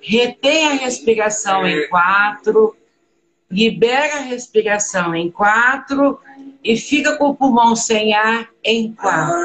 retém 0.00 0.68
a 0.68 0.72
respiração 0.72 1.66
em 1.66 1.88
quatro, 1.88 2.76
libera 3.50 4.16
a 4.16 4.22
respiração 4.22 5.14
em 5.14 5.30
quatro 5.30 6.18
e 6.62 6.76
fica 6.76 7.16
com 7.16 7.28
o 7.28 7.36
pulmão 7.36 7.76
sem 7.76 8.14
ar 8.14 8.48
em 8.64 8.92
quatro. 8.94 9.36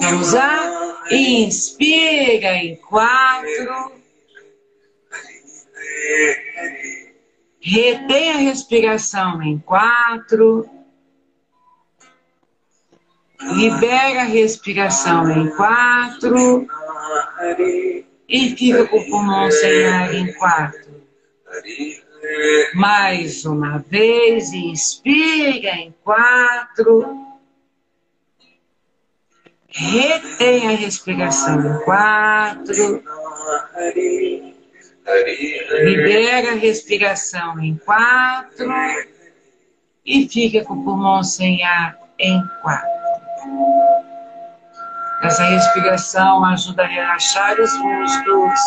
Vamos 0.00 0.32
lá? 0.32 1.02
Inspira 1.10 2.56
em 2.56 2.76
quatro. 2.76 3.92
Retém 7.60 8.30
a 8.32 8.36
respiração 8.36 9.42
em 9.42 9.58
quatro. 9.58 10.68
Libera 13.40 14.22
a 14.22 14.24
respiração 14.24 15.30
em 15.30 15.48
quatro. 15.56 16.66
E 18.28 18.50
fica 18.56 18.86
com 18.86 18.98
o 18.98 19.06
pulmão 19.06 19.50
sem 19.50 19.84
ar 19.86 20.14
em 20.14 20.32
quatro. 20.34 20.92
Mais 22.74 23.44
uma 23.44 23.78
vez, 23.78 24.52
inspira 24.52 25.70
em 25.70 25.94
quatro. 26.04 27.21
Retém 29.74 30.68
a 30.68 30.76
respiração 30.76 31.60
em 31.60 31.84
quatro. 31.84 33.02
Libera 35.84 36.52
a 36.52 36.54
respiração 36.54 37.58
em 37.60 37.76
quatro. 37.76 38.70
E 40.04 40.28
fica 40.28 40.64
com 40.64 40.74
o 40.74 40.84
pulmão 40.84 41.22
sem 41.22 41.64
ar 41.64 41.98
em 42.18 42.42
quatro. 42.60 42.92
Essa 45.22 45.44
respiração 45.44 46.44
ajuda 46.44 46.82
a 46.82 46.86
relaxar 46.86 47.58
os 47.60 47.72
músculos, 47.78 48.60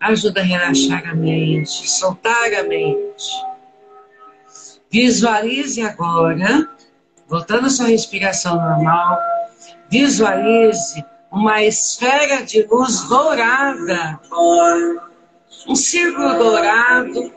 ajuda 0.00 0.40
a 0.40 0.44
relaxar 0.44 1.08
a 1.08 1.14
mente, 1.14 1.88
soltar 1.88 2.52
a 2.54 2.64
mente. 2.64 3.30
Visualize 4.90 5.80
agora, 5.80 6.68
voltando 7.28 7.68
à 7.68 7.70
sua 7.70 7.86
respiração 7.86 8.56
normal, 8.56 9.18
visualize 9.92 11.04
uma 11.30 11.62
esfera 11.62 12.42
de 12.42 12.62
luz 12.62 13.02
dourada 13.08 14.18
um 15.68 15.76
círculo 15.76 16.34
dourado 16.38 17.32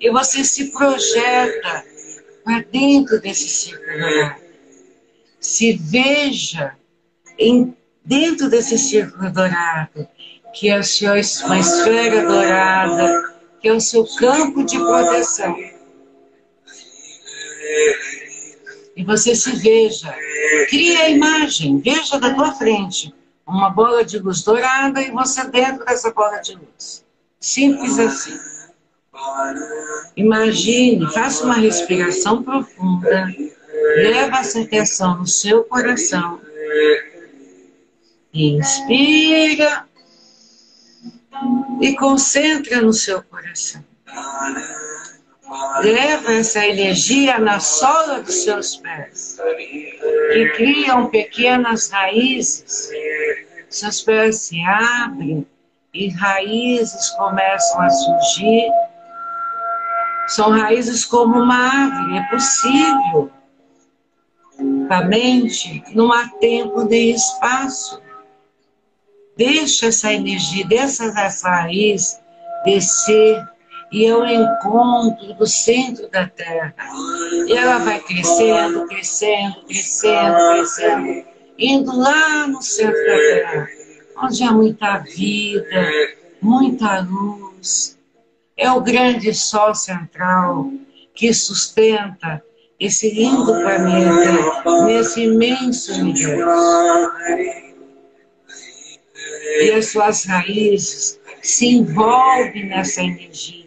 e 0.00 0.10
você 0.10 0.44
se 0.44 0.72
projeta 0.72 1.84
para 2.44 2.64
dentro 2.72 3.20
desse 3.20 3.48
círculo 3.48 3.98
dourado. 3.98 4.42
Se 5.38 5.74
veja 5.74 6.76
em, 7.38 7.76
dentro 8.04 8.50
desse 8.50 8.76
círculo 8.76 9.30
dourado, 9.30 10.08
que 10.52 10.68
é 10.68 10.74
a 10.74 10.82
sua 10.82 11.12
uma 11.46 11.58
esfera 11.58 12.26
dourada, 12.26 13.32
que 13.60 13.68
é 13.68 13.72
o 13.72 13.80
seu 13.80 14.04
campo 14.16 14.64
de 14.64 14.76
proteção. 14.76 15.56
E 19.02 19.04
você 19.04 19.34
se 19.34 19.50
veja, 19.56 20.14
crie 20.68 20.96
a 20.96 21.08
imagem, 21.08 21.80
veja 21.80 22.20
da 22.20 22.32
tua 22.32 22.54
frente 22.54 23.12
uma 23.44 23.68
bola 23.68 24.04
de 24.04 24.20
luz 24.20 24.42
dourada 24.42 25.02
e 25.02 25.10
você 25.10 25.42
dentro 25.48 25.84
dessa 25.84 26.12
bola 26.12 26.38
de 26.38 26.54
luz. 26.54 27.04
Simples 27.40 27.98
assim. 27.98 28.38
Imagine, 30.16 31.12
faça 31.12 31.42
uma 31.44 31.56
respiração 31.56 32.44
profunda, 32.44 33.26
leva 33.96 34.38
essa 34.38 34.60
atenção 34.60 35.18
no 35.18 35.26
seu 35.26 35.64
coração. 35.64 36.40
Inspira 38.32 39.84
e 41.80 41.96
concentra 41.96 42.80
no 42.80 42.92
seu 42.92 43.20
coração. 43.24 43.84
Leva 45.82 46.32
essa 46.32 46.66
energia 46.66 47.38
na 47.38 47.60
sola 47.60 48.22
dos 48.22 48.44
seus 48.44 48.76
pés 48.76 49.36
e 50.34 50.48
criam 50.56 51.10
pequenas 51.10 51.90
raízes. 51.90 52.88
Seus 53.68 54.00
pés 54.00 54.36
se 54.36 54.62
abrem 54.64 55.46
e 55.92 56.08
raízes 56.08 57.10
começam 57.10 57.82
a 57.82 57.90
surgir. 57.90 58.70
São 60.28 60.50
raízes 60.50 61.04
como 61.04 61.38
uma 61.38 61.54
árvore, 61.54 62.18
é 62.18 62.22
possível. 62.30 63.30
A 64.88 65.02
mente 65.04 65.82
não 65.94 66.12
há 66.12 66.28
tempo 66.40 66.84
nem 66.84 67.10
espaço. 67.10 68.00
Deixa 69.36 69.86
essa 69.86 70.12
energia, 70.12 70.66
essa 70.70 71.50
raiz 71.50 72.18
descer 72.64 73.51
e 73.92 74.04
eu 74.04 74.24
encontro 74.24 75.34
do 75.34 75.46
centro 75.46 76.08
da 76.08 76.26
Terra. 76.26 76.74
E 77.46 77.52
ela 77.52 77.78
vai 77.78 78.00
crescendo, 78.00 78.86
crescendo, 78.86 79.62
crescendo, 79.66 80.36
crescendo, 80.54 81.24
indo 81.58 81.96
lá 81.96 82.46
no 82.48 82.62
centro 82.62 83.06
da 83.06 83.16
Terra, 83.18 83.68
onde 84.16 84.42
há 84.42 84.50
muita 84.50 84.98
vida, 84.98 85.90
muita 86.40 87.00
luz. 87.02 87.98
É 88.56 88.70
o 88.70 88.80
grande 88.80 89.34
sol 89.34 89.74
central 89.74 90.70
que 91.14 91.32
sustenta 91.34 92.42
esse 92.80 93.10
lindo 93.10 93.44
planeta 93.44 94.84
nesse 94.86 95.24
imenso 95.24 95.92
universo. 96.00 97.12
E 99.60 99.70
as 99.72 99.92
suas 99.92 100.24
raízes 100.24 101.20
se 101.42 101.66
envolvem 101.66 102.66
nessa 102.66 103.02
energia. 103.02 103.61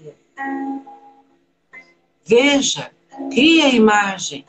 Veja, 2.25 2.91
cria 3.31 3.65
a 3.65 3.69
imagem. 3.69 4.45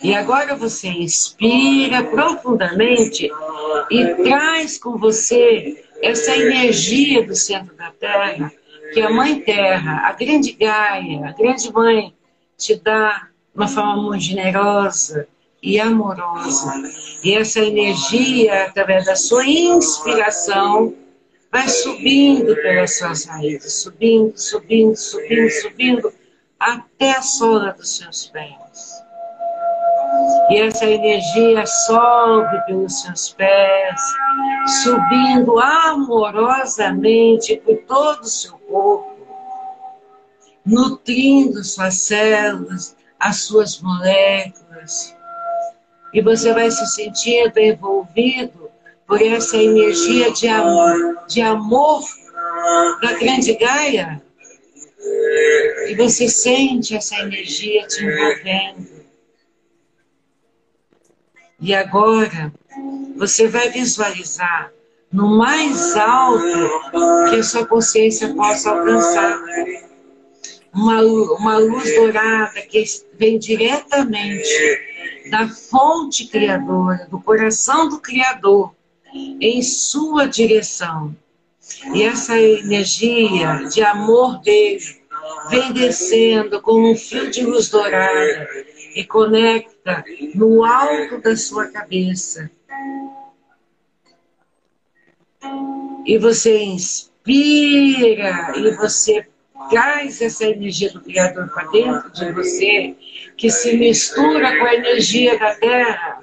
E 0.00 0.14
agora 0.14 0.54
você 0.54 0.88
inspira 0.88 2.04
profundamente 2.04 3.28
e 3.90 4.14
traz 4.22 4.78
com 4.78 4.96
você 4.96 5.84
essa 6.00 6.36
energia 6.36 7.26
do 7.26 7.34
centro 7.34 7.74
da 7.74 7.90
Terra, 7.90 8.52
que 8.94 9.00
a 9.00 9.10
Mãe 9.10 9.40
Terra, 9.40 10.06
a 10.06 10.12
grande 10.12 10.52
Gaia, 10.52 11.28
a 11.28 11.32
grande 11.32 11.72
Mãe, 11.72 12.14
te 12.56 12.76
dá 12.76 13.28
de 13.52 13.56
uma 13.56 13.66
forma 13.66 13.96
muito 13.96 14.22
generosa 14.22 15.26
e 15.60 15.80
amorosa. 15.80 16.72
E 17.24 17.34
essa 17.34 17.58
energia, 17.58 18.66
através 18.66 19.06
da 19.06 19.16
sua 19.16 19.44
inspiração, 19.44 20.94
vai 21.50 21.68
subindo 21.68 22.54
pelas 22.56 22.98
suas 22.98 23.24
raízes, 23.24 23.72
subindo, 23.82 24.38
subindo, 24.38 24.96
subindo, 24.96 25.50
subindo, 25.50 26.12
até 26.58 27.12
a 27.12 27.22
sola 27.22 27.72
dos 27.72 27.96
seus 27.96 28.26
pés. 28.26 29.02
E 30.50 30.60
essa 30.60 30.84
energia 30.86 31.64
sobe 31.66 32.60
pelos 32.66 33.00
seus 33.02 33.30
pés, 33.30 34.00
subindo 34.82 35.58
amorosamente 35.58 37.56
por 37.58 37.76
todo 37.86 38.22
o 38.22 38.28
seu 38.28 38.58
corpo, 38.58 39.16
nutrindo 40.64 41.62
suas 41.64 41.94
células, 41.94 42.96
as 43.18 43.36
suas 43.42 43.80
moléculas. 43.80 45.16
E 46.12 46.20
você 46.22 46.52
vai 46.52 46.70
se 46.70 46.86
sentindo 46.86 47.58
envolvido 47.58 48.67
por 49.08 49.22
essa 49.22 49.56
energia 49.56 50.30
de 50.32 50.46
amor, 50.46 51.24
de 51.26 51.40
amor 51.40 52.04
da 53.00 53.14
grande 53.14 53.54
Gaia. 53.54 54.22
E 55.88 55.94
você 55.96 56.28
sente 56.28 56.94
essa 56.94 57.18
energia 57.20 57.86
te 57.86 58.04
envolvendo. 58.04 58.86
E 61.58 61.74
agora 61.74 62.52
você 63.16 63.48
vai 63.48 63.70
visualizar 63.70 64.70
no 65.10 65.38
mais 65.38 65.96
alto 65.96 67.30
que 67.30 67.36
a 67.36 67.42
sua 67.42 67.66
consciência 67.66 68.34
possa 68.34 68.70
alcançar. 68.70 69.40
Uma, 70.74 71.00
uma 71.00 71.58
luz 71.58 71.94
dourada 71.94 72.60
que 72.60 72.84
vem 73.14 73.38
diretamente 73.38 75.30
da 75.30 75.48
fonte 75.48 76.26
criadora, 76.26 77.08
do 77.10 77.18
coração 77.20 77.88
do 77.88 77.98
Criador, 77.98 78.72
em 79.40 79.62
sua 79.62 80.26
direção. 80.26 81.14
E 81.94 82.02
essa 82.02 82.38
energia 82.38 83.64
de 83.72 83.82
amor 83.82 84.40
dele 84.40 84.80
vem 85.50 85.72
descendo 85.72 86.60
como 86.60 86.90
um 86.90 86.96
fio 86.96 87.30
de 87.30 87.44
luz 87.44 87.68
dourada 87.68 88.48
e 88.94 89.04
conecta 89.04 90.04
no 90.34 90.64
alto 90.64 91.20
da 91.20 91.36
sua 91.36 91.68
cabeça. 91.68 92.50
E 96.06 96.18
você 96.18 96.62
inspira 96.62 98.52
e 98.56 98.70
você 98.76 99.26
traz 99.70 100.22
essa 100.22 100.46
energia 100.46 100.90
do 100.90 101.00
Criador 101.00 101.48
para 101.48 101.70
dentro 101.70 102.10
de 102.12 102.32
você, 102.32 102.96
que 103.36 103.50
se 103.50 103.76
mistura 103.76 104.58
com 104.58 104.64
a 104.64 104.74
energia 104.74 105.38
da 105.38 105.54
Terra 105.54 106.17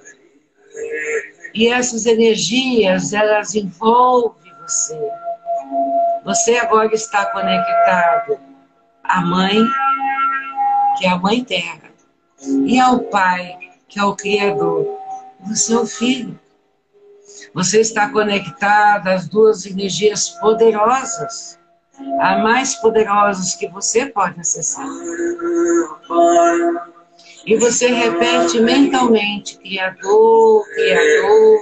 e 1.56 1.70
essas 1.70 2.06
energias, 2.06 3.14
elas 3.14 3.56
envolvem 3.56 4.52
você. 4.62 5.00
Você 6.26 6.58
agora 6.58 6.94
está 6.94 7.26
conectado 7.28 8.38
à 9.02 9.22
Mãe, 9.22 9.64
que 10.98 11.06
é 11.06 11.10
a 11.10 11.18
Mãe 11.18 11.44
Terra, 11.46 11.90
e 12.66 12.78
ao 12.78 13.00
Pai, 13.00 13.58
que 13.88 13.98
é 13.98 14.04
o 14.04 14.16
Criador. 14.16 15.00
Você 15.48 15.74
é 15.74 15.78
o 15.78 15.86
Filho. 15.86 16.38
Você 17.54 17.80
está 17.80 18.10
conectado 18.10 19.08
às 19.08 19.30
duas 19.30 19.66
energias 19.66 20.30
poderosas, 20.30 21.58
as 22.20 22.44
mais 22.44 22.76
poderosas 22.76 23.56
que 23.56 23.70
você 23.70 24.08
pode 24.08 24.42
acessar. 24.42 24.86
E 27.46 27.56
você 27.58 27.88
repete 27.88 28.60
mentalmente, 28.60 29.58
Criador, 29.60 30.66
Criador. 30.74 31.60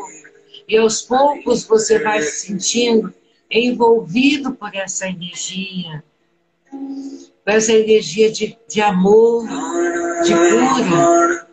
E 0.67 0.77
aos 0.77 1.01
poucos 1.01 1.65
você 1.65 1.99
vai 1.99 2.21
se 2.21 2.47
sentindo 2.47 3.13
envolvido 3.51 4.53
por 4.53 4.73
essa 4.73 5.07
energia. 5.07 6.01
Por 6.71 7.53
essa 7.53 7.73
energia 7.73 8.31
de, 8.31 8.57
de 8.67 8.81
amor, 8.81 9.45
de 10.23 10.33
cura. 10.33 11.47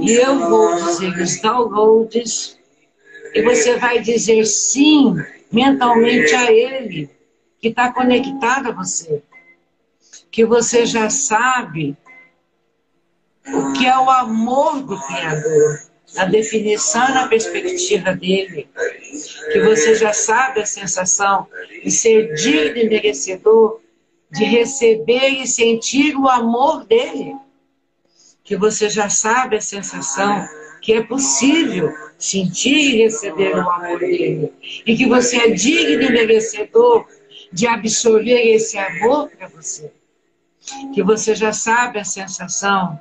E 0.00 0.12
eu 0.12 0.38
vou 0.38 0.76
dizer 0.76 1.20
os 1.20 1.40
downloads. 1.40 2.56
E 3.34 3.42
você 3.42 3.76
vai 3.76 4.00
dizer 4.00 4.44
sim 4.44 5.16
mentalmente 5.50 6.32
a 6.34 6.52
ele, 6.52 7.10
que 7.60 7.68
está 7.68 7.92
conectado 7.92 8.68
a 8.68 8.72
você. 8.72 9.22
Que 10.30 10.44
você 10.44 10.86
já 10.86 11.10
sabe 11.10 11.96
o 13.54 13.72
que 13.72 13.86
é 13.86 13.98
o 13.98 14.10
amor 14.10 14.82
do 14.82 14.98
Criador, 15.06 15.80
a 16.16 16.24
definição 16.24 17.08
na 17.14 17.28
perspectiva 17.28 18.12
dele, 18.14 18.68
que 19.52 19.60
você 19.60 19.94
já 19.94 20.12
sabe 20.12 20.60
a 20.60 20.66
sensação 20.66 21.46
de 21.82 21.90
ser 21.90 22.34
digno 22.34 22.78
e 22.78 22.88
merecedor, 22.88 23.80
de 24.30 24.44
receber 24.44 25.28
e 25.28 25.46
sentir 25.46 26.16
o 26.16 26.28
amor 26.28 26.84
dele, 26.84 27.34
que 28.44 28.56
você 28.56 28.88
já 28.88 29.08
sabe 29.08 29.56
a 29.56 29.60
sensação 29.60 30.46
que 30.80 30.92
é 30.94 31.02
possível 31.02 31.92
sentir 32.18 32.94
e 32.94 33.02
receber 33.02 33.54
o 33.54 33.70
amor 33.70 33.98
dele, 33.98 34.52
e 34.86 34.96
que 34.96 35.06
você 35.06 35.36
é 35.36 35.50
digno 35.50 36.02
e 36.02 36.10
merecedor 36.10 37.06
de 37.52 37.66
absorver 37.66 38.54
esse 38.54 38.78
amor 38.78 39.30
para 39.30 39.48
você. 39.48 39.92
Que 40.94 41.02
você 41.02 41.34
já 41.34 41.52
sabe 41.52 41.98
a 41.98 42.04
sensação 42.04 43.00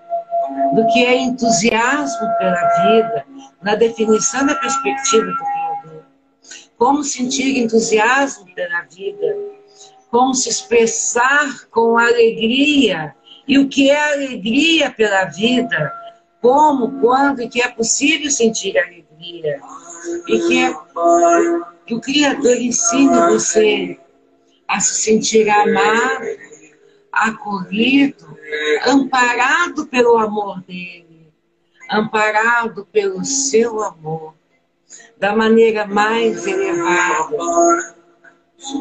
do 0.73 0.85
que 0.87 1.05
é 1.05 1.17
entusiasmo 1.17 2.27
pela 2.37 2.67
vida, 2.83 3.25
na 3.61 3.75
definição 3.75 4.45
da 4.45 4.55
perspectiva 4.55 5.25
do 5.25 5.35
Criador. 5.35 6.05
Como 6.77 7.03
sentir 7.03 7.57
entusiasmo 7.57 8.45
pela 8.53 8.81
vida, 8.83 9.35
como 10.09 10.33
se 10.33 10.49
expressar 10.49 11.67
com 11.69 11.97
alegria, 11.97 13.15
e 13.47 13.57
o 13.57 13.67
que 13.67 13.89
é 13.89 14.13
alegria 14.13 14.91
pela 14.91 15.25
vida, 15.25 15.91
como, 16.41 16.99
quando 16.99 17.41
e 17.41 17.49
que 17.49 17.61
é 17.61 17.67
possível 17.67 18.29
sentir 18.29 18.77
alegria, 18.77 19.59
e 20.27 20.39
que, 20.39 20.63
é, 20.63 20.73
que 21.85 21.95
o 21.95 21.99
Criador 21.99 22.55
ensine 22.57 23.17
você 23.29 23.99
a 24.67 24.79
se 24.79 25.01
sentir 25.01 25.49
amado, 25.49 26.25
acolhido, 27.11 28.37
amparado 28.85 29.85
pelo 29.87 30.17
amor 30.17 30.61
dele, 30.61 31.31
amparado 31.89 32.85
pelo 32.91 33.23
seu 33.25 33.81
amor, 33.81 34.33
da 35.17 35.35
maneira 35.35 35.85
mais 35.85 36.45
elevada, 36.47 37.95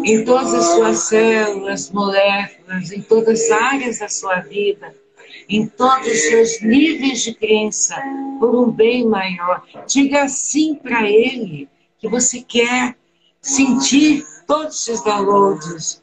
em 0.04 0.24
todas 0.24 0.54
as 0.54 0.64
suas 0.66 0.98
células, 1.00 1.90
moléculas, 1.90 2.90
em 2.92 3.02
todas 3.02 3.40
as 3.42 3.50
áreas 3.50 3.98
da 3.98 4.08
sua 4.08 4.40
vida, 4.40 4.94
em 5.48 5.66
todos 5.66 6.06
os 6.06 6.20
seus 6.20 6.60
níveis 6.62 7.22
de 7.22 7.34
crença, 7.34 7.96
por 8.38 8.54
um 8.54 8.70
bem 8.70 9.06
maior. 9.06 9.62
Diga 9.86 10.28
sim 10.28 10.74
para 10.74 11.08
ele 11.08 11.68
que 11.98 12.08
você 12.08 12.42
quer 12.42 12.96
sentir 13.40 14.24
todos 14.46 14.88
esses 14.88 15.02
downloads. 15.02 16.02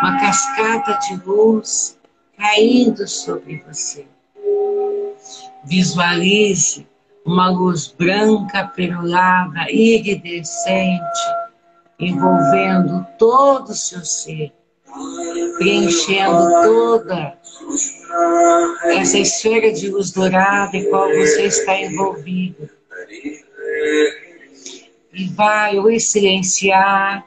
uma 0.00 0.18
cascata 0.20 0.98
de 1.06 1.16
luz 1.24 1.98
caindo 2.36 3.06
sobre 3.06 3.62
você. 3.66 4.06
Visualize 5.64 6.86
uma 7.24 7.50
luz 7.50 7.88
branca, 7.88 8.66
perulada, 8.68 9.70
iridescente, 9.70 11.02
envolvendo 11.98 13.04
todo 13.18 13.70
o 13.70 13.74
seu 13.74 14.04
ser, 14.04 14.52
preenchendo 15.58 16.48
toda 16.62 17.36
essa 18.84 19.18
esfera 19.18 19.72
de 19.72 19.90
luz 19.90 20.10
dourada 20.12 20.76
em 20.76 20.88
qual 20.88 21.08
você 21.08 21.46
está 21.46 21.78
envolvido. 21.78 22.70
E 25.12 25.28
vai 25.34 25.78
o 25.78 26.00
silenciar, 26.00 27.26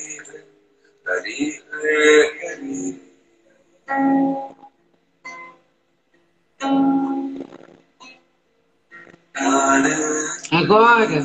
Agora, 10.51 11.23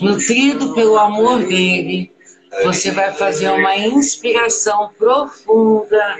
nutrido 0.00 0.74
pelo 0.74 0.98
amor 0.98 1.40
dele, 1.46 2.14
você 2.62 2.90
vai 2.90 3.12
fazer 3.12 3.50
uma 3.50 3.76
inspiração 3.76 4.90
profunda, 4.96 6.16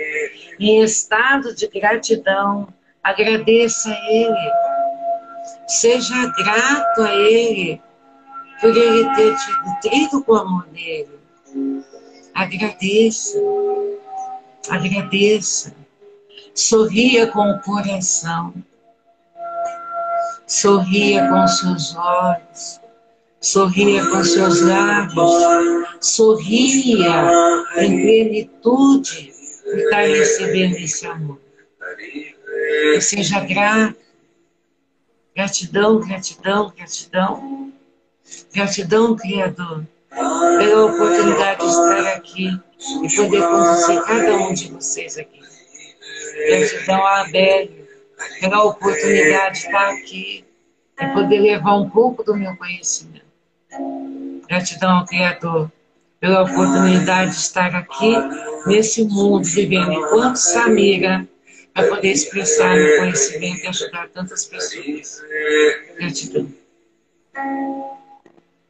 em 0.58 0.82
estado 0.82 1.54
de 1.54 1.66
gratidão. 1.68 2.68
Agradeça 3.02 3.90
a 3.90 4.12
Ele. 4.12 4.52
Seja 5.68 6.32
grato 6.36 7.02
a 7.02 7.14
Ele 7.14 7.80
por 8.60 8.76
Ele 8.76 9.04
ter 9.14 9.36
te 9.36 9.52
nutrido 9.64 10.24
com 10.24 10.32
o 10.32 10.36
amor 10.36 10.66
dele. 10.68 11.20
Agradeça. 12.36 13.38
Agradeça. 14.68 15.74
Sorria 16.54 17.28
com 17.28 17.50
o 17.50 17.60
coração. 17.60 18.52
Sorria 20.46 21.26
com 21.30 21.48
seus 21.48 21.96
olhos. 21.96 22.80
Sorria 23.40 24.04
com 24.10 24.22
seus 24.22 24.60
lábios. 24.60 25.32
Sorria 26.02 27.32
em 27.78 28.02
plenitude 28.02 29.32
por 29.64 29.78
estar 29.78 30.02
recebendo 30.02 30.76
esse 30.76 31.06
amor. 31.06 31.40
E 31.98 33.00
seja 33.00 33.40
grato. 33.40 33.96
Gratidão, 35.34 36.00
gratidão, 36.00 36.70
gratidão. 36.76 37.72
Gratidão, 38.52 39.16
Criador, 39.16 39.86
pela 40.10 40.86
oportunidade 40.86 41.60
de 41.60 41.70
estar 41.70 42.06
aqui 42.14 42.60
e 43.02 43.16
poder 43.16 43.42
conduzir 43.42 44.02
cada 44.04 44.36
um 44.36 44.52
de 44.52 44.68
vocês 44.68 45.18
aqui. 45.18 45.40
Gratidão 46.48 47.06
a 47.06 47.20
Abelio 47.22 47.86
pela 48.40 48.64
oportunidade 48.64 49.60
de 49.60 49.66
estar 49.66 49.90
aqui 49.90 50.44
e 51.00 51.06
poder 51.08 51.40
levar 51.40 51.74
um 51.76 51.90
pouco 51.90 52.22
do 52.22 52.34
meu 52.34 52.56
conhecimento. 52.56 53.26
Gratidão 54.48 54.98
ao 54.98 55.06
Criador 55.06 55.70
pela 56.20 56.42
oportunidade 56.42 57.32
de 57.32 57.36
estar 57.36 57.74
aqui 57.74 58.14
nesse 58.66 59.04
mundo, 59.04 59.44
vivendo 59.44 59.92
enquanto 59.92 60.36
Samira, 60.36 61.26
para 61.74 61.88
poder 61.88 62.12
expressar 62.12 62.74
meu 62.74 62.98
conhecimento 62.98 63.64
e 63.64 63.66
ajudar 63.66 64.08
tantas 64.08 64.46
pessoas. 64.46 65.22
Gratidão. 65.98 66.48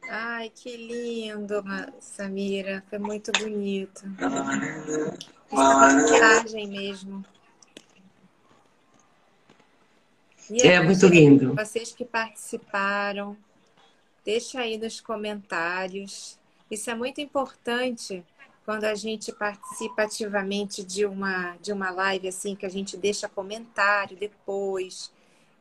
Ai, 0.09 0.49
que 0.49 0.75
lindo, 0.77 1.63
Samira. 1.99 2.83
Foi 2.89 2.97
muito 2.97 3.31
bonito. 3.39 4.03
Isso 5.51 6.67
mesmo. 6.67 7.25
E 10.49 10.61
é 10.61 10.81
muito 10.81 11.05
lindo. 11.07 11.53
Vocês 11.55 11.91
que 11.91 12.05
participaram, 12.05 13.37
deixa 14.23 14.61
aí 14.61 14.77
nos 14.77 15.01
comentários. 15.01 16.39
Isso 16.71 16.89
é 16.89 16.95
muito 16.95 17.19
importante 17.19 18.23
quando 18.65 18.85
a 18.85 18.95
gente 18.95 19.31
participa 19.31 20.03
ativamente 20.03 20.83
de 20.83 21.05
uma, 21.05 21.55
de 21.61 21.71
uma 21.71 21.89
live 21.89 22.27
assim, 22.27 22.55
que 22.55 22.65
a 22.65 22.69
gente 22.69 22.97
deixa 22.97 23.29
comentário 23.29 24.17
depois, 24.17 25.11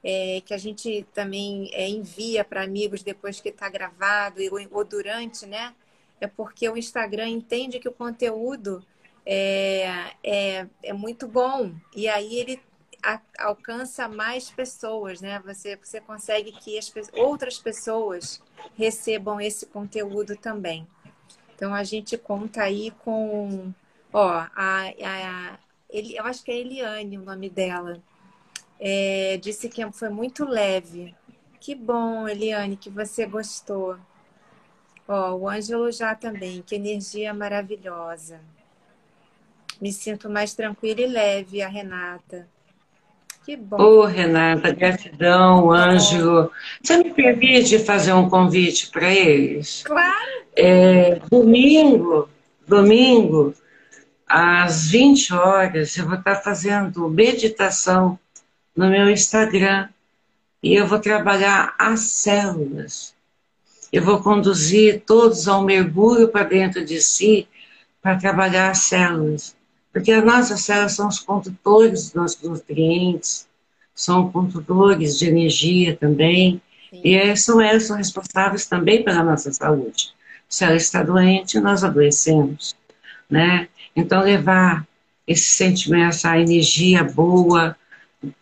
é, 0.08 0.40
que 0.40 0.54
a 0.54 0.58
gente 0.58 1.04
também 1.12 1.68
é, 1.72 1.88
envia 1.88 2.44
para 2.44 2.62
amigos 2.62 3.02
depois 3.02 3.40
que 3.40 3.48
está 3.48 3.68
gravado 3.68 4.40
ou, 4.70 4.84
durante, 4.84 5.44
né? 5.46 5.74
É 6.20 6.28
porque 6.28 6.68
o 6.68 6.76
Instagram 6.76 7.28
entende 7.28 7.80
que 7.80 7.88
o 7.88 7.92
conteúdo 7.92 8.86
é, 9.26 10.12
é, 10.22 10.66
é 10.80 10.92
muito 10.92 11.26
bom 11.26 11.74
e 11.94 12.08
aí 12.08 12.36
ele 12.36 12.62
a, 13.02 13.20
alcança 13.40 14.06
mais 14.06 14.48
pessoas, 14.48 15.20
né? 15.20 15.42
Você, 15.44 15.74
você 15.74 16.00
consegue 16.00 16.52
que 16.52 16.78
as, 16.78 16.92
outras 17.12 17.58
pessoas 17.58 18.40
recebam 18.78 19.40
esse 19.40 19.66
conteúdo 19.66 20.36
também. 20.36 20.86
Então 21.56 21.74
a 21.74 21.82
gente 21.82 22.16
conta 22.16 22.62
aí 22.62 22.92
com, 22.92 23.74
ó, 24.12 24.28
a, 24.30 24.48
a, 24.54 25.52
a 25.54 25.58
eu 25.90 26.24
acho 26.24 26.44
que 26.44 26.52
é 26.52 26.58
Eliane 26.58 27.18
o 27.18 27.22
nome 27.22 27.50
dela. 27.50 28.00
É, 28.78 29.38
disse 29.42 29.68
que 29.68 29.90
foi 29.92 30.08
muito 30.08 30.44
leve. 30.44 31.14
Que 31.60 31.74
bom, 31.74 32.28
Eliane, 32.28 32.76
que 32.76 32.90
você 32.90 33.26
gostou. 33.26 33.96
Ó, 35.08 35.34
o 35.34 35.48
Ângelo 35.48 35.90
já 35.90 36.14
também, 36.14 36.62
que 36.62 36.74
energia 36.74 37.32
maravilhosa. 37.32 38.40
Me 39.80 39.92
sinto 39.92 40.28
mais 40.28 40.54
tranquila 40.54 41.00
e 41.00 41.06
leve, 41.06 41.62
a 41.62 41.68
Renata. 41.68 42.48
Que 43.44 43.56
bom. 43.56 43.76
Ô, 43.80 44.00
oh, 44.00 44.04
Renata, 44.04 44.72
gratidão, 44.72 45.70
Ângelo. 45.70 46.50
Você 46.82 46.96
me 46.96 47.14
permite 47.14 47.78
fazer 47.78 48.12
um 48.12 48.28
convite 48.28 48.90
para 48.90 49.12
eles? 49.12 49.84
Claro. 49.84 50.44
É, 50.56 51.20
domingo, 51.30 52.28
domingo, 52.66 53.54
às 54.26 54.88
20 54.88 55.32
horas, 55.34 55.96
eu 55.96 56.06
vou 56.06 56.18
estar 56.18 56.36
fazendo 56.36 57.08
meditação 57.08 58.18
no 58.76 58.90
meu 58.90 59.08
Instagram 59.10 59.88
e 60.62 60.74
eu 60.74 60.86
vou 60.86 60.98
trabalhar 60.98 61.74
as 61.78 62.00
células. 62.00 63.14
Eu 63.92 64.04
vou 64.04 64.20
conduzir 64.20 65.02
todos 65.06 65.48
ao 65.48 65.64
mergulho 65.64 66.28
para 66.28 66.44
dentro 66.44 66.84
de 66.84 67.00
si 67.00 67.48
para 68.02 68.16
trabalhar 68.16 68.70
as 68.70 68.80
células. 68.80 69.56
Porque 69.92 70.12
as 70.12 70.24
nossas 70.24 70.60
células 70.60 70.92
são 70.92 71.08
os 71.08 71.20
condutores 71.20 72.04
dos 72.04 72.14
nossos 72.14 72.42
nutrientes, 72.42 73.48
são 73.94 74.30
condutores 74.30 75.18
de 75.18 75.26
energia 75.26 75.96
também, 75.96 76.60
Sim. 76.90 77.00
e 77.02 77.36
são 77.36 77.60
elas 77.60 77.84
são 77.84 77.96
responsáveis 77.96 78.66
também 78.66 79.02
pela 79.02 79.22
nossa 79.24 79.50
saúde. 79.52 80.14
Se 80.48 80.64
ela 80.64 80.76
está 80.76 81.02
doente, 81.02 81.58
nós 81.58 81.82
adoecemos, 81.82 82.76
né? 83.28 83.68
Então 83.94 84.22
levar 84.22 84.86
esse 85.26 85.44
sentimento, 85.44 86.10
essa 86.10 86.38
energia 86.38 87.02
boa, 87.02 87.76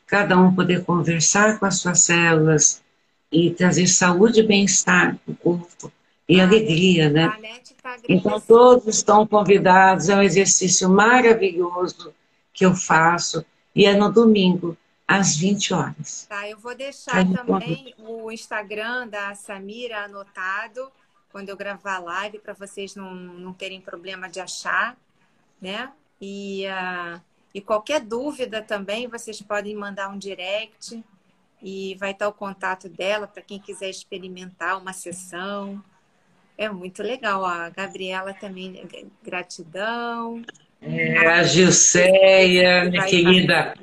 cada 0.06 0.38
um 0.38 0.54
poder 0.54 0.84
conversar 0.84 1.58
com 1.58 1.66
as 1.66 1.78
suas 1.78 2.02
células 2.02 2.82
e 3.30 3.50
trazer 3.50 3.86
saúde 3.86 4.40
e 4.40 4.46
bem-estar 4.46 5.16
para 5.16 5.32
o 5.32 5.36
corpo 5.36 5.92
e 6.28 6.40
a 6.40 6.44
alegria, 6.44 7.10
né? 7.10 7.28
Tá 7.82 7.96
então 8.08 8.40
todos 8.40 8.86
estão 8.86 9.26
convidados, 9.26 10.08
é 10.08 10.16
um 10.16 10.22
exercício 10.22 10.88
maravilhoso 10.88 12.14
que 12.52 12.64
eu 12.64 12.74
faço 12.74 13.44
e 13.74 13.84
é 13.84 13.94
no 13.94 14.10
domingo, 14.10 14.76
às 15.06 15.36
20 15.36 15.74
horas. 15.74 16.26
Tá, 16.28 16.48
eu 16.48 16.56
vou 16.58 16.74
deixar 16.74 17.26
também 17.30 17.94
o 17.98 18.30
Instagram 18.30 19.08
da 19.08 19.34
Samira 19.34 20.04
anotado 20.04 20.90
quando 21.30 21.48
eu 21.48 21.56
gravar 21.56 21.96
a 21.96 21.98
live 21.98 22.38
para 22.38 22.54
vocês 22.54 22.94
não, 22.94 23.12
não 23.12 23.52
terem 23.52 23.80
problema 23.80 24.28
de 24.28 24.40
achar, 24.40 24.96
né? 25.60 25.92
E, 26.20 26.64
uh, 26.66 27.20
e 27.54 27.60
qualquer 27.60 28.00
dúvida 28.00 28.60
também, 28.60 29.06
vocês 29.06 29.40
podem 29.40 29.76
mandar 29.76 30.08
um 30.08 30.18
direct 30.18 31.00
e 31.62 31.94
vai 31.94 32.10
estar 32.10 32.26
o 32.26 32.32
contato 32.32 32.88
dela 32.88 33.28
para 33.28 33.40
quem 33.40 33.60
quiser 33.60 33.88
experimentar 33.88 34.76
uma 34.76 34.92
sessão. 34.92 35.82
É 36.58 36.68
muito 36.68 37.00
legal. 37.00 37.44
A 37.44 37.70
Gabriela 37.70 38.34
também, 38.34 38.84
gratidão. 39.22 40.42
É, 40.82 41.26
a 41.28 41.44
Gilceia, 41.44 42.90
minha 42.90 43.06
querida 43.06 43.74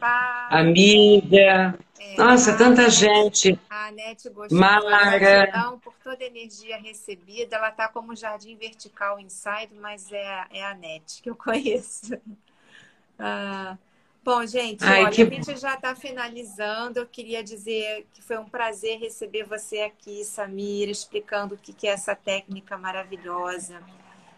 amiga. 0.50 1.80
É, 1.98 2.18
Nossa, 2.18 2.58
tanta 2.58 2.90
gente. 2.90 3.58
A 3.70 3.88
Anete 3.88 4.30
gostou. 4.30 4.60
Mara. 4.60 5.18
Gratidão 5.18 5.80
por 5.80 5.94
toda 6.04 6.24
a 6.24 6.28
energia 6.28 6.78
recebida. 6.78 7.56
Ela 7.56 7.70
está 7.70 7.88
como 7.88 8.16
Jardim 8.16 8.56
Vertical 8.58 9.18
Inside, 9.18 9.74
mas 9.80 10.12
é, 10.12 10.46
é 10.52 10.64
a 10.64 10.72
Anete 10.72 11.22
que 11.22 11.30
eu 11.30 11.36
conheço. 11.38 12.20
Ah, 13.22 13.78
Bom, 14.24 14.46
gente, 14.46 14.84
Ai, 14.84 15.06
olha, 15.06 15.12
que... 15.12 15.24
a 15.24 15.26
gente 15.26 15.58
já 15.58 15.74
está 15.74 15.96
finalizando. 15.96 17.00
Eu 17.00 17.08
queria 17.08 17.44
dizer 17.44 18.06
que 18.14 18.22
foi 18.22 18.38
um 18.38 18.48
prazer 18.48 19.00
receber 19.00 19.44
você 19.46 19.80
aqui, 19.80 20.24
Samira, 20.24 20.92
explicando 20.92 21.56
o 21.56 21.58
que 21.58 21.88
é 21.88 21.92
essa 21.92 22.16
técnica 22.16 22.78
maravilhosa. 22.78 23.82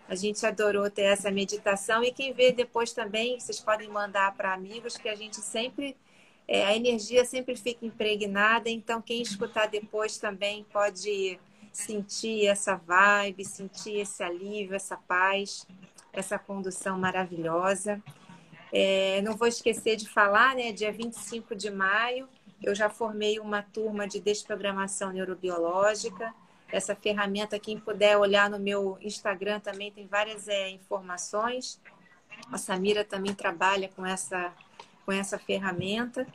A 0.08 0.16
gente 0.16 0.46
adorou 0.46 0.90
ter 0.90 1.04
essa 1.04 1.30
meditação 1.30 2.02
e 2.02 2.14
quem 2.14 2.32
vê 2.32 2.54
depois 2.54 2.94
também, 2.94 3.38
vocês 3.38 3.60
podem 3.60 3.90
mandar 3.90 4.34
para 4.36 4.54
amigos 4.54 4.96
que 4.96 5.10
a 5.10 5.16
gente 5.16 5.38
sempre 5.38 5.98
é, 6.48 6.66
a 6.66 6.76
energia 6.76 7.24
sempre 7.24 7.56
fica 7.56 7.86
impregnada, 7.86 8.70
então 8.70 9.02
quem 9.02 9.22
escutar 9.22 9.68
depois 9.68 10.18
também 10.18 10.66
pode 10.72 11.40
sentir 11.72 12.48
essa 12.48 12.76
vibe, 12.76 13.46
sentir 13.46 13.98
esse 13.98 14.22
alívio, 14.22 14.76
essa 14.76 14.98
paz, 14.98 15.66
essa 16.12 16.38
condução 16.38 17.00
maravilhosa. 17.00 18.02
É, 18.76 19.22
não 19.22 19.38
vou 19.38 19.48
esquecer 19.48 19.96
de 19.96 20.10
falar, 20.10 20.56
né? 20.56 20.72
Dia 20.72 20.92
25 20.92 21.56
de 21.56 21.70
maio, 21.70 22.28
eu 22.62 22.74
já 22.74 22.90
formei 22.90 23.40
uma 23.40 23.62
turma 23.62 24.08
de 24.08 24.20
desprogramação 24.20 25.14
neurobiológica. 25.14 26.34
Essa 26.72 26.96
ferramenta, 26.96 27.60
quem 27.60 27.80
puder 27.80 28.18
olhar 28.18 28.50
no 28.50 28.58
meu 28.58 28.98
Instagram 29.00 29.60
também 29.60 29.92
tem 29.92 30.08
várias 30.08 30.48
é, 30.48 30.72
informações. 30.72 31.80
A 32.52 32.58
Samira 32.58 33.06
também 33.06 33.36
trabalha 33.36 33.92
com 33.96 34.04
essa, 34.04 34.52
com 35.06 35.12
essa 35.12 35.38
ferramenta. 35.38 36.26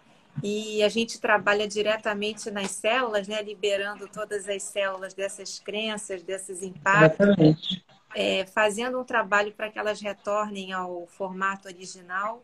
E 0.41 0.81
a 0.85 0.89
gente 0.89 1.21
trabalha 1.21 1.67
diretamente 1.67 2.53
nas 2.53 2.71
células, 2.71 3.27
né? 3.27 3.43
Liberando 3.43 4.07
todas 4.07 4.49
as 4.49 4.63
células 4.63 5.13
dessas 5.13 5.59
crenças, 5.59 6.23
desses 6.23 6.63
impactos. 6.63 7.19
Exatamente 7.19 7.88
é, 8.15 8.47
fazendo 8.47 8.99
um 8.99 9.05
trabalho 9.05 9.53
para 9.53 9.71
que 9.71 9.79
elas 9.79 10.01
retornem 10.01 10.73
ao 10.73 11.07
formato 11.07 11.69
original 11.69 12.43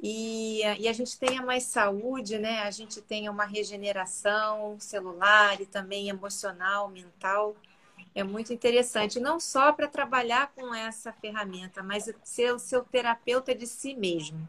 e, 0.00 0.60
e, 0.78 0.88
a 0.88 0.92
gente 0.92 1.18
tenha 1.18 1.40
mais 1.40 1.62
saúde, 1.64 2.38
né? 2.38 2.60
A 2.60 2.70
gente 2.70 3.00
tenha 3.00 3.30
uma 3.30 3.46
regeneração 3.46 4.78
celular 4.78 5.58
e 5.60 5.66
também 5.66 6.10
emocional, 6.10 6.88
mental. 6.88 7.56
É 8.14 8.22
muito 8.22 8.52
interessante, 8.52 9.18
não 9.18 9.40
só 9.40 9.72
para 9.72 9.88
trabalhar 9.88 10.52
com 10.54 10.74
essa 10.74 11.12
ferramenta, 11.12 11.82
mas 11.82 12.12
ser 12.22 12.52
o 12.52 12.58
seu 12.58 12.84
terapeuta 12.84 13.54
de 13.54 13.66
si 13.66 13.94
mesmo 13.94 14.46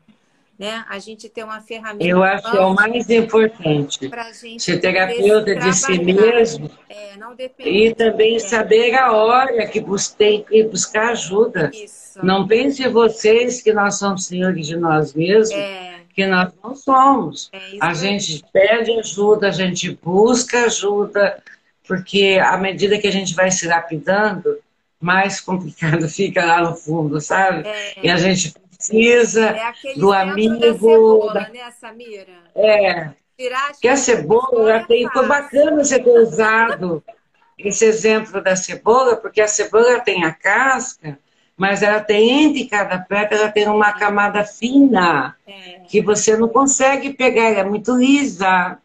né? 0.57 0.83
A 0.89 0.97
gente 0.97 1.29
ter 1.29 1.43
uma 1.43 1.61
ferramenta. 1.61 2.05
Eu 2.05 2.23
acho 2.23 2.49
que 2.49 2.57
é 2.57 2.61
o 2.61 2.73
mais 2.73 3.09
importante. 3.09 4.09
Ser 4.57 4.79
terapeuta 4.79 5.55
de 5.55 5.73
si 5.73 5.99
mesmo. 6.03 6.69
É, 6.89 7.13
e 7.59 7.93
também 7.93 8.39
saber 8.39 8.95
a 8.95 9.11
hora 9.11 9.67
que 9.67 9.83
tem 10.17 10.43
que 10.43 10.63
buscar 10.63 11.11
ajuda. 11.11 11.69
Isso. 11.73 12.25
Não 12.25 12.47
pense 12.47 12.87
vocês 12.87 13.61
que 13.61 13.71
nós 13.71 13.99
somos 13.99 14.25
senhores 14.25 14.65
de 14.65 14.75
nós 14.75 15.13
mesmos. 15.13 15.51
É. 15.51 15.97
Que 16.15 16.25
nós 16.25 16.51
não 16.63 16.75
somos. 16.75 17.51
É 17.53 17.59
a 17.79 17.93
gente 17.93 18.43
pede 18.51 18.91
ajuda, 18.99 19.49
a 19.49 19.51
gente 19.51 19.91
busca 20.03 20.65
ajuda, 20.65 21.43
porque 21.87 22.39
à 22.43 22.57
medida 22.57 22.97
que 22.97 23.05
a 23.05 23.11
gente 23.11 23.35
vai 23.35 23.51
se 23.51 23.67
lapidando, 23.67 24.57
mais 24.99 25.39
complicado 25.39 26.09
fica 26.09 26.43
lá 26.43 26.61
no 26.61 26.75
fundo, 26.75 27.21
sabe? 27.21 27.67
É. 27.67 27.93
E 28.01 28.09
a 28.09 28.17
gente 28.17 28.55
precisa 28.87 29.49
é 29.49 29.93
do 29.95 30.11
amigo. 30.11 30.59
Da 30.59 30.67
cebola, 30.67 31.33
da... 31.33 31.49
né, 31.49 31.71
Samira? 31.79 32.43
É. 32.55 33.09
Que 33.79 33.87
a 33.87 33.95
cebola 33.95 34.83
tem, 34.87 35.07
foi 35.11 35.27
bacana 35.27 35.83
você 35.83 35.99
ter 35.99 36.19
usado 36.19 37.03
esse 37.57 37.85
exemplo 37.85 38.41
da 38.41 38.55
cebola, 38.55 39.15
porque 39.15 39.41
a 39.41 39.47
cebola 39.47 39.99
tem 39.99 40.23
a 40.23 40.33
casca, 40.33 41.19
mas 41.55 41.83
ela 41.83 41.99
tem 41.99 42.45
entre 42.45 42.67
cada 42.67 42.99
pedra, 42.99 43.37
ela 43.37 43.51
tem 43.51 43.67
uma 43.67 43.93
camada 43.93 44.43
fina, 44.43 45.35
é. 45.47 45.81
que 45.87 46.01
você 46.01 46.35
não 46.35 46.47
consegue 46.47 47.13
pegar, 47.13 47.43
ela 47.43 47.59
é 47.59 47.63
muito 47.63 47.95
lisa. 47.95 48.77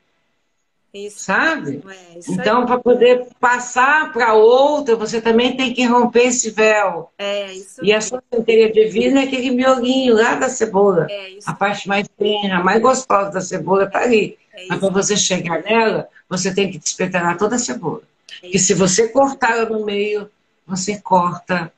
Isso. 0.93 1.21
Sabe? 1.21 1.83
É, 1.89 2.19
isso 2.19 2.33
então, 2.33 2.67
para 2.67 2.79
poder 2.79 3.27
passar 3.41 4.13
para 4.13 4.35
outra, 4.35 4.95
você 4.95 5.23
também 5.23 5.57
tem 5.57 5.73
que 5.73 5.87
romper 5.87 6.25
esse 6.25 6.51
véu. 6.51 7.11
É, 7.17 7.51
isso 7.51 7.83
e 7.83 7.95
a 7.95 8.01
sua 8.01 8.23
centelha 8.31 8.71
divina 8.71 9.21
é 9.21 9.25
aquele 9.25 9.51
miolinho 9.53 10.15
lá 10.15 10.35
da 10.35 10.51
cebola. 10.51 11.07
É, 11.11 11.39
a 11.47 11.55
parte 11.55 11.89
mais 11.89 12.07
fina, 12.19 12.59
a 12.59 12.63
mais 12.63 12.83
gostosa 12.83 13.31
da 13.31 13.41
cebola 13.41 13.85
está 13.85 14.01
ali. 14.01 14.39
É 14.53 14.67
Mas 14.69 14.81
para 14.81 14.91
você 14.91 15.17
chegar 15.17 15.63
nela, 15.63 16.09
você 16.29 16.55
tem 16.55 16.71
que 16.71 16.79
despedalar 16.79 17.39
toda 17.39 17.57
a 17.57 17.59
cebola. 17.59 18.03
É 18.31 18.41
Porque 18.43 18.59
se 18.59 18.75
você 18.75 19.09
cortar 19.09 19.57
ela 19.57 19.71
no 19.71 19.87
meio, 19.87 20.31
você 20.67 21.01
corta 21.01 21.73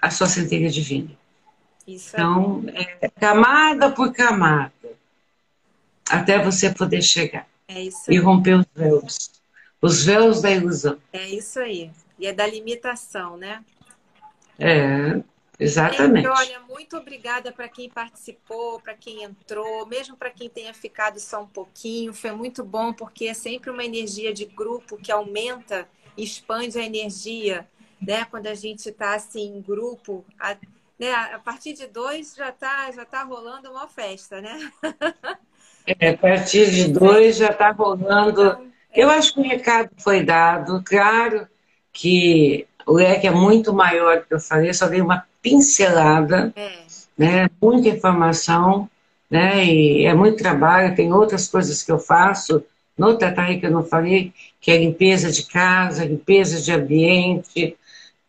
a 0.00 0.10
sua 0.10 0.26
centelha 0.26 0.70
divina. 0.70 1.10
Isso 1.86 2.12
então, 2.14 2.64
é 2.72 3.10
camada 3.10 3.90
por 3.90 4.10
camada, 4.10 4.72
até 6.08 6.42
você 6.42 6.70
poder 6.70 7.02
chegar. 7.02 7.46
É 7.74 7.80
isso 7.80 8.08
aí. 8.08 8.16
E 8.16 8.20
romper 8.20 8.54
os 8.54 8.66
véus. 8.74 9.30
Os 9.82 10.04
véus 10.04 10.40
da 10.40 10.50
ilusão. 10.50 10.98
É 11.12 11.28
isso 11.28 11.58
aí. 11.58 11.90
E 12.18 12.26
é 12.26 12.32
da 12.32 12.46
limitação, 12.46 13.36
né? 13.36 13.64
É, 14.56 15.20
exatamente. 15.58 16.28
olha, 16.28 16.60
muito 16.60 16.96
obrigada 16.96 17.50
para 17.50 17.68
quem 17.68 17.90
participou, 17.90 18.80
para 18.80 18.94
quem 18.94 19.24
entrou, 19.24 19.84
mesmo 19.86 20.16
para 20.16 20.30
quem 20.30 20.48
tenha 20.48 20.72
ficado 20.72 21.18
só 21.18 21.42
um 21.42 21.46
pouquinho. 21.48 22.14
Foi 22.14 22.30
muito 22.30 22.62
bom, 22.62 22.92
porque 22.92 23.26
é 23.26 23.34
sempre 23.34 23.70
uma 23.70 23.84
energia 23.84 24.32
de 24.32 24.44
grupo 24.44 24.96
que 24.96 25.10
aumenta, 25.10 25.88
expande 26.16 26.78
a 26.78 26.82
energia, 26.84 27.68
né? 28.00 28.24
Quando 28.26 28.46
a 28.46 28.54
gente 28.54 28.88
está 28.88 29.14
assim 29.14 29.56
em 29.56 29.60
grupo. 29.60 30.24
A, 30.38 30.56
né? 30.96 31.12
a 31.12 31.40
partir 31.40 31.72
de 31.72 31.88
dois 31.88 32.36
já 32.36 32.50
está 32.50 32.92
já 32.92 33.04
tá 33.04 33.24
rolando 33.24 33.68
uma 33.68 33.88
festa, 33.88 34.40
né? 34.40 34.72
É, 35.86 36.10
a 36.10 36.16
partir 36.16 36.70
de 36.70 36.88
dois 36.88 37.36
já 37.36 37.48
está 37.48 37.70
rolando. 37.70 38.58
Eu 38.94 39.10
acho 39.10 39.34
que 39.34 39.40
o 39.40 39.42
recado 39.42 39.90
foi 39.98 40.22
dado. 40.22 40.82
Claro 40.84 41.46
que 41.92 42.66
o 42.86 42.92
leque 42.92 43.26
é 43.26 43.30
muito 43.30 43.72
maior 43.72 44.18
do 44.18 44.26
que 44.26 44.34
eu 44.34 44.40
falei, 44.40 44.72
só 44.72 44.86
dei 44.86 45.00
uma 45.00 45.24
pincelada, 45.42 46.52
é. 46.56 46.72
né? 47.16 47.50
Muita 47.60 47.88
informação, 47.88 48.88
né? 49.30 49.64
E 49.64 50.06
é 50.06 50.14
muito 50.14 50.38
trabalho, 50.38 50.94
tem 50.94 51.12
outras 51.12 51.48
coisas 51.48 51.82
que 51.82 51.92
eu 51.92 51.98
faço 51.98 52.64
no 52.96 53.18
Tataí 53.18 53.58
que 53.58 53.66
eu 53.66 53.70
não 53.70 53.84
falei, 53.84 54.32
que 54.60 54.70
é 54.70 54.78
limpeza 54.78 55.30
de 55.30 55.44
casa, 55.44 56.04
limpeza 56.04 56.60
de 56.60 56.72
ambiente, 56.72 57.76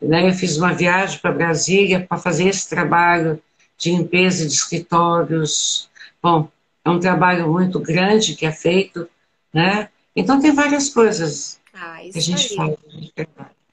né? 0.02 0.28
Eu 0.28 0.34
fiz 0.34 0.58
uma 0.58 0.74
viagem 0.74 1.20
para 1.20 1.32
Brasília 1.32 2.06
para 2.08 2.18
fazer 2.18 2.48
esse 2.50 2.70
trabalho 2.70 3.42
de 3.78 3.92
limpeza 3.92 4.46
de 4.46 4.54
escritórios. 4.54 5.90
Bom, 6.22 6.50
é 6.86 6.90
um 6.90 7.00
trabalho 7.00 7.52
muito 7.52 7.80
grande 7.80 8.36
que 8.36 8.46
é 8.46 8.52
feito, 8.52 9.10
né? 9.52 9.90
Então 10.16 10.40
tem 10.40 10.54
várias 10.54 10.88
coisas 10.88 11.60
ah, 11.74 11.98
que 12.12 12.18
a 12.18 12.22
gente 12.22 12.52
aí. 12.52 12.56
faz. 12.56 12.76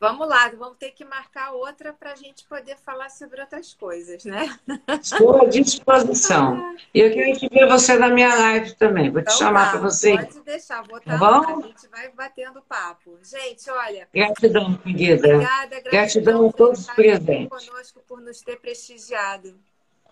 Vamos 0.00 0.26
lá, 0.26 0.50
vamos 0.58 0.78
ter 0.78 0.90
que 0.90 1.04
marcar 1.04 1.52
outra 1.52 1.92
para 1.92 2.10
a 2.10 2.16
gente 2.16 2.44
poder 2.46 2.76
falar 2.76 3.08
sobre 3.08 3.40
outras 3.40 3.72
coisas, 3.72 4.24
né? 4.24 4.52
Estou 5.00 5.42
à 5.42 5.48
disposição. 5.48 6.72
E 6.92 7.00
eu 7.00 7.10
quero 7.10 7.38
te 7.38 7.48
ver 7.48 7.66
você 7.68 7.96
na 7.96 8.08
minha 8.08 8.34
live 8.34 8.74
também. 8.74 9.08
Vou 9.08 9.20
então, 9.20 9.32
te 9.32 9.38
chamar 9.38 9.66
tá, 9.66 9.70
para 9.70 9.80
você. 9.80 10.14
Pode 10.14 10.40
deixar, 10.40 10.82
vou 10.82 10.98
estar 10.98 11.12
tá 11.12 11.18
bom? 11.18 11.58
a 11.58 11.66
gente 11.68 11.88
vai 11.88 12.10
batendo 12.10 12.60
papo. 12.68 13.18
Gente, 13.22 13.70
olha. 13.70 14.06
Gratidão, 14.12 14.74
querida. 14.74 15.26
Obrigada, 15.28 15.68
gratidão, 15.68 15.90
gratidão 15.90 16.48
a 16.48 16.52
todos 16.52 16.80
os 16.80 16.86
presentes. 16.88 17.48
conosco 17.48 18.02
por 18.06 18.20
nos 18.20 18.42
ter 18.42 18.60
prestigiado. 18.60 19.54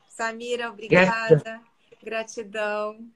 Samira, 0.08 0.70
obrigada. 0.70 1.36
Gratidão. 1.36 1.69
Gratidão. 2.04 3.10